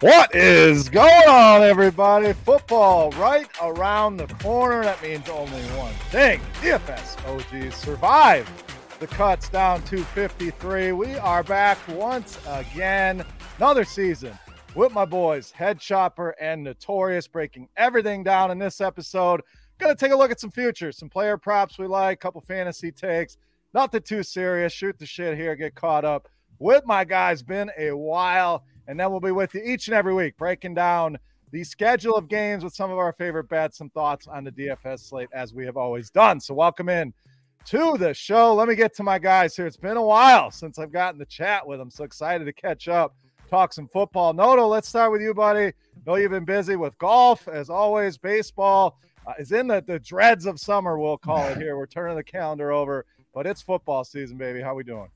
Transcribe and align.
What 0.00 0.32
is 0.32 0.88
going 0.88 1.28
on, 1.28 1.62
everybody? 1.62 2.32
Football 2.32 3.10
right 3.12 3.48
around 3.60 4.18
the 4.18 4.28
corner. 4.34 4.84
That 4.84 5.02
means 5.02 5.28
only 5.28 5.60
one 5.76 5.92
thing. 6.12 6.40
DFS 6.60 7.18
OGs 7.26 7.74
survive 7.74 8.48
the 9.00 9.08
cuts 9.08 9.48
down 9.48 9.82
to 9.86 10.04
53. 10.04 10.92
We 10.92 11.16
are 11.16 11.42
back 11.42 11.78
once 11.88 12.38
again. 12.46 13.24
Another 13.56 13.82
season 13.82 14.38
with 14.76 14.92
my 14.92 15.04
boys, 15.04 15.50
Head 15.50 15.80
Chopper 15.80 16.36
and 16.40 16.62
Notorious, 16.62 17.26
breaking 17.26 17.68
everything 17.76 18.22
down 18.22 18.52
in 18.52 18.58
this 18.60 18.80
episode. 18.80 19.40
Gonna 19.80 19.96
take 19.96 20.12
a 20.12 20.16
look 20.16 20.30
at 20.30 20.38
some 20.38 20.52
futures, 20.52 20.96
some 20.96 21.10
player 21.10 21.36
props 21.36 21.76
we 21.76 21.88
like, 21.88 22.20
couple 22.20 22.40
fantasy 22.40 22.92
takes. 22.92 23.36
Nothing 23.74 24.02
too 24.02 24.22
serious. 24.22 24.72
Shoot 24.72 24.96
the 24.96 25.06
shit 25.06 25.36
here, 25.36 25.56
get 25.56 25.74
caught 25.74 26.04
up 26.04 26.28
with 26.60 26.86
my 26.86 27.04
guys. 27.04 27.42
Been 27.42 27.72
a 27.76 27.90
while 27.90 28.62
and 28.88 28.98
then 28.98 29.10
we'll 29.10 29.20
be 29.20 29.30
with 29.30 29.54
you 29.54 29.62
each 29.64 29.86
and 29.86 29.94
every 29.94 30.14
week, 30.14 30.36
breaking 30.36 30.74
down 30.74 31.18
the 31.52 31.62
schedule 31.62 32.16
of 32.16 32.28
games 32.28 32.64
with 32.64 32.74
some 32.74 32.90
of 32.90 32.98
our 32.98 33.12
favorite 33.12 33.48
bets, 33.48 33.78
some 33.78 33.90
thoughts 33.90 34.26
on 34.26 34.42
the 34.42 34.50
DFS 34.50 35.08
slate 35.08 35.28
as 35.32 35.54
we 35.54 35.64
have 35.64 35.76
always 35.76 36.10
done. 36.10 36.40
So, 36.40 36.54
welcome 36.54 36.88
in 36.88 37.12
to 37.66 37.98
the 37.98 38.14
show. 38.14 38.54
Let 38.54 38.66
me 38.66 38.74
get 38.74 38.94
to 38.96 39.02
my 39.02 39.18
guys 39.18 39.54
here. 39.54 39.66
It's 39.66 39.76
been 39.76 39.98
a 39.98 40.02
while 40.02 40.50
since 40.50 40.78
I've 40.78 40.90
gotten 40.90 41.18
the 41.18 41.26
chat 41.26 41.66
with 41.66 41.78
them. 41.78 41.90
So 41.90 42.02
excited 42.02 42.46
to 42.46 42.52
catch 42.52 42.88
up, 42.88 43.14
talk 43.50 43.74
some 43.74 43.88
football. 43.88 44.32
Noto, 44.32 44.66
let's 44.66 44.88
start 44.88 45.12
with 45.12 45.20
you, 45.20 45.34
buddy. 45.34 45.72
Know 46.06 46.14
you've 46.14 46.30
been 46.30 46.46
busy 46.46 46.76
with 46.76 46.96
golf, 46.96 47.46
as 47.46 47.68
always. 47.68 48.16
Baseball 48.16 48.98
uh, 49.26 49.34
is 49.38 49.52
in 49.52 49.66
the, 49.66 49.84
the 49.86 49.98
dreads 49.98 50.46
of 50.46 50.58
summer, 50.58 50.98
we'll 50.98 51.18
call 51.18 51.46
it 51.48 51.58
here. 51.60 51.76
We're 51.76 51.86
turning 51.86 52.16
the 52.16 52.24
calendar 52.24 52.72
over, 52.72 53.04
but 53.34 53.46
it's 53.46 53.60
football 53.60 54.02
season, 54.02 54.38
baby. 54.38 54.62
How 54.62 54.74
we 54.74 54.82
doing? 54.82 55.08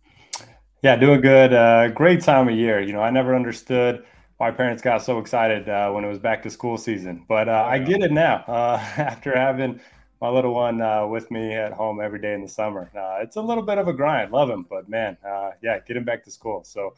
Yeah, 0.83 0.97
doing 0.97 1.21
good. 1.21 1.53
Uh, 1.53 1.89
great 1.91 2.23
time 2.23 2.49
of 2.49 2.57
year. 2.57 2.81
You 2.81 2.93
know, 2.93 3.03
I 3.03 3.11
never 3.11 3.37
understood 3.37 4.05
why 4.39 4.51
parents 4.51 4.83
got 4.83 5.01
so 5.01 5.21
excited 5.21 5.69
uh, 5.69 5.93
when 5.93 6.03
it 6.03 6.09
was 6.09 6.19
back 6.19 6.43
to 6.43 6.51
school 6.51 6.77
season, 6.77 7.25
but 7.29 7.49
uh, 7.49 7.65
I 7.69 7.79
get 7.79 8.03
it 8.03 8.11
now 8.11 8.43
uh, 8.49 8.83
after 8.97 9.33
having 9.39 9.81
my 10.21 10.29
little 10.29 10.53
one 10.53 10.83
uh, 10.83 11.07
with 11.07 11.31
me 11.31 11.55
at 11.55 11.73
home 11.73 12.01
every 12.01 12.21
day 12.21 12.35
in 12.35 12.43
the 12.43 12.49
summer. 12.49 12.91
Uh, 12.97 13.23
it's 13.23 13.37
a 13.37 13.41
little 13.41 13.63
bit 13.63 13.79
of 13.79 13.87
a 13.87 13.93
grind. 13.93 14.33
Love 14.33 14.51
him, 14.51 14.67
but 14.69 14.89
man, 14.89 15.17
yeah, 15.63 15.79
get 15.87 15.97
him 15.97 16.03
back 16.05 16.25
to 16.25 16.33
school. 16.33 16.65
So 16.65 16.95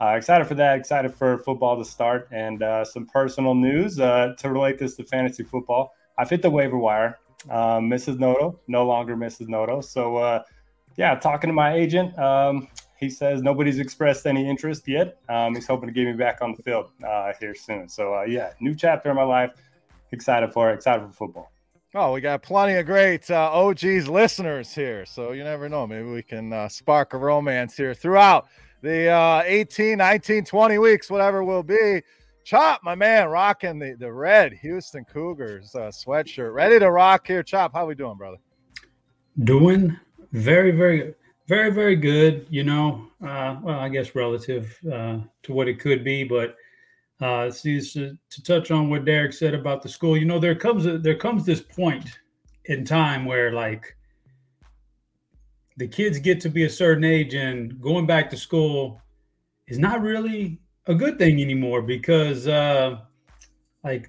excited 0.00 0.46
for 0.46 0.54
that. 0.54 0.78
Excited 0.78 1.12
for 1.12 1.38
football 1.38 1.76
to 1.76 1.84
start 1.84 2.28
and 2.30 2.62
some 2.86 3.04
personal 3.04 3.56
news 3.56 3.96
to 3.96 4.36
relate 4.44 4.78
this 4.78 4.94
to 4.94 5.02
fantasy 5.02 5.42
football. 5.42 5.92
I've 6.18 6.30
hit 6.30 6.40
the 6.40 6.50
waiver 6.50 6.78
wire. 6.78 7.18
Mrs. 7.48 8.20
Noto, 8.20 8.60
no 8.68 8.86
longer 8.86 9.16
Mrs. 9.16 9.48
Noto. 9.48 9.80
So 9.80 10.44
yeah, 10.96 11.16
talking 11.16 11.48
to 11.48 11.54
my 11.54 11.74
agent. 11.74 12.16
Um, 12.16 12.68
he 12.98 13.10
says 13.10 13.42
nobody's 13.42 13.78
expressed 13.78 14.26
any 14.26 14.48
interest 14.48 14.86
yet. 14.86 15.18
Um, 15.28 15.54
he's 15.54 15.66
hoping 15.66 15.88
to 15.88 15.92
get 15.92 16.06
me 16.06 16.12
back 16.12 16.40
on 16.42 16.54
the 16.56 16.62
field 16.62 16.90
uh, 17.06 17.32
here 17.40 17.54
soon. 17.54 17.88
So 17.88 18.14
uh, 18.14 18.22
yeah, 18.22 18.52
new 18.60 18.74
chapter 18.74 19.10
in 19.10 19.16
my 19.16 19.22
life. 19.22 19.52
Excited 20.12 20.52
for 20.52 20.70
it. 20.70 20.74
Excited 20.74 21.04
for 21.06 21.12
football. 21.12 21.50
Oh, 21.96 22.12
we 22.12 22.20
got 22.20 22.42
plenty 22.42 22.74
of 22.74 22.86
great 22.86 23.30
uh, 23.30 23.50
OGs 23.52 24.08
listeners 24.08 24.74
here. 24.74 25.06
So 25.06 25.32
you 25.32 25.44
never 25.44 25.68
know. 25.68 25.86
Maybe 25.86 26.08
we 26.08 26.22
can 26.22 26.52
uh, 26.52 26.68
spark 26.68 27.14
a 27.14 27.18
romance 27.18 27.76
here 27.76 27.94
throughout 27.94 28.46
the 28.82 29.08
uh, 29.08 29.42
18, 29.44 29.98
19, 29.98 30.44
20 30.44 30.78
weeks, 30.78 31.10
whatever 31.10 31.44
will 31.44 31.62
be. 31.62 32.02
Chop, 32.44 32.80
my 32.82 32.94
man, 32.94 33.28
rocking 33.28 33.78
the, 33.78 33.96
the 33.98 34.12
red 34.12 34.52
Houston 34.52 35.04
Cougars 35.04 35.74
uh, 35.74 35.90
sweatshirt. 35.90 36.52
Ready 36.52 36.78
to 36.78 36.90
rock 36.90 37.26
here. 37.26 37.42
Chop, 37.42 37.72
how 37.72 37.86
we 37.86 37.94
doing, 37.94 38.16
brother? 38.16 38.36
Doing 39.44 39.96
very, 40.32 40.70
very 40.70 40.98
good 40.98 41.14
very, 41.46 41.70
very 41.70 41.96
good. 41.96 42.46
You 42.50 42.64
know, 42.64 43.08
uh, 43.22 43.56
well, 43.62 43.78
I 43.78 43.88
guess 43.88 44.14
relative 44.14 44.76
uh, 44.86 45.18
to 45.42 45.52
what 45.52 45.68
it 45.68 45.80
could 45.80 46.04
be, 46.04 46.24
but 46.24 46.56
uh, 47.20 47.50
to, 47.50 47.80
to 47.80 48.42
touch 48.42 48.70
on 48.70 48.90
what 48.90 49.04
Derek 49.04 49.32
said 49.32 49.54
about 49.54 49.82
the 49.82 49.88
school, 49.88 50.16
you 50.16 50.24
know, 50.24 50.38
there 50.38 50.54
comes 50.54 50.86
a, 50.86 50.98
there 50.98 51.16
comes 51.16 51.44
this 51.44 51.60
point 51.60 52.18
in 52.66 52.84
time 52.84 53.24
where 53.24 53.52
like 53.52 53.96
the 55.76 55.88
kids 55.88 56.18
get 56.18 56.40
to 56.40 56.48
be 56.48 56.64
a 56.64 56.70
certain 56.70 57.04
age, 57.04 57.34
and 57.34 57.80
going 57.80 58.06
back 58.06 58.30
to 58.30 58.36
school 58.36 59.00
is 59.66 59.78
not 59.78 60.02
really 60.02 60.60
a 60.86 60.94
good 60.94 61.18
thing 61.18 61.40
anymore 61.40 61.82
because 61.82 62.46
uh, 62.46 62.98
like 63.82 64.08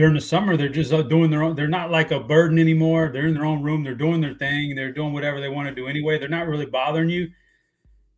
during 0.00 0.14
the 0.14 0.20
summer 0.20 0.56
they're 0.56 0.70
just 0.70 0.94
uh, 0.94 1.02
doing 1.02 1.30
their 1.30 1.42
own 1.42 1.54
they're 1.54 1.68
not 1.68 1.90
like 1.90 2.10
a 2.10 2.18
burden 2.18 2.58
anymore. 2.58 3.10
They're 3.12 3.26
in 3.26 3.34
their 3.34 3.44
own 3.44 3.62
room 3.62 3.84
they're 3.84 3.94
doing 3.94 4.22
their 4.22 4.32
thing 4.32 4.74
they're 4.74 4.92
doing 4.92 5.12
whatever 5.12 5.42
they 5.42 5.50
want 5.50 5.68
to 5.68 5.74
do 5.74 5.88
anyway. 5.88 6.18
They're 6.18 6.26
not 6.26 6.48
really 6.48 6.64
bothering 6.64 7.10
you. 7.10 7.28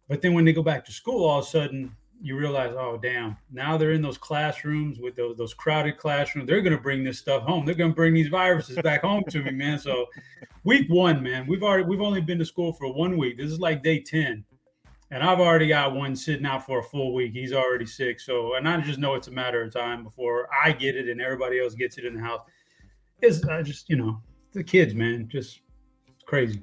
But 0.09 0.23
then 0.23 0.33
when 0.33 0.45
they 0.45 0.53
go 0.53 0.63
back 0.63 0.85
to 0.85 0.93
school 0.93 1.29
all 1.29 1.41
of 1.41 1.45
a 1.45 1.49
sudden 1.49 1.97
you 2.21 2.39
realize 2.39 2.73
oh 2.79 3.01
damn 3.03 3.37
now 3.51 3.77
they're 3.77 3.91
in 3.91 4.01
those 4.01 4.17
classrooms 4.17 5.01
with 5.01 5.17
those, 5.17 5.37
those 5.37 5.55
crowded 5.55 5.99
classrooms. 5.99 6.47
They're 6.47 6.63
going 6.63 6.77
to 6.77 6.81
bring 6.81 7.03
this 7.03 7.19
stuff 7.19 7.43
home. 7.43 7.67
They're 7.67 7.75
going 7.75 7.91
to 7.91 7.97
bring 7.97 8.15
these 8.15 8.29
viruses 8.29 8.79
back 8.85 9.01
home 9.03 9.25
to 9.31 9.43
me 9.43 9.51
man. 9.51 9.81
So 9.81 10.07
week 10.63 10.89
one 10.89 11.21
man 11.21 11.49
we've 11.49 11.65
already 11.65 11.83
we've 11.83 12.01
only 12.01 12.21
been 12.21 12.39
to 12.39 12.45
school 12.45 12.73
for 12.73 12.95
one 12.95 13.19
week. 13.19 13.39
This 13.39 13.51
is 13.51 13.59
like 13.59 13.83
day 13.83 13.99
10 13.99 14.45
and 15.13 15.23
I've 15.23 15.41
already 15.41 15.69
got 15.69 15.95
one 15.95 16.17
sitting 16.17 16.47
out 16.47 16.65
for 16.65 16.79
a 16.79 16.83
full 16.83 17.13
week. 17.13 17.35
He's 17.35 17.53
already 17.53 17.85
sick. 17.85 18.19
So, 18.19 18.55
and 18.55 18.67
I 18.67 18.81
just 18.81 18.99
know 18.99 19.15
it's 19.15 19.29
a 19.29 19.31
matter 19.31 19.63
of 19.63 19.71
time 19.71 20.03
before 20.03 20.49
I 20.65 20.73
get 20.73 20.97
it 20.97 21.11
and 21.11 21.21
everybody 21.21 21.61
else 21.61 21.75
gets 21.75 21.99
it 21.99 22.07
in 22.07 22.15
the 22.15 22.21
house. 22.23 22.41
Is 23.21 23.45
I 23.45 23.61
just, 23.63 23.91
you 23.91 23.97
know, 23.97 24.23
the 24.53 24.65
kids, 24.65 24.95
man, 24.95 25.29
just 25.29 25.61
crazy. 26.25 26.63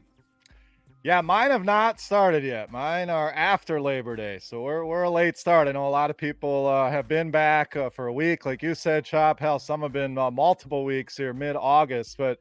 Yeah, 1.04 1.22
mine 1.22 1.52
have 1.52 1.64
not 1.64 2.00
started 2.00 2.44
yet. 2.44 2.72
Mine 2.72 3.12
are 3.12 3.32
after 3.34 3.80
Labor 3.80 4.16
Day, 4.18 4.40
so 4.42 4.64
we're 4.64 4.84
we're 4.84 5.04
a 5.04 5.10
late 5.10 5.38
start. 5.38 5.70
I 5.70 5.72
know 5.72 5.88
a 5.88 5.90
lot 5.90 6.10
of 6.10 6.18
people 6.18 6.68
uh, 6.68 6.90
have 6.90 7.08
been 7.08 7.32
back 7.32 7.78
uh, 7.78 7.90
for 7.90 8.08
a 8.08 8.14
week, 8.14 8.46
like 8.46 8.62
you 8.62 8.76
said, 8.76 9.06
Chop. 9.06 9.40
Hell, 9.40 9.60
some 9.60 9.82
have 9.82 9.94
been 9.94 10.18
uh, 10.18 10.30
multiple 10.30 10.84
weeks 10.84 11.16
here, 11.16 11.34
mid 11.34 11.56
August. 11.56 12.18
But 12.18 12.40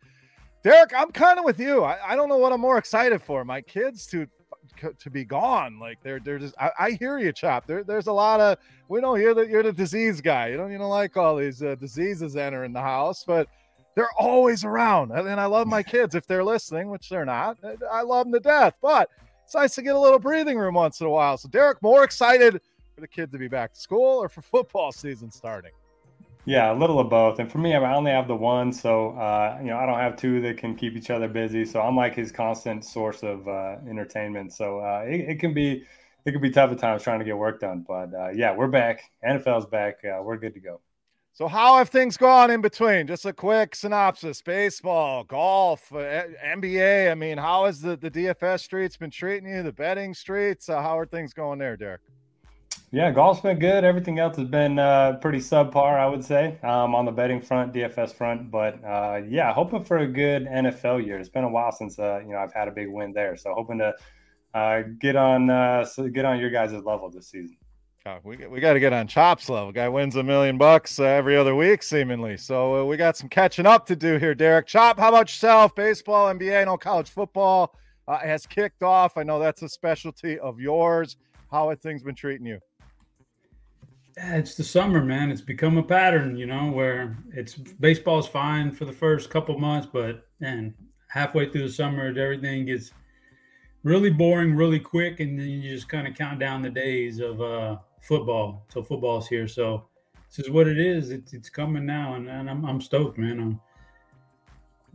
Derek, 0.64 0.92
I'm 0.96 1.12
kind 1.12 1.38
of 1.38 1.44
with 1.44 1.60
you. 1.60 1.84
I, 1.84 1.98
I 2.04 2.16
don't 2.16 2.28
know 2.28 2.38
what 2.38 2.52
I'm 2.52 2.60
more 2.60 2.78
excited 2.78 3.22
for. 3.22 3.44
My 3.44 3.60
kids 3.60 4.06
to 4.08 4.26
to 4.98 5.10
be 5.10 5.24
gone. 5.24 5.78
Like 5.78 5.98
they're 6.02 6.20
they're 6.20 6.38
just. 6.38 6.54
I, 6.58 6.70
I, 6.78 6.90
hear 6.92 7.18
you, 7.18 7.32
Chop. 7.32 7.66
There, 7.66 7.84
there's 7.84 8.06
a 8.06 8.12
lot 8.12 8.40
of. 8.40 8.58
We 8.88 9.00
don't 9.00 9.18
hear 9.18 9.34
that 9.34 9.48
you're 9.48 9.62
the 9.62 9.72
disease 9.72 10.20
guy. 10.20 10.48
You 10.48 10.56
don't 10.56 10.70
you 10.72 10.78
don't 10.78 10.88
like 10.88 11.16
all 11.16 11.36
these 11.36 11.62
uh, 11.62 11.74
diseases 11.74 12.36
entering 12.36 12.72
the 12.72 12.80
house, 12.80 13.24
but 13.26 13.48
they're 13.94 14.12
always 14.18 14.64
around. 14.64 15.10
And 15.10 15.40
I 15.40 15.46
love 15.46 15.66
my 15.66 15.82
kids 15.82 16.14
if 16.14 16.26
they're 16.26 16.44
listening, 16.44 16.90
which 16.90 17.08
they're 17.08 17.24
not. 17.24 17.58
I 17.90 18.02
love 18.02 18.26
them 18.26 18.32
to 18.34 18.40
death, 18.40 18.74
but 18.80 19.10
it's 19.44 19.54
nice 19.54 19.74
to 19.74 19.82
get 19.82 19.96
a 19.96 19.98
little 19.98 20.18
breathing 20.18 20.58
room 20.58 20.74
once 20.74 21.00
in 21.00 21.06
a 21.06 21.10
while. 21.10 21.36
So 21.36 21.48
Derek, 21.48 21.82
more 21.82 22.04
excited 22.04 22.60
for 22.94 23.00
the 23.00 23.08
kid 23.08 23.30
to 23.32 23.38
be 23.38 23.48
back 23.48 23.74
to 23.74 23.80
school 23.80 24.22
or 24.22 24.28
for 24.28 24.42
football 24.42 24.92
season 24.92 25.30
starting? 25.30 25.70
Yeah, 26.44 26.72
a 26.72 26.76
little 26.76 26.98
of 26.98 27.10
both. 27.10 27.38
And 27.40 27.50
for 27.50 27.58
me, 27.58 27.74
I 27.74 27.94
only 27.94 28.10
have 28.10 28.26
the 28.26 28.36
one, 28.36 28.72
so 28.72 29.10
uh, 29.10 29.58
you 29.60 29.66
know 29.66 29.76
I 29.76 29.86
don't 29.86 29.98
have 29.98 30.16
two 30.16 30.40
that 30.42 30.56
can 30.56 30.74
keep 30.74 30.96
each 30.96 31.10
other 31.10 31.28
busy. 31.28 31.64
So 31.64 31.82
I'm 31.82 31.96
like 31.96 32.14
his 32.14 32.32
constant 32.32 32.84
source 32.84 33.22
of 33.22 33.46
uh, 33.46 33.76
entertainment. 33.88 34.52
So 34.52 34.80
uh, 34.80 35.04
it, 35.06 35.20
it, 35.28 35.40
can 35.40 35.52
be 35.52 35.84
it 36.24 36.32
can 36.32 36.40
be 36.40 36.50
tough 36.50 36.70
at 36.72 36.78
times 36.78 37.02
trying 37.02 37.18
to 37.18 37.24
get 37.24 37.36
work 37.36 37.60
done. 37.60 37.84
But 37.86 38.14
uh, 38.14 38.30
yeah, 38.30 38.54
we're 38.54 38.68
back. 38.68 39.02
NFL's 39.26 39.66
back. 39.66 39.98
Uh, 40.04 40.22
we're 40.22 40.38
good 40.38 40.54
to 40.54 40.60
go. 40.60 40.80
So, 41.38 41.46
how 41.46 41.76
have 41.76 41.88
things 41.88 42.16
gone 42.16 42.50
in 42.50 42.60
between? 42.60 43.06
Just 43.06 43.24
a 43.24 43.32
quick 43.32 43.76
synopsis: 43.76 44.42
baseball, 44.42 45.24
golf, 45.24 45.92
uh, 45.92 46.24
NBA. 46.44 47.12
I 47.12 47.14
mean, 47.14 47.38
how 47.38 47.66
has 47.66 47.80
the 47.80 47.96
the 47.96 48.10
DFS 48.10 48.60
streets 48.60 48.96
been 48.96 49.10
treating 49.10 49.48
you? 49.48 49.62
The 49.62 49.72
betting 49.72 50.14
streets. 50.14 50.66
How 50.66 50.98
are 50.98 51.06
things 51.06 51.32
going 51.32 51.58
there, 51.60 51.76
Derek? 51.76 52.00
Yeah, 52.90 53.10
golf's 53.10 53.42
been 53.42 53.58
good. 53.58 53.84
Everything 53.84 54.18
else 54.18 54.38
has 54.38 54.48
been 54.48 54.78
uh, 54.78 55.18
pretty 55.20 55.38
subpar, 55.38 55.98
I 55.98 56.06
would 56.06 56.24
say, 56.24 56.58
um, 56.62 56.94
on 56.94 57.04
the 57.04 57.12
betting 57.12 57.42
front, 57.42 57.74
DFS 57.74 58.14
front. 58.14 58.50
But 58.50 58.82
uh, 58.82 59.20
yeah, 59.28 59.52
hoping 59.52 59.84
for 59.84 59.98
a 59.98 60.06
good 60.06 60.46
NFL 60.46 61.04
year. 61.04 61.18
It's 61.18 61.28
been 61.28 61.44
a 61.44 61.48
while 61.50 61.70
since 61.70 61.98
uh, 61.98 62.20
you 62.24 62.32
know 62.32 62.38
I've 62.38 62.52
had 62.54 62.66
a 62.66 62.70
big 62.70 62.88
win 62.88 63.12
there, 63.12 63.36
so 63.36 63.52
hoping 63.52 63.78
to 63.78 63.94
uh, 64.54 64.82
get 64.98 65.16
on 65.16 65.50
uh, 65.50 65.84
get 66.14 66.24
on 66.24 66.40
your 66.40 66.48
guys' 66.48 66.72
level 66.72 67.10
this 67.10 67.28
season. 67.28 67.58
Oh, 68.06 68.20
we 68.24 68.46
we 68.46 68.58
got 68.58 68.72
to 68.72 68.80
get 68.80 68.94
on 68.94 69.06
Chops 69.06 69.50
level. 69.50 69.70
Guy 69.70 69.90
wins 69.90 70.16
a 70.16 70.22
million 70.22 70.56
bucks 70.56 70.98
every 70.98 71.36
other 71.36 71.54
week, 71.54 71.82
seemingly. 71.82 72.38
So 72.38 72.86
we 72.86 72.96
got 72.96 73.18
some 73.18 73.28
catching 73.28 73.66
up 73.66 73.84
to 73.88 73.96
do 73.96 74.16
here, 74.16 74.34
Derek. 74.34 74.66
Chop, 74.66 74.98
how 74.98 75.10
about 75.10 75.28
yourself? 75.28 75.74
Baseball, 75.74 76.32
NBA, 76.32 76.64
no 76.64 76.78
college 76.78 77.10
football 77.10 77.74
has 78.08 78.46
kicked 78.46 78.82
off. 78.82 79.18
I 79.18 79.24
know 79.24 79.38
that's 79.38 79.60
a 79.60 79.68
specialty 79.68 80.38
of 80.38 80.58
yours. 80.58 81.18
How 81.50 81.68
have 81.68 81.82
things 81.82 82.02
been 82.02 82.14
treating 82.14 82.46
you? 82.46 82.60
It's 84.20 84.56
the 84.56 84.64
summer, 84.64 85.04
man. 85.04 85.30
It's 85.30 85.40
become 85.40 85.78
a 85.78 85.82
pattern, 85.82 86.36
you 86.36 86.46
know, 86.46 86.70
where 86.72 87.16
it's 87.32 87.54
baseball's 87.54 88.26
fine 88.26 88.72
for 88.72 88.84
the 88.84 88.92
first 88.92 89.30
couple 89.30 89.56
months, 89.58 89.88
but 89.92 90.26
man, 90.40 90.74
halfway 91.08 91.48
through 91.48 91.68
the 91.68 91.72
summer, 91.72 92.08
everything 92.08 92.66
gets 92.66 92.90
really 93.84 94.10
boring, 94.10 94.56
really 94.56 94.80
quick, 94.80 95.20
and 95.20 95.38
then 95.38 95.46
you 95.46 95.62
just 95.62 95.88
kind 95.88 96.08
of 96.08 96.14
count 96.14 96.40
down 96.40 96.62
the 96.62 96.70
days 96.70 97.20
of 97.20 97.40
uh, 97.40 97.76
football 98.02 98.66
till 98.68 98.82
football's 98.82 99.28
here. 99.28 99.46
So 99.46 99.84
this 100.28 100.46
is 100.46 100.50
what 100.50 100.66
it 100.66 100.78
is. 100.78 101.10
It's, 101.10 101.32
it's 101.32 101.48
coming 101.48 101.86
now, 101.86 102.14
and, 102.14 102.28
and 102.28 102.50
I'm, 102.50 102.64
I'm 102.64 102.80
stoked, 102.80 103.18
man. 103.18 103.38
I'm 103.38 103.60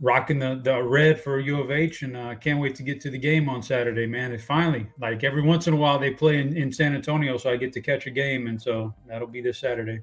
rocking 0.00 0.38
the, 0.38 0.60
the 0.62 0.82
red 0.82 1.20
for 1.20 1.40
U 1.40 1.60
of 1.60 1.70
H, 1.70 2.02
and 2.02 2.16
I 2.16 2.32
uh, 2.32 2.34
can't 2.34 2.60
wait 2.60 2.74
to 2.76 2.82
get 2.82 3.00
to 3.02 3.10
the 3.10 3.18
game 3.18 3.48
on 3.48 3.62
Saturday, 3.62 4.06
man. 4.06 4.32
It 4.32 4.40
finally, 4.40 4.86
like 5.00 5.24
every 5.24 5.42
once 5.42 5.66
in 5.66 5.74
a 5.74 5.76
while, 5.76 5.98
they 5.98 6.10
play 6.10 6.40
in, 6.40 6.56
in 6.56 6.72
San 6.72 6.94
Antonio, 6.94 7.36
so 7.36 7.50
I 7.50 7.56
get 7.56 7.72
to 7.74 7.80
catch 7.80 8.06
a 8.06 8.10
game, 8.10 8.46
and 8.46 8.60
so 8.60 8.94
that'll 9.06 9.28
be 9.28 9.40
this 9.40 9.58
Saturday. 9.58 10.00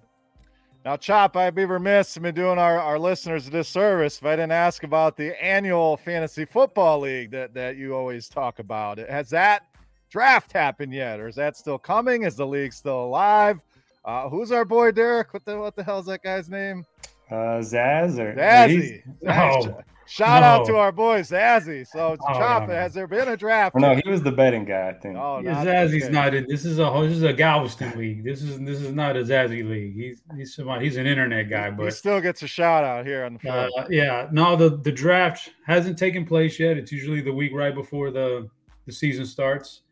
Now, 0.83 0.95
Chop, 0.97 1.37
I'd 1.37 1.53
be 1.53 1.65
remiss 1.65 2.17
in 2.17 2.23
doing 2.33 2.57
our, 2.57 2.79
our 2.79 2.97
listeners 2.97 3.47
a 3.47 3.51
disservice 3.51 4.17
if 4.17 4.25
I 4.25 4.31
didn't 4.31 4.53
ask 4.53 4.83
about 4.83 5.15
the 5.15 5.41
annual 5.43 5.97
fantasy 5.97 6.43
football 6.43 6.99
league 6.99 7.29
that, 7.31 7.53
that 7.53 7.77
you 7.77 7.95
always 7.95 8.27
talk 8.27 8.57
about. 8.57 8.97
Has 8.97 9.29
that 9.29 9.67
draft 10.09 10.51
happened 10.51 10.91
yet, 10.91 11.19
or 11.19 11.27
is 11.27 11.35
that 11.35 11.55
still 11.55 11.77
coming? 11.77 12.23
Is 12.23 12.35
the 12.35 12.47
league 12.47 12.73
still 12.73 13.05
alive? 13.05 13.61
Uh, 14.03 14.27
who's 14.27 14.51
our 14.51 14.65
boy 14.65 14.91
Derek? 14.91 15.33
What 15.33 15.45
the 15.45 15.59
what 15.59 15.75
the 15.75 15.83
hell's 15.83 16.07
that 16.07 16.23
guy's 16.23 16.49
name? 16.49 16.83
Uh, 17.31 17.61
Zaz 17.61 18.19
or 18.19 18.35
Zazzy. 18.35 19.01
Oh, 19.25 19.81
Shout 20.11 20.41
no. 20.41 20.47
out 20.47 20.65
to 20.65 20.75
our 20.75 20.91
boy 20.91 21.21
Zazzy. 21.21 21.87
So 21.87 22.17
oh, 22.19 22.33
Chop, 22.33 22.67
no, 22.67 22.73
has 22.73 22.93
there 22.93 23.07
been 23.07 23.29
a 23.29 23.37
draft? 23.37 23.77
no, 23.77 23.95
he 23.95 24.09
was 24.09 24.21
the 24.21 24.31
betting 24.31 24.65
guy, 24.65 24.89
I 24.89 24.93
think. 24.93 25.17
Oh, 25.17 25.39
yeah, 25.41 25.63
Zazzy's 25.63 26.03
okay. 26.03 26.11
not 26.11 26.33
in. 26.33 26.45
This 26.49 26.65
is 26.65 26.79
a 26.79 26.91
this 27.01 27.15
is 27.15 27.23
a 27.23 27.31
Galveston 27.31 27.97
league. 27.97 28.25
This 28.25 28.41
is 28.41 28.59
this 28.59 28.81
is 28.81 28.93
not 28.93 29.15
a 29.15 29.21
Zazzy 29.21 29.65
league. 29.65 29.95
He's 29.95 30.21
he's 30.35 30.59
he's 30.81 30.97
an 30.97 31.07
internet 31.07 31.49
guy, 31.49 31.71
but 31.71 31.85
he 31.85 31.91
still 31.91 32.19
gets 32.19 32.43
a 32.43 32.47
shout 32.47 32.83
out 32.83 33.05
here 33.05 33.23
on 33.23 33.33
the 33.33 33.39
floor. 33.39 33.69
Uh, 33.77 33.85
yeah, 33.89 34.27
no, 34.33 34.57
the 34.57 34.75
the 34.75 34.91
draft 34.91 35.51
hasn't 35.65 35.97
taken 35.97 36.25
place 36.25 36.59
yet. 36.59 36.75
It's 36.75 36.91
usually 36.91 37.21
the 37.21 37.33
week 37.33 37.53
right 37.53 37.73
before 37.73 38.11
the 38.11 38.49
the 38.87 38.91
season 38.91 39.25
starts. 39.25 39.83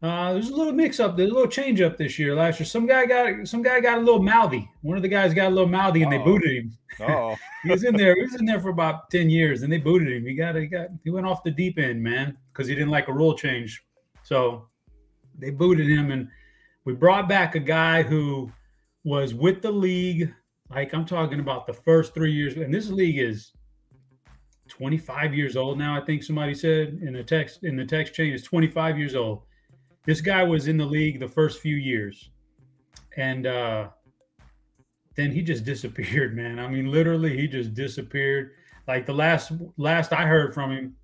Uh, 0.00 0.32
there's 0.32 0.50
a 0.50 0.54
little 0.54 0.72
mix 0.72 1.00
up. 1.00 1.16
There's 1.16 1.30
a 1.30 1.34
little 1.34 1.50
change 1.50 1.80
up 1.80 1.96
this 1.96 2.20
year. 2.20 2.34
Last 2.34 2.60
year, 2.60 2.66
some 2.66 2.86
guy 2.86 3.04
got 3.04 3.48
some 3.48 3.62
guy 3.62 3.80
got 3.80 3.98
a 3.98 4.00
little 4.00 4.22
mouthy. 4.22 4.70
One 4.82 4.96
of 4.96 5.02
the 5.02 5.08
guys 5.08 5.34
got 5.34 5.48
a 5.48 5.54
little 5.54 5.68
mouthy, 5.68 6.02
and 6.02 6.12
Uh-oh. 6.12 6.18
they 6.18 6.24
booted 6.24 6.52
him. 6.52 6.78
Oh, 7.00 7.36
he 7.64 7.70
was 7.70 7.82
in 7.82 7.96
there. 7.96 8.14
He 8.14 8.22
was 8.22 8.36
in 8.36 8.46
there 8.46 8.60
for 8.60 8.68
about 8.68 9.10
ten 9.10 9.28
years, 9.28 9.62
and 9.62 9.72
they 9.72 9.78
booted 9.78 10.12
him. 10.12 10.24
He 10.24 10.34
got 10.34 10.54
he 10.54 10.66
got 10.66 10.88
he 11.02 11.10
went 11.10 11.26
off 11.26 11.42
the 11.42 11.50
deep 11.50 11.78
end, 11.78 12.00
man, 12.00 12.36
because 12.52 12.68
he 12.68 12.74
didn't 12.76 12.90
like 12.90 13.08
a 13.08 13.12
rule 13.12 13.34
change. 13.36 13.82
So 14.22 14.68
they 15.36 15.50
booted 15.50 15.88
him, 15.88 16.12
and 16.12 16.28
we 16.84 16.92
brought 16.92 17.28
back 17.28 17.56
a 17.56 17.60
guy 17.60 18.02
who 18.02 18.52
was 19.02 19.34
with 19.34 19.62
the 19.62 19.72
league. 19.72 20.32
Like 20.70 20.94
I'm 20.94 21.06
talking 21.06 21.40
about 21.40 21.66
the 21.66 21.72
first 21.72 22.14
three 22.14 22.32
years, 22.32 22.54
and 22.54 22.72
this 22.72 22.88
league 22.88 23.18
is 23.18 23.50
25 24.68 25.34
years 25.34 25.56
old 25.56 25.76
now. 25.76 26.00
I 26.00 26.04
think 26.04 26.22
somebody 26.22 26.54
said 26.54 27.00
in 27.02 27.14
the 27.14 27.24
text 27.24 27.64
in 27.64 27.74
the 27.74 27.84
text 27.84 28.14
chain 28.14 28.32
is 28.32 28.44
25 28.44 28.96
years 28.96 29.16
old 29.16 29.42
this 30.08 30.22
guy 30.22 30.42
was 30.42 30.68
in 30.68 30.78
the 30.78 30.86
league 30.86 31.20
the 31.20 31.28
first 31.28 31.60
few 31.60 31.76
years, 31.76 32.30
and 33.18 33.46
uh, 33.46 33.88
then 35.16 35.30
he 35.30 35.42
just 35.42 35.64
disappeared, 35.72 36.34
man. 36.34 36.58
I 36.58 36.66
mean, 36.66 36.90
literally, 36.90 37.36
he 37.36 37.46
just 37.46 37.74
disappeared. 37.74 38.52
Like 38.88 39.04
the 39.04 39.12
last 39.12 39.52
last 39.76 40.14
I 40.14 40.24
heard 40.24 40.54
from 40.54 40.70
him, 40.70 40.96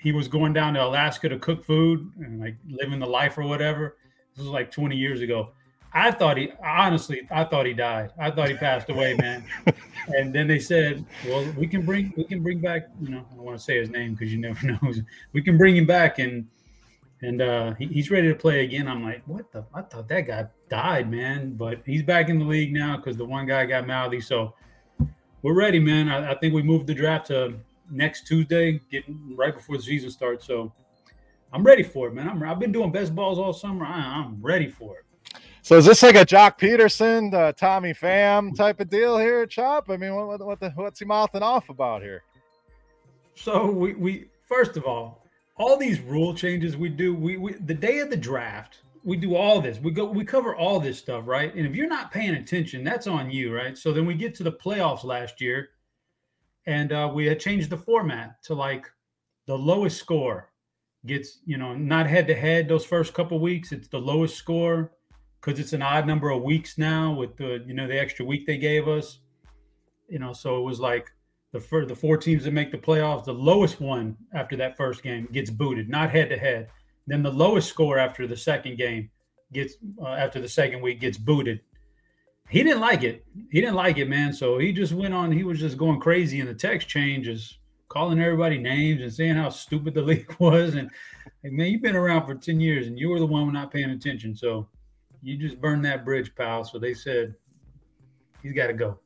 he 0.00 0.10
was 0.10 0.26
going 0.26 0.52
down 0.52 0.74
to 0.74 0.84
Alaska 0.84 1.28
to 1.28 1.38
cook 1.38 1.64
food 1.64 2.10
and 2.18 2.40
like 2.40 2.56
living 2.68 2.98
the 2.98 3.06
life 3.06 3.38
or 3.38 3.44
whatever. 3.44 3.98
This 4.34 4.44
was 4.44 4.52
like 4.52 4.72
20 4.72 4.96
years 4.96 5.20
ago. 5.20 5.52
I 5.92 6.10
thought 6.10 6.36
he 6.36 6.50
honestly, 6.64 7.28
I 7.30 7.44
thought 7.44 7.66
he 7.66 7.72
died. 7.72 8.10
I 8.18 8.32
thought 8.32 8.48
he 8.48 8.56
passed 8.56 8.90
away, 8.90 9.14
man. 9.14 9.44
and 10.08 10.34
then 10.34 10.48
they 10.48 10.58
said, 10.58 11.04
"Well, 11.24 11.46
we 11.56 11.68
can 11.68 11.86
bring 11.86 12.12
we 12.16 12.24
can 12.24 12.42
bring 12.42 12.58
back. 12.58 12.88
You 13.00 13.10
know, 13.10 13.24
I 13.30 13.36
don't 13.36 13.44
want 13.44 13.58
to 13.58 13.62
say 13.62 13.78
his 13.78 13.90
name 13.90 14.14
because 14.14 14.32
you 14.32 14.40
never 14.40 14.66
know. 14.72 14.92
We 15.32 15.40
can 15.40 15.56
bring 15.56 15.76
him 15.76 15.86
back 15.86 16.18
and." 16.18 16.48
And 17.22 17.42
uh, 17.42 17.74
he, 17.74 17.86
he's 17.86 18.10
ready 18.10 18.28
to 18.28 18.34
play 18.34 18.64
again. 18.64 18.88
I'm 18.88 19.04
like, 19.04 19.22
what 19.26 19.52
the? 19.52 19.64
I 19.74 19.82
thought 19.82 20.08
that 20.08 20.22
guy 20.22 20.46
died, 20.68 21.10
man. 21.10 21.54
But 21.54 21.82
he's 21.84 22.02
back 22.02 22.28
in 22.28 22.38
the 22.38 22.44
league 22.44 22.72
now 22.72 22.96
because 22.96 23.16
the 23.16 23.24
one 23.24 23.46
guy 23.46 23.66
got 23.66 23.86
mouthy. 23.86 24.20
So 24.20 24.54
we're 25.42 25.54
ready, 25.54 25.78
man. 25.78 26.08
I, 26.08 26.32
I, 26.32 26.34
think 26.36 26.54
we 26.54 26.62
moved 26.62 26.86
the 26.86 26.94
draft 26.94 27.26
to 27.26 27.54
next 27.90 28.26
Tuesday, 28.26 28.80
getting 28.90 29.34
right 29.36 29.54
before 29.54 29.76
the 29.76 29.82
season 29.82 30.10
starts. 30.10 30.46
So 30.46 30.72
I'm 31.52 31.62
ready 31.62 31.82
for 31.82 32.08
it, 32.08 32.14
man. 32.14 32.28
I'm, 32.28 32.42
I've 32.42 32.58
been 32.58 32.72
doing 32.72 32.92
best 32.92 33.14
balls 33.14 33.38
all 33.38 33.52
summer. 33.52 33.84
I, 33.84 33.98
I'm 33.98 34.40
ready 34.40 34.68
for 34.68 34.98
it. 34.98 35.04
So 35.62 35.76
is 35.76 35.84
this 35.84 36.02
like 36.02 36.14
a 36.14 36.24
Joc 36.24 36.58
Pederson, 36.58 37.34
uh, 37.34 37.52
Tommy 37.52 37.92
Pham 37.92 38.56
type 38.56 38.80
of 38.80 38.88
deal 38.88 39.18
here, 39.18 39.42
at 39.42 39.50
Chop? 39.50 39.90
I 39.90 39.98
mean, 39.98 40.14
what, 40.14 40.40
what 40.40 40.58
the, 40.58 40.70
what's 40.70 40.98
he 40.98 41.04
mouthing 41.04 41.42
off 41.42 41.68
about 41.68 42.00
here? 42.02 42.22
So 43.34 43.70
we, 43.70 43.94
we 43.94 44.28
first 44.46 44.76
of 44.76 44.84
all, 44.84 45.26
all 45.60 45.76
these 45.76 46.00
rule 46.00 46.32
changes 46.32 46.74
we 46.74 46.88
do, 46.88 47.14
we, 47.14 47.36
we 47.36 47.52
the 47.52 47.74
day 47.74 47.98
of 47.98 48.08
the 48.08 48.16
draft, 48.16 48.78
we 49.04 49.14
do 49.14 49.36
all 49.36 49.60
this. 49.60 49.78
We 49.78 49.90
go, 49.90 50.06
we 50.06 50.24
cover 50.24 50.56
all 50.56 50.80
this 50.80 50.98
stuff, 50.98 51.24
right? 51.26 51.54
And 51.54 51.66
if 51.66 51.74
you're 51.74 51.86
not 51.86 52.10
paying 52.10 52.34
attention, 52.34 52.82
that's 52.82 53.06
on 53.06 53.30
you, 53.30 53.54
right? 53.54 53.76
So 53.76 53.92
then 53.92 54.06
we 54.06 54.14
get 54.14 54.34
to 54.36 54.42
the 54.42 54.52
playoffs 54.52 55.04
last 55.04 55.38
year, 55.38 55.68
and 56.64 56.92
uh, 56.92 57.10
we 57.12 57.26
had 57.26 57.40
changed 57.40 57.68
the 57.68 57.76
format 57.76 58.42
to 58.44 58.54
like 58.54 58.86
the 59.46 59.56
lowest 59.56 59.98
score 59.98 60.50
gets, 61.04 61.40
you 61.44 61.58
know, 61.58 61.74
not 61.74 62.06
head 62.06 62.26
to 62.28 62.34
head 62.34 62.66
those 62.66 62.86
first 62.86 63.12
couple 63.12 63.38
weeks. 63.38 63.70
It's 63.70 63.88
the 63.88 63.98
lowest 63.98 64.36
score 64.36 64.92
because 65.40 65.60
it's 65.60 65.74
an 65.74 65.82
odd 65.82 66.06
number 66.06 66.30
of 66.30 66.42
weeks 66.42 66.78
now 66.78 67.12
with 67.12 67.36
the, 67.36 67.62
you 67.66 67.74
know, 67.74 67.86
the 67.86 68.00
extra 68.00 68.24
week 68.24 68.46
they 68.46 68.56
gave 68.56 68.88
us. 68.88 69.18
You 70.08 70.20
know, 70.20 70.32
so 70.32 70.58
it 70.58 70.62
was 70.62 70.80
like 70.80 71.12
the 71.52 71.60
for 71.60 71.84
the 71.84 71.96
four 71.96 72.16
teams 72.16 72.44
that 72.44 72.52
make 72.52 72.70
the 72.70 72.78
playoffs, 72.78 73.24
the 73.24 73.34
lowest 73.34 73.80
one 73.80 74.16
after 74.34 74.56
that 74.56 74.76
first 74.76 75.02
game 75.02 75.28
gets 75.32 75.50
booted, 75.50 75.88
not 75.88 76.10
head 76.10 76.28
to 76.30 76.36
head. 76.36 76.68
Then 77.06 77.22
the 77.22 77.32
lowest 77.32 77.68
score 77.68 77.98
after 77.98 78.26
the 78.26 78.36
second 78.36 78.78
game 78.78 79.10
gets 79.52 79.74
uh, 80.00 80.08
after 80.08 80.40
the 80.40 80.48
second 80.48 80.80
week 80.80 81.00
gets 81.00 81.18
booted. 81.18 81.60
He 82.48 82.62
didn't 82.62 82.80
like 82.80 83.04
it. 83.04 83.24
He 83.50 83.60
didn't 83.60 83.76
like 83.76 83.98
it, 83.98 84.08
man. 84.08 84.32
So 84.32 84.58
he 84.58 84.72
just 84.72 84.92
went 84.92 85.14
on. 85.14 85.30
He 85.30 85.44
was 85.44 85.60
just 85.60 85.76
going 85.76 86.00
crazy 86.00 86.40
in 86.40 86.46
the 86.46 86.54
text 86.54 86.88
changes, 86.88 87.58
calling 87.88 88.20
everybody 88.20 88.58
names 88.58 89.02
and 89.02 89.12
saying 89.12 89.36
how 89.36 89.50
stupid 89.50 89.94
the 89.94 90.02
league 90.10 90.34
was. 90.38 90.74
And 90.74 90.90
like, 91.42 91.52
man, 91.52 91.68
you've 91.68 91.82
been 91.82 91.96
around 91.96 92.26
for 92.26 92.34
ten 92.34 92.60
years 92.60 92.86
and 92.86 92.98
you 92.98 93.08
were 93.08 93.18
the 93.18 93.26
one 93.26 93.52
not 93.52 93.72
paying 93.72 93.90
attention. 93.90 94.36
So 94.36 94.68
you 95.22 95.36
just 95.36 95.60
burned 95.60 95.84
that 95.84 96.04
bridge, 96.04 96.32
pal. 96.34 96.64
So 96.64 96.78
they 96.78 96.94
said 96.94 97.34
he's 98.42 98.52
got 98.52 98.68
to 98.68 98.72
go. 98.72 98.98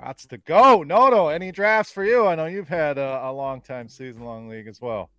That's 0.00 0.26
to 0.26 0.38
go. 0.38 0.82
No, 0.82 1.08
no. 1.08 1.28
Any 1.28 1.52
drafts 1.52 1.92
for 1.92 2.04
you? 2.04 2.26
I 2.26 2.34
know 2.34 2.46
you've 2.46 2.68
had 2.68 2.98
a, 2.98 3.26
a 3.26 3.32
long 3.32 3.60
time 3.60 3.88
season 3.88 4.24
long 4.24 4.48
league 4.48 4.66
as 4.66 4.80
well. 4.80 5.10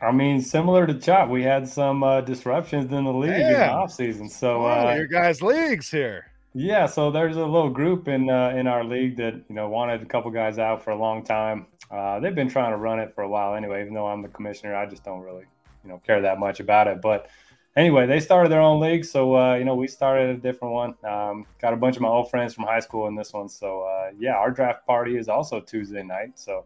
I 0.00 0.12
mean, 0.12 0.40
similar 0.40 0.86
to 0.86 0.94
Chop, 0.94 1.28
we 1.28 1.42
had 1.42 1.68
some 1.68 2.04
uh, 2.04 2.20
disruptions 2.20 2.92
in 2.92 3.04
the 3.04 3.12
league 3.12 3.30
in 3.30 3.52
the 3.52 3.68
off 3.68 3.92
season. 3.92 4.28
So 4.28 4.64
uh, 4.64 4.94
your 4.96 5.06
guys' 5.08 5.42
leagues 5.42 5.90
here. 5.90 6.26
Yeah, 6.54 6.86
so 6.86 7.10
there's 7.10 7.36
a 7.36 7.44
little 7.44 7.70
group 7.70 8.08
in 8.08 8.30
uh, 8.30 8.50
in 8.50 8.66
our 8.66 8.84
league 8.84 9.16
that 9.16 9.34
you 9.48 9.54
know 9.54 9.68
wanted 9.68 10.02
a 10.02 10.06
couple 10.06 10.30
guys 10.30 10.58
out 10.58 10.82
for 10.82 10.90
a 10.90 10.96
long 10.96 11.24
time. 11.24 11.66
Uh, 11.90 12.20
they've 12.20 12.34
been 12.34 12.48
trying 12.48 12.70
to 12.72 12.76
run 12.76 13.00
it 13.00 13.14
for 13.14 13.22
a 13.22 13.28
while 13.28 13.54
anyway. 13.54 13.82
Even 13.82 13.94
though 13.94 14.06
I'm 14.06 14.22
the 14.22 14.28
commissioner, 14.28 14.74
I 14.74 14.86
just 14.86 15.04
don't 15.04 15.20
really 15.20 15.44
you 15.84 15.90
know 15.90 16.00
care 16.06 16.22
that 16.22 16.38
much 16.38 16.60
about 16.60 16.86
it. 16.86 17.00
But 17.02 17.28
anyway, 17.78 18.06
they 18.06 18.20
started 18.20 18.50
their 18.50 18.60
own 18.60 18.80
league, 18.80 19.04
so 19.04 19.36
uh, 19.36 19.54
you 19.54 19.64
know 19.64 19.74
we 19.74 19.86
started 19.86 20.30
a 20.30 20.36
different 20.36 20.74
one. 20.74 20.94
Um, 21.04 21.46
got 21.60 21.72
a 21.72 21.76
bunch 21.76 21.96
of 21.96 22.02
my 22.02 22.08
old 22.08 22.28
friends 22.28 22.52
from 22.52 22.64
high 22.64 22.80
school 22.80 23.06
in 23.06 23.14
this 23.14 23.32
one, 23.32 23.48
so 23.48 23.82
uh, 23.82 24.10
yeah, 24.18 24.34
our 24.34 24.50
draft 24.50 24.86
party 24.86 25.16
is 25.16 25.28
also 25.28 25.60
Tuesday 25.60 26.02
night. 26.02 26.38
So 26.38 26.64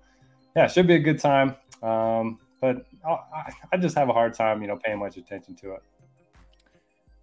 yeah, 0.57 0.67
should 0.67 0.87
be 0.87 0.95
a 0.95 0.99
good 0.99 1.21
time. 1.21 1.55
Um, 1.83 2.39
but 2.61 2.87
I, 3.07 3.53
I 3.73 3.77
just 3.77 3.97
have 3.97 4.09
a 4.09 4.13
hard 4.13 4.35
time, 4.35 4.63
you 4.63 4.69
know, 4.69 4.77
paying 4.77 4.99
much 4.99 5.17
attention 5.17 5.55
to 5.57 5.75
it. 5.75 5.83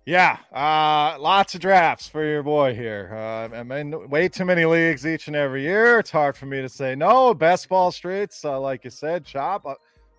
Yeah, 0.06 0.38
uh, 0.52 1.20
lots 1.20 1.54
of 1.54 1.62
drafts 1.62 2.08
for 2.08 2.26
your 2.26 2.42
boy 2.42 2.74
here. 2.74 3.12
Uh, 3.14 3.56
I'm 3.56 3.72
in 3.72 4.10
way 4.10 4.28
too 4.28 4.44
many 4.44 4.66
leagues 4.66 5.06
each 5.06 5.28
and 5.28 5.36
every 5.36 5.62
year. 5.62 6.00
It's 6.00 6.10
hard 6.10 6.36
for 6.36 6.46
me 6.46 6.62
to 6.62 6.70
say 6.70 6.96
no. 6.96 7.34
Best 7.34 7.70
ball 7.70 7.92
streets, 7.92 8.44
uh, 8.44 8.60
like 8.60 8.84
you 8.84 8.90
said, 8.90 9.24
chop. 9.24 9.66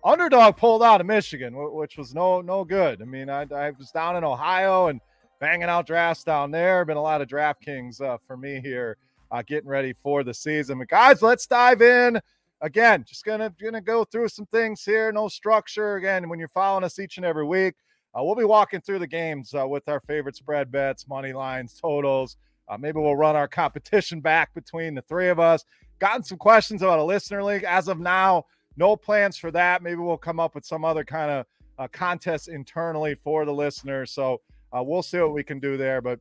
Underdog 0.03 0.57
pulled 0.57 0.83
out 0.83 1.01
of 1.01 1.07
Michigan, 1.07 1.53
which 1.55 1.97
was 1.97 2.13
no 2.13 2.41
no 2.41 2.63
good. 2.63 3.01
I 3.01 3.05
mean, 3.05 3.29
I, 3.29 3.45
I, 3.53 3.71
was 3.71 3.91
down 3.91 4.15
in 4.15 4.23
Ohio 4.23 4.87
and 4.87 4.99
banging 5.39 5.69
out 5.69 5.85
drafts 5.85 6.23
down 6.23 6.51
there. 6.51 6.83
Been 6.85 6.97
a 6.97 7.01
lot 7.01 7.21
of 7.21 7.27
DraftKings 7.27 8.01
uh, 8.01 8.17
for 8.25 8.35
me 8.35 8.59
here, 8.61 8.97
uh, 9.31 9.43
getting 9.45 9.69
ready 9.69 9.93
for 9.93 10.23
the 10.23 10.33
season. 10.33 10.79
But 10.79 10.87
guys, 10.87 11.21
let's 11.21 11.45
dive 11.45 11.81
in. 11.81 12.19
Again, 12.61 13.05
just 13.07 13.25
gonna 13.25 13.53
gonna 13.61 13.81
go 13.81 14.03
through 14.03 14.29
some 14.29 14.45
things 14.47 14.83
here. 14.83 15.11
No 15.11 15.27
structure. 15.27 15.95
Again, 15.95 16.29
when 16.29 16.39
you're 16.39 16.47
following 16.47 16.83
us 16.83 16.97
each 16.99 17.17
and 17.17 17.25
every 17.25 17.45
week 17.45 17.75
uh, 18.13 18.23
we'll 18.23 18.35
be 18.35 18.43
walking 18.43 18.81
through 18.81 18.99
the 18.99 19.07
games 19.07 19.53
uh, 19.53 19.65
with 19.65 19.87
our 19.87 20.01
favorite 20.01 20.35
spread 20.35 20.71
bets, 20.71 21.07
money 21.07 21.31
lines, 21.31 21.79
totals. 21.79 22.37
Uh, 22.67 22.77
maybe 22.77 22.99
we'll 22.99 23.15
run 23.15 23.35
our 23.35 23.47
competition 23.47 24.19
back 24.19 24.53
between 24.53 24.95
the 24.95 25.01
three 25.03 25.29
of 25.29 25.39
us. 25.39 25.63
Gotten 25.99 26.23
some 26.23 26.37
questions 26.37 26.81
about 26.81 26.99
a 26.99 27.03
listener 27.03 27.43
league. 27.43 27.63
As 27.63 27.87
of 27.87 27.99
now, 27.99 28.45
no 28.77 28.95
plans 28.95 29.37
for 29.37 29.51
that. 29.51 29.83
Maybe 29.83 29.97
we'll 29.97 30.17
come 30.17 30.39
up 30.39 30.55
with 30.55 30.65
some 30.65 30.85
other 30.85 31.03
kind 31.03 31.31
of 31.31 31.45
uh, 31.77 31.87
contest 31.91 32.47
internally 32.47 33.15
for 33.15 33.45
the 33.45 33.53
listeners. 33.53 34.11
So 34.11 34.41
uh, 34.71 34.83
we'll 34.83 35.03
see 35.03 35.19
what 35.19 35.33
we 35.33 35.43
can 35.43 35.59
do 35.59 35.77
there. 35.77 36.01
But 36.01 36.19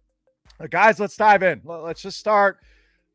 uh, 0.58 0.66
guys, 0.66 0.98
let's 0.98 1.16
dive 1.16 1.42
in. 1.42 1.60
Let's 1.64 2.02
just 2.02 2.18
start 2.18 2.58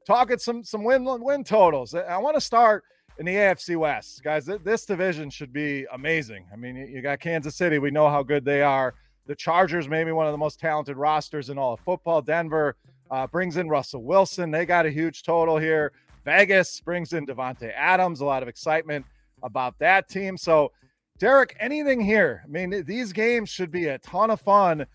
talking 0.05 0.37
some 0.37 0.63
some 0.63 0.83
win 0.83 1.05
win 1.05 1.43
totals. 1.43 1.93
I 1.95 2.17
want 2.17 2.35
to 2.35 2.41
start 2.41 2.83
in 3.17 3.25
the 3.25 3.33
AFC 3.33 3.77
West, 3.77 4.23
guys. 4.23 4.45
This 4.45 4.85
division 4.85 5.29
should 5.29 5.53
be 5.53 5.85
amazing. 5.93 6.45
I 6.51 6.55
mean, 6.55 6.75
you 6.75 7.01
got 7.01 7.19
Kansas 7.19 7.55
City. 7.55 7.79
We 7.79 7.91
know 7.91 8.09
how 8.09 8.23
good 8.23 8.45
they 8.45 8.61
are. 8.61 8.93
The 9.25 9.35
Chargers, 9.35 9.87
maybe 9.87 10.11
one 10.11 10.27
of 10.27 10.33
the 10.33 10.37
most 10.37 10.59
talented 10.59 10.97
rosters 10.97 11.49
in 11.49 11.57
all 11.57 11.73
of 11.73 11.79
football. 11.79 12.21
Denver 12.21 12.75
uh, 13.09 13.25
brings 13.25 13.57
in 13.57 13.69
Russell 13.69 14.03
Wilson. 14.03 14.51
They 14.51 14.65
got 14.65 14.85
a 14.85 14.91
huge 14.91 15.23
total 15.23 15.57
here. 15.57 15.93
Vegas 16.25 16.79
brings 16.79 17.13
in 17.13 17.25
Davante 17.25 17.71
Adams. 17.75 18.19
A 18.19 18.25
lot 18.25 18.43
of 18.43 18.49
excitement 18.49 19.05
about 19.43 19.77
that 19.79 20.09
team. 20.09 20.37
So, 20.37 20.71
Derek, 21.17 21.55
anything 21.59 22.01
here? 22.01 22.41
I 22.43 22.47
mean, 22.47 22.83
these 22.85 23.13
games 23.13 23.49
should 23.49 23.71
be 23.71 23.87
a 23.87 23.97
ton 23.99 24.29
of 24.31 24.41
fun. 24.41 24.85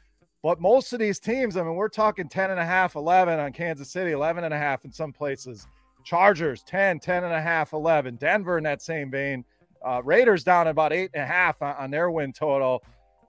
But 0.42 0.60
most 0.60 0.92
of 0.92 0.98
these 0.98 1.20
teams, 1.20 1.56
I 1.56 1.62
mean, 1.62 1.74
we're 1.74 1.88
talking 1.88 2.28
10 2.28 2.50
and 2.50 2.60
a 2.60 2.64
half, 2.64 2.94
11 2.94 3.38
on 3.38 3.52
Kansas 3.52 3.90
City, 3.90 4.12
11 4.12 4.44
and 4.44 4.54
a 4.54 4.58
half 4.58 4.84
in 4.84 4.92
some 4.92 5.12
places. 5.12 5.66
Chargers 6.04 6.62
10, 6.62 6.98
10 6.98 7.24
and 7.24 7.32
a 7.32 7.40
half, 7.40 7.74
11. 7.74 8.16
Denver 8.16 8.56
in 8.56 8.64
that 8.64 8.80
same 8.80 9.10
vein. 9.10 9.44
Uh, 9.84 10.00
Raiders 10.02 10.44
down 10.44 10.68
about 10.68 10.92
eight 10.92 11.10
and 11.14 11.22
a 11.22 11.26
half 11.26 11.60
on, 11.60 11.74
on 11.76 11.90
their 11.90 12.10
win 12.10 12.32
total. 12.32 12.82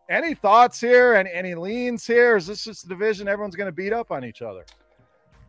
Any 0.10 0.34
thoughts 0.34 0.80
here? 0.80 1.14
and 1.16 1.28
any 1.28 1.54
leans 1.56 2.06
here? 2.06 2.38
Is 2.38 2.48
this 2.48 2.64
just 2.64 2.86
a 2.86 2.88
division 2.88 3.28
everyone's 3.28 3.56
going 3.56 3.70
to 3.70 3.74
beat 3.74 3.94
up 3.94 4.12
on 4.12 4.24
each 4.24 4.42
other? 4.42 4.66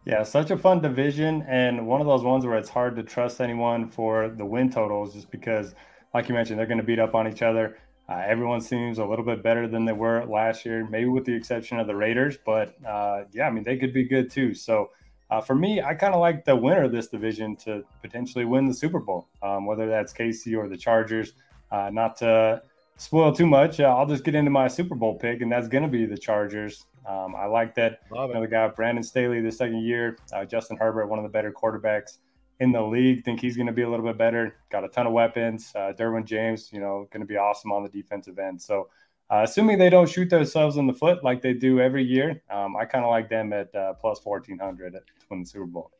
Yeah, 0.04 0.24
such 0.24 0.50
a 0.50 0.56
fun 0.56 0.80
division, 0.80 1.42
and 1.48 1.86
one 1.86 2.00
of 2.00 2.08
those 2.08 2.24
ones 2.24 2.44
where 2.44 2.58
it's 2.58 2.68
hard 2.68 2.96
to 2.96 3.04
trust 3.04 3.40
anyone 3.40 3.88
for 3.88 4.28
the 4.30 4.44
win 4.44 4.68
totals, 4.68 5.14
just 5.14 5.30
because, 5.30 5.76
like 6.12 6.28
you 6.28 6.34
mentioned, 6.34 6.58
they're 6.58 6.66
going 6.66 6.80
to 6.80 6.84
beat 6.84 6.98
up 6.98 7.14
on 7.14 7.28
each 7.28 7.42
other. 7.42 7.78
Uh, 8.08 8.20
everyone 8.26 8.60
seems 8.60 8.98
a 8.98 9.04
little 9.04 9.24
bit 9.24 9.44
better 9.44 9.68
than 9.68 9.84
they 9.84 9.92
were 9.92 10.24
last 10.26 10.66
year, 10.66 10.86
maybe 10.90 11.08
with 11.08 11.24
the 11.24 11.32
exception 11.32 11.78
of 11.78 11.86
the 11.86 11.94
Raiders. 11.94 12.36
But 12.44 12.74
uh, 12.84 13.24
yeah, 13.32 13.46
I 13.46 13.50
mean, 13.50 13.62
they 13.62 13.76
could 13.76 13.92
be 13.92 14.02
good 14.02 14.28
too. 14.28 14.54
So 14.54 14.90
uh, 15.30 15.40
for 15.40 15.54
me, 15.54 15.80
I 15.80 15.94
kind 15.94 16.14
of 16.14 16.20
like 16.20 16.44
the 16.44 16.56
winner 16.56 16.84
of 16.84 16.92
this 16.92 17.06
division 17.06 17.54
to 17.58 17.84
potentially 18.02 18.44
win 18.44 18.66
the 18.66 18.74
Super 18.74 18.98
Bowl, 18.98 19.28
um, 19.40 19.66
whether 19.66 19.88
that's 19.88 20.12
KC 20.12 20.58
or 20.58 20.68
the 20.68 20.76
Chargers. 20.76 21.34
Uh, 21.70 21.90
not 21.92 22.16
to 22.16 22.60
spoil 22.96 23.32
too 23.32 23.46
much, 23.46 23.78
uh, 23.80 23.84
I'll 23.84 24.06
just 24.06 24.24
get 24.24 24.34
into 24.34 24.50
my 24.50 24.66
Super 24.68 24.96
Bowl 24.96 25.16
pick, 25.16 25.40
and 25.40 25.50
that's 25.50 25.68
going 25.68 25.84
to 25.84 25.88
be 25.88 26.04
the 26.04 26.18
Chargers. 26.18 26.84
Um, 27.06 27.34
I 27.34 27.46
like 27.46 27.74
that. 27.76 28.00
Love 28.10 28.30
you 28.30 28.34
know, 28.34 28.40
the 28.42 28.48
guy 28.48 28.68
Brandon 28.68 29.02
Staley 29.02 29.40
the 29.40 29.50
second 29.50 29.82
year, 29.82 30.16
uh, 30.32 30.44
Justin 30.44 30.76
Herbert, 30.76 31.06
one 31.08 31.18
of 31.18 31.24
the 31.24 31.28
better 31.28 31.52
quarterbacks 31.52 32.18
in 32.60 32.72
the 32.72 32.80
league. 32.80 33.24
Think 33.24 33.40
he's 33.40 33.56
going 33.56 33.66
to 33.66 33.72
be 33.72 33.82
a 33.82 33.90
little 33.90 34.06
bit 34.06 34.16
better. 34.16 34.56
Got 34.70 34.84
a 34.84 34.88
ton 34.88 35.06
of 35.06 35.12
weapons. 35.12 35.72
Uh, 35.74 35.92
Derwin 35.98 36.24
James, 36.24 36.70
you 36.72 36.80
know, 36.80 37.08
going 37.10 37.20
to 37.20 37.26
be 37.26 37.36
awesome 37.36 37.72
on 37.72 37.82
the 37.82 37.88
defensive 37.88 38.38
end. 38.38 38.62
So 38.62 38.88
uh, 39.30 39.42
assuming 39.44 39.78
they 39.78 39.90
don't 39.90 40.08
shoot 40.08 40.30
themselves 40.30 40.76
in 40.76 40.86
the 40.86 40.92
foot 40.92 41.24
like 41.24 41.42
they 41.42 41.54
do 41.54 41.80
every 41.80 42.04
year, 42.04 42.42
um, 42.50 42.76
I 42.76 42.84
kind 42.84 43.04
of 43.04 43.10
like 43.10 43.28
them 43.28 43.52
at 43.52 43.74
uh, 43.74 43.94
plus 43.94 44.20
1400 44.24 44.92
to 44.92 45.00
win 45.30 45.40
the 45.40 45.46
Super 45.46 45.66
Bowl. 45.66 45.90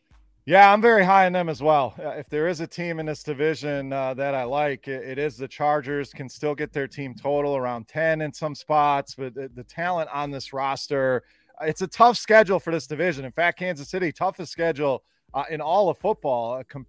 Yeah, 0.45 0.73
I'm 0.73 0.83
very 0.83 1.05
high 1.05 1.27
on 1.27 1.33
them 1.33 1.49
as 1.49 1.63
well. 1.63 1.95
Uh, 1.97 2.09
if 2.11 2.29
there 2.29 2.49
is 2.49 2.59
a 2.59 2.67
team 2.67 2.99
in 2.99 3.07
this 3.07 3.23
division 3.23 3.93
uh, 3.93 4.13
that 4.15 4.35
I 4.35 4.43
like, 4.43 4.89
it, 4.89 5.05
it 5.05 5.19
is 5.19 5.37
the 5.37 5.47
Chargers. 5.47 6.13
Can 6.13 6.29
still 6.29 6.57
get 6.57 6.73
their 6.73 6.89
team 6.89 7.15
total 7.15 7.57
around 7.57 7.87
10 7.87 8.23
in 8.23 8.33
some 8.33 8.57
spots, 8.57 9.15
but 9.15 9.35
the, 9.35 9.49
the 9.55 9.63
talent 9.63 10.11
on 10.13 10.33
this 10.33 10.53
roster, 10.53 11.23
uh, 11.61 11.67
it's 11.67 11.83
a 11.83 11.87
tough 11.87 12.17
schedule 12.17 12.59
for 12.59 12.73
this 12.73 12.89
division. 12.89 13.25
In 13.25 13.31
fact, 13.31 13.61
Kansas 13.61 13.89
City, 13.89 14.11
toughest 14.11 14.51
schedule 14.51 15.05
uh, 15.33 15.45
in 15.49 15.61
all 15.61 15.89
of 15.89 15.99
football, 15.99 16.61
com- 16.69 16.87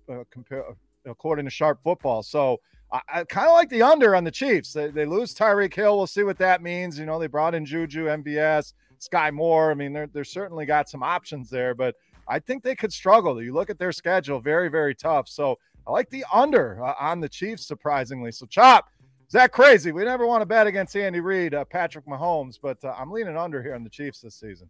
according 1.05 1.45
to 1.45 1.51
Sharp 1.51 1.79
Football. 1.83 2.23
So 2.23 2.59
I, 2.91 3.01
I 3.13 3.23
kind 3.25 3.45
of 3.45 3.53
like 3.53 3.69
the 3.69 3.83
under 3.83 4.15
on 4.15 4.23
the 4.23 4.31
Chiefs. 4.31 4.73
They, 4.73 4.89
they 4.89 5.05
lose 5.05 5.35
Tyreek 5.35 5.75
Hill. 5.75 5.95
We'll 5.95 6.07
see 6.07 6.23
what 6.23 6.39
that 6.39 6.63
means. 6.63 6.97
You 6.97 7.05
know, 7.05 7.19
they 7.19 7.27
brought 7.27 7.53
in 7.53 7.67
Juju, 7.67 8.05
MVS, 8.05 8.73
Skyy 8.99 9.31
Moore. 9.31 9.69
I 9.69 9.75
mean, 9.75 9.93
they're, 9.93 10.09
they're 10.11 10.23
certainly 10.23 10.65
got 10.65 10.89
some 10.89 11.03
options 11.03 11.51
there, 11.51 11.75
but 11.75 11.93
I 12.27 12.39
think 12.39 12.63
they 12.63 12.75
could 12.75 12.93
struggle. 12.93 13.41
You 13.41 13.53
look 13.53 13.69
at 13.69 13.77
their 13.77 13.91
schedule, 13.91 14.39
very, 14.39 14.69
very 14.69 14.95
tough. 14.95 15.27
So 15.27 15.57
I 15.85 15.91
like 15.91 16.09
the 16.09 16.25
under 16.31 16.83
uh, 16.83 16.93
on 16.99 17.19
the 17.19 17.29
Chiefs, 17.29 17.67
surprisingly. 17.67 18.31
So, 18.31 18.45
Chop, 18.45 18.87
is 19.27 19.33
that 19.33 19.51
crazy? 19.51 19.91
We 19.91 20.03
never 20.03 20.25
want 20.25 20.41
to 20.41 20.45
bet 20.45 20.67
against 20.67 20.95
Andy 20.95 21.19
Reid, 21.19 21.53
uh, 21.53 21.65
Patrick 21.65 22.05
Mahomes, 22.05 22.57
but 22.61 22.77
uh, 22.83 22.95
I'm 22.97 23.11
leaning 23.11 23.37
under 23.37 23.61
here 23.61 23.75
on 23.75 23.83
the 23.83 23.89
Chiefs 23.89 24.21
this 24.21 24.35
season. 24.35 24.69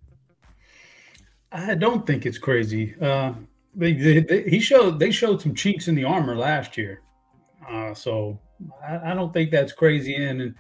I 1.52 1.76
don't 1.76 2.08
think 2.08 2.26
it's 2.26 2.40
crazy. 2.40 2.96
Uh, 3.00 3.34
they, 3.76 3.94
they, 3.94 4.44
he 4.50 4.60
showed 4.60 5.00
they 5.00 5.12
showed 5.12 5.42
some 5.42 5.54
cheeks 5.54 5.88
in 5.88 5.96
the 5.96 6.04
armor 6.04 6.36
last 6.36 6.78
year. 6.78 7.02
Uh, 7.70 7.94
so 7.94 8.40
I, 8.88 9.12
I, 9.12 9.14
don't 9.14 9.32
think 9.32 9.52
that's 9.52 9.72
crazy. 9.72 10.16
In 10.16 10.42
and 10.42 10.56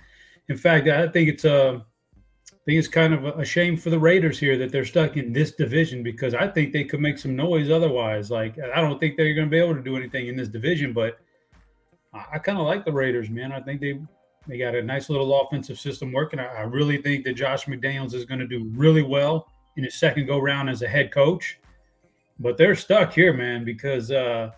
in 0.49 0.57
fact, 0.57 0.87
I 0.87 1.07
think 1.07 1.29
it's 1.29 1.45
uh, 1.45 1.79
think 2.65 2.79
it's 2.79 2.87
kind 2.87 3.13
of 3.13 3.25
a 3.25 3.43
shame 3.43 3.75
for 3.75 3.89
the 3.89 3.99
Raiders 3.99 4.39
here 4.39 4.57
that 4.57 4.71
they're 4.71 4.85
stuck 4.85 5.17
in 5.17 5.33
this 5.33 5.51
division 5.51 6.01
because 6.01 6.33
I 6.33 6.47
think 6.47 6.71
they 6.71 6.85
could 6.85 7.01
make 7.01 7.17
some 7.17 7.35
noise 7.35 7.69
otherwise. 7.69 8.31
Like 8.31 8.57
I 8.57 8.79
don't 8.79 8.99
think 8.99 9.17
they're 9.17 9.33
going 9.33 9.47
to 9.47 9.51
be 9.51 9.59
able 9.59 9.75
to 9.75 9.81
do 9.81 9.97
anything 9.97 10.27
in 10.27 10.37
this 10.37 10.47
division, 10.47 10.93
but 10.93 11.19
I, 12.13 12.25
I 12.33 12.39
kind 12.39 12.57
of 12.57 12.65
like 12.65 12.85
the 12.85 12.91
Raiders, 12.91 13.29
man. 13.29 13.51
I 13.51 13.59
think 13.59 13.81
they 13.81 13.99
they 14.47 14.57
got 14.57 14.75
a 14.75 14.81
nice 14.81 15.09
little 15.09 15.41
offensive 15.41 15.79
system 15.79 16.11
working. 16.11 16.39
I, 16.39 16.45
I 16.45 16.61
really 16.61 17.01
think 17.01 17.25
that 17.25 17.33
Josh 17.33 17.65
McDaniels 17.65 18.13
is 18.13 18.25
going 18.25 18.39
to 18.39 18.47
do 18.47 18.69
really 18.75 19.03
well 19.03 19.47
in 19.75 19.83
his 19.83 19.95
second 19.95 20.27
go 20.27 20.39
round 20.39 20.69
as 20.69 20.81
a 20.81 20.87
head 20.87 21.11
coach. 21.11 21.59
But 22.39 22.57
they're 22.57 22.75
stuck 22.75 23.13
here, 23.13 23.33
man, 23.33 23.63
because 23.63 24.11
uh, 24.11 24.51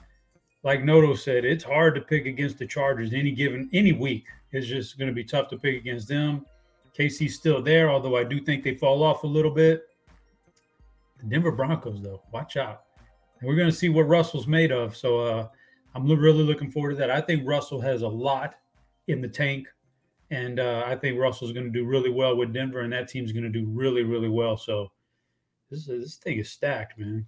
like 0.64 0.84
Noto 0.84 1.14
said, 1.16 1.46
it's 1.46 1.64
hard 1.64 1.96
to 1.96 2.02
pick 2.02 2.26
against 2.26 2.58
the 2.58 2.66
Chargers 2.66 3.14
any 3.14 3.32
given 3.32 3.70
any 3.74 3.92
week. 3.92 4.26
It's 4.52 4.68
just 4.68 4.98
going 4.98 5.10
to 5.10 5.14
be 5.14 5.24
tough 5.24 5.50
to 5.50 5.58
pick 5.58 5.76
against 5.76 6.08
them. 6.08 6.46
KC's 6.98 7.36
still 7.36 7.62
there, 7.62 7.90
although 7.90 8.16
I 8.16 8.24
do 8.24 8.40
think 8.40 8.64
they 8.64 8.76
fall 8.76 9.04
off 9.04 9.24
a 9.24 9.28
little 9.28 9.52
bit. 9.52 9.84
The 11.20 11.26
Denver 11.26 11.52
Broncos, 11.52 12.02
though, 12.02 12.22
watch 12.32 12.58
out. 12.58 12.84
And 13.40 13.48
we're 13.48 13.56
going 13.56 13.70
to 13.70 13.76
see 13.76 13.90
what 13.90 14.04
Russell's 14.04 14.48
made 14.48 14.72
of. 14.72 14.96
So 14.96 15.20
uh, 15.20 15.48
I'm 15.94 16.08
really 16.08 16.44
looking 16.44 16.72
forward 16.72 16.92
to 16.92 16.96
that. 16.98 17.12
I 17.12 17.22
think 17.22 17.48
Russell 17.48 17.82
has 17.82 18.02
a 18.02 18.08
lot 18.08 18.56
in 19.08 19.22
the 19.22 19.28
tank. 19.28 19.68
And 20.32 20.60
uh, 20.60 20.84
I 20.86 20.96
think 20.96 21.20
Russell's 21.20 21.52
going 21.52 21.66
to 21.66 21.72
do 21.72 21.86
really 21.86 22.10
well 22.10 22.36
with 22.36 22.52
Denver, 22.52 22.82
and 22.82 22.92
that 22.92 23.08
team's 23.08 23.32
going 23.32 23.44
to 23.44 23.50
do 23.50 23.66
really, 23.68 24.04
really 24.04 24.30
well. 24.30 24.58
So 24.58 24.92
this, 25.70 25.86
this 25.86 26.16
thing 26.16 26.40
is 26.40 26.50
stacked, 26.50 26.98
man 26.98 27.28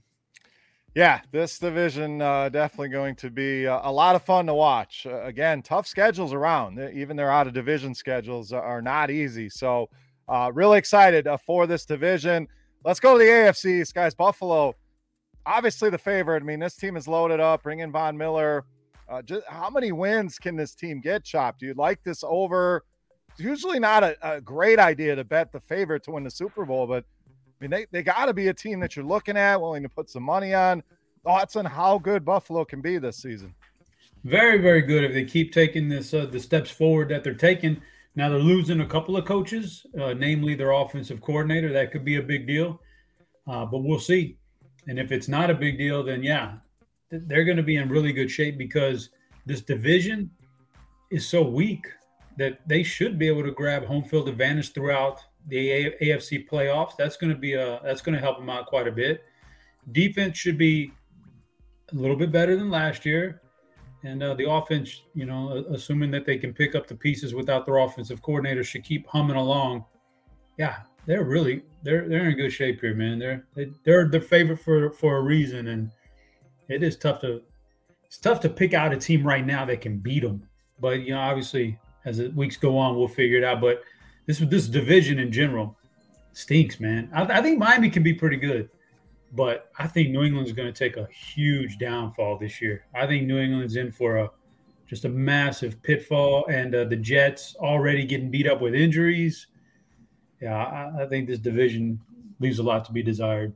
yeah, 0.97 1.21
this 1.31 1.59
division 1.59 2.23
uh, 2.23 2.49
definitely 2.49 2.89
going 2.89 3.13
to 3.17 3.29
be 3.29 3.67
uh, 3.67 3.81
a 3.83 3.91
lot 3.91 4.15
of 4.15 4.23
fun 4.23 4.47
to 4.47 4.55
watch. 4.55 5.05
Uh, 5.05 5.21
again, 5.21 5.61
tough 5.61 5.85
schedules 5.85 6.33
around. 6.33 6.79
Even 6.91 7.15
their 7.15 7.29
out 7.29 7.45
of 7.45 7.53
division 7.53 7.93
schedules 7.93 8.51
are 8.51 8.81
not 8.81 9.11
easy. 9.11 9.47
So, 9.47 9.91
uh, 10.27 10.51
really 10.55 10.79
excited 10.79 11.27
uh, 11.27 11.37
for 11.37 11.67
this 11.67 11.85
division. 11.85 12.47
Let's 12.83 12.99
go 12.99 13.13
to 13.13 13.23
the 13.23 13.29
AFC, 13.29 13.93
guys. 13.93 14.15
Buffalo, 14.15 14.73
obviously 15.45 15.91
the 15.91 15.99
favorite. 15.99 16.41
I 16.41 16.45
mean, 16.47 16.59
this 16.59 16.75
team 16.75 16.97
is 16.97 17.07
loaded 17.07 17.39
up. 17.39 17.61
Bring 17.61 17.77
in 17.77 17.91
Von 17.91 18.17
Miller. 18.17 18.65
Just 19.23 19.45
how 19.47 19.69
many 19.69 19.91
wins 19.91 20.39
can 20.39 20.55
this 20.55 20.73
team 20.73 20.99
get? 20.99 21.23
Chopped. 21.23 21.59
Do 21.59 21.67
you 21.67 21.75
like 21.77 22.01
this 22.03 22.23
over? 22.23 22.83
It's 23.33 23.41
usually 23.41 23.77
not 23.77 24.03
a, 24.03 24.17
a 24.23 24.41
great 24.41 24.79
idea 24.79 25.15
to 25.15 25.23
bet 25.23 25.51
the 25.51 25.59
favorite 25.59 26.01
to 26.05 26.11
win 26.11 26.23
the 26.23 26.31
Super 26.31 26.65
Bowl, 26.65 26.87
but 26.87 27.05
I 27.59 27.63
mean, 27.63 27.71
they, 27.71 27.87
they 27.91 28.03
got 28.03 28.25
to 28.25 28.33
be 28.33 28.49
a 28.49 28.53
team 28.53 28.79
that 28.81 28.95
you're 28.95 29.05
looking 29.05 29.35
at, 29.35 29.59
willing 29.59 29.83
to 29.83 29.89
put 29.89 30.09
some 30.09 30.23
money 30.23 30.53
on. 30.53 30.83
Thoughts 31.23 31.55
on 31.55 31.65
how 31.65 31.97
good 31.97 32.23
Buffalo 32.23 32.63
can 32.63 32.81
be 32.81 32.99
this 32.99 33.17
season? 33.17 33.53
Very, 34.23 34.59
very 34.59 34.81
good 34.81 35.03
if 35.03 35.13
they 35.13 35.25
keep 35.25 35.51
taking 35.51 35.89
this 35.89 36.13
uh, 36.13 36.25
the 36.25 36.39
steps 36.39 36.69
forward 36.69 37.09
that 37.09 37.23
they're 37.23 37.33
taking. 37.33 37.81
Now 38.15 38.29
they're 38.29 38.39
losing 38.39 38.81
a 38.81 38.85
couple 38.85 39.17
of 39.17 39.25
coaches, 39.25 39.85
uh, 39.99 40.13
namely 40.13 40.55
their 40.55 40.71
offensive 40.71 41.21
coordinator. 41.21 41.71
That 41.71 41.91
could 41.91 42.05
be 42.05 42.17
a 42.17 42.21
big 42.21 42.47
deal, 42.47 42.81
uh, 43.47 43.65
but 43.65 43.79
we'll 43.79 43.99
see. 43.99 44.37
And 44.87 44.99
if 44.99 45.11
it's 45.11 45.27
not 45.27 45.49
a 45.49 45.53
big 45.53 45.77
deal, 45.77 46.03
then 46.03 46.23
yeah, 46.23 46.57
they're 47.11 47.45
going 47.45 47.57
to 47.57 47.63
be 47.63 47.77
in 47.77 47.89
really 47.89 48.11
good 48.13 48.29
shape 48.29 48.57
because 48.57 49.09
this 49.45 49.61
division 49.61 50.29
is 51.11 51.27
so 51.27 51.41
weak 51.41 51.85
that 52.37 52.59
they 52.67 52.83
should 52.83 53.17
be 53.17 53.27
able 53.27 53.43
to 53.43 53.51
grab 53.51 53.85
home 53.85 54.03
field 54.03 54.29
advantage 54.29 54.73
throughout 54.73 55.19
the 55.47 55.93
AFC 56.01 56.47
playoffs. 56.47 56.95
That's 56.97 57.17
going 57.17 57.31
to 57.31 57.39
be 57.39 57.53
a 57.53 57.79
that's 57.83 58.01
going 58.01 58.15
to 58.15 58.21
help 58.21 58.37
them 58.37 58.49
out 58.49 58.67
quite 58.67 58.87
a 58.87 58.91
bit. 58.91 59.23
Defense 59.91 60.37
should 60.37 60.57
be 60.57 60.91
a 61.91 61.95
little 61.95 62.15
bit 62.15 62.31
better 62.31 62.55
than 62.55 62.69
last 62.69 63.05
year, 63.05 63.41
and 64.03 64.21
uh, 64.21 64.33
the 64.33 64.49
offense, 64.49 65.03
you 65.13 65.25
know, 65.25 65.65
assuming 65.69 66.11
that 66.11 66.25
they 66.25 66.37
can 66.37 66.53
pick 66.53 66.75
up 66.75 66.87
the 66.87 66.95
pieces 66.95 67.33
without 67.33 67.65
their 67.65 67.77
offensive 67.77 68.21
coordinator, 68.21 68.63
should 68.63 68.83
keep 68.83 69.07
humming 69.07 69.37
along. 69.37 69.85
Yeah, 70.57 70.79
they're 71.05 71.23
really 71.23 71.63
they're 71.83 72.07
they're 72.07 72.29
in 72.29 72.35
good 72.35 72.51
shape 72.51 72.81
here, 72.81 72.93
man. 72.93 73.19
They're 73.19 73.45
they, 73.55 73.71
they're 73.83 74.07
the 74.07 74.19
favorite 74.19 74.59
for 74.59 74.91
for 74.91 75.17
a 75.17 75.21
reason, 75.21 75.67
and 75.67 75.91
it 76.67 76.83
is 76.83 76.97
tough 76.97 77.21
to 77.21 77.41
it's 78.05 78.17
tough 78.17 78.39
to 78.41 78.49
pick 78.49 78.73
out 78.73 78.93
a 78.93 78.97
team 78.97 79.25
right 79.25 79.45
now 79.45 79.65
that 79.65 79.81
can 79.81 79.97
beat 79.97 80.23
them. 80.23 80.47
But 80.79 81.01
you 81.01 81.11
know, 81.11 81.19
obviously, 81.19 81.79
as 82.05 82.17
the 82.17 82.29
weeks 82.29 82.57
go 82.57 82.77
on, 82.77 82.97
we'll 82.97 83.07
figure 83.07 83.37
it 83.37 83.43
out. 83.43 83.61
But 83.61 83.81
this 84.27 84.39
this 84.39 84.67
division 84.67 85.17
in 85.17 85.31
general 85.31 85.75
stinks, 86.33 86.79
man. 86.79 87.09
I, 87.13 87.23
I 87.23 87.41
think 87.41 87.57
Miami 87.57 87.89
can 87.89 88.03
be 88.03 88.13
pretty 88.13 88.37
good, 88.37 88.69
but 89.33 89.71
I 89.79 89.87
think 89.87 90.09
New 90.09 90.21
England's 90.21 90.51
going 90.51 90.71
to 90.71 90.77
take 90.77 90.97
a 90.97 91.07
huge 91.11 91.79
downfall 91.79 92.37
this 92.37 92.61
year. 92.61 92.85
I 92.93 93.07
think 93.07 93.25
New 93.25 93.39
England's 93.39 93.75
in 93.75 93.91
for 93.91 94.17
a 94.17 94.31
just 94.87 95.05
a 95.05 95.09
massive 95.09 95.81
pitfall, 95.81 96.45
and 96.49 96.73
uh, 96.75 96.85
the 96.85 96.95
Jets 96.95 97.55
already 97.59 98.05
getting 98.05 98.29
beat 98.29 98.47
up 98.47 98.61
with 98.61 98.75
injuries. 98.75 99.47
Yeah, 100.41 100.55
I, 100.55 101.03
I 101.03 101.07
think 101.07 101.27
this 101.27 101.39
division 101.39 101.99
leaves 102.39 102.59
a 102.59 102.63
lot 102.63 102.85
to 102.85 102.91
be 102.91 103.01
desired. 103.01 103.53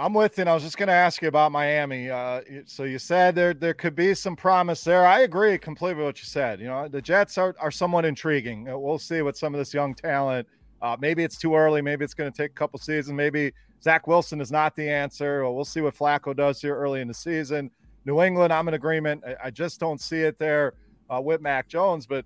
I'm 0.00 0.14
with 0.14 0.38
you. 0.38 0.42
And 0.42 0.50
I 0.50 0.54
was 0.54 0.62
just 0.62 0.78
going 0.78 0.86
to 0.86 0.92
ask 0.94 1.20
you 1.20 1.28
about 1.28 1.50
Miami. 1.50 2.08
Uh, 2.08 2.40
so 2.66 2.84
you 2.84 3.00
said 3.00 3.34
there 3.34 3.52
there 3.52 3.74
could 3.74 3.96
be 3.96 4.14
some 4.14 4.36
promise 4.36 4.84
there. 4.84 5.04
I 5.04 5.20
agree 5.20 5.58
completely 5.58 5.96
with 5.96 6.06
what 6.06 6.18
you 6.20 6.26
said. 6.26 6.60
You 6.60 6.66
know, 6.66 6.86
the 6.86 7.02
Jets 7.02 7.36
are, 7.36 7.56
are 7.58 7.72
somewhat 7.72 8.04
intriguing. 8.04 8.68
Uh, 8.68 8.78
we'll 8.78 9.00
see 9.00 9.22
what 9.22 9.36
some 9.36 9.54
of 9.54 9.58
this 9.58 9.74
young 9.74 9.94
talent. 9.94 10.46
Uh, 10.80 10.96
maybe 11.00 11.24
it's 11.24 11.36
too 11.36 11.56
early. 11.56 11.82
Maybe 11.82 12.04
it's 12.04 12.14
going 12.14 12.30
to 12.30 12.36
take 12.36 12.52
a 12.52 12.54
couple 12.54 12.78
seasons. 12.78 13.16
Maybe 13.16 13.52
Zach 13.82 14.06
Wilson 14.06 14.40
is 14.40 14.52
not 14.52 14.76
the 14.76 14.88
answer. 14.88 15.42
Well, 15.42 15.56
we'll 15.56 15.64
see 15.64 15.80
what 15.80 15.96
Flacco 15.96 16.34
does 16.34 16.60
here 16.60 16.76
early 16.76 17.00
in 17.00 17.08
the 17.08 17.14
season. 17.14 17.68
New 18.04 18.22
England, 18.22 18.52
I'm 18.52 18.68
in 18.68 18.74
agreement. 18.74 19.24
I, 19.26 19.46
I 19.46 19.50
just 19.50 19.80
don't 19.80 20.00
see 20.00 20.20
it 20.20 20.38
there 20.38 20.74
uh, 21.10 21.20
with 21.20 21.40
Mac 21.40 21.66
Jones. 21.66 22.06
But 22.06 22.24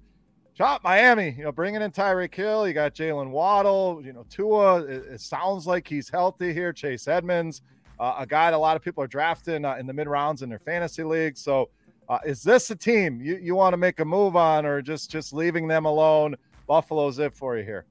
Chop 0.54 0.84
Miami, 0.84 1.34
you 1.36 1.44
know, 1.44 1.52
bringing 1.52 1.80
in 1.80 1.90
Tyreek 1.90 2.34
Hill. 2.34 2.68
You 2.68 2.74
got 2.74 2.94
Jaylen 2.94 3.30
Waddle. 3.30 4.02
You 4.04 4.12
know, 4.12 4.26
Tua. 4.28 4.82
It, 4.82 5.04
it, 5.12 5.20
sounds 5.20 5.66
like 5.66 5.88
he's 5.88 6.10
healthy 6.10 6.52
here. 6.52 6.74
Chase 6.74 7.08
Edmonds, 7.08 7.62
uh, 7.98 8.16
a 8.18 8.26
guy 8.26 8.50
that 8.50 8.56
a 8.56 8.58
lot 8.58 8.76
of 8.76 8.82
people 8.82 9.02
are 9.02 9.06
drafting 9.06 9.64
uh, 9.64 9.76
in 9.76 9.86
the 9.86 9.94
mid 9.94 10.08
rounds 10.08 10.42
in 10.42 10.50
their 10.50 10.58
fantasy 10.58 11.04
league. 11.04 11.38
So, 11.38 11.70
uh, 12.08 12.18
is 12.26 12.42
this 12.42 12.70
a 12.70 12.76
team 12.76 13.22
you, 13.22 13.38
you 13.38 13.54
want 13.54 13.72
to 13.72 13.78
make 13.78 14.00
a 14.00 14.04
move 14.04 14.36
on, 14.36 14.66
or 14.66 14.82
just 14.82 15.10
just 15.10 15.32
leaving 15.32 15.68
them 15.68 15.86
alone? 15.86 16.36
Buffalo's 16.66 17.18
it 17.18 17.34
for 17.34 17.56
you 17.56 17.64
here. 17.64 17.86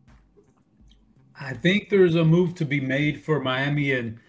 I 1.39 1.53
think 1.53 1.89
there's 1.89 2.15
a 2.15 2.23
move 2.23 2.53
to 2.55 2.65
be 2.65 2.79
made 2.79 3.23
for 3.23 3.39
Miami 3.39 3.93
and 3.93 4.19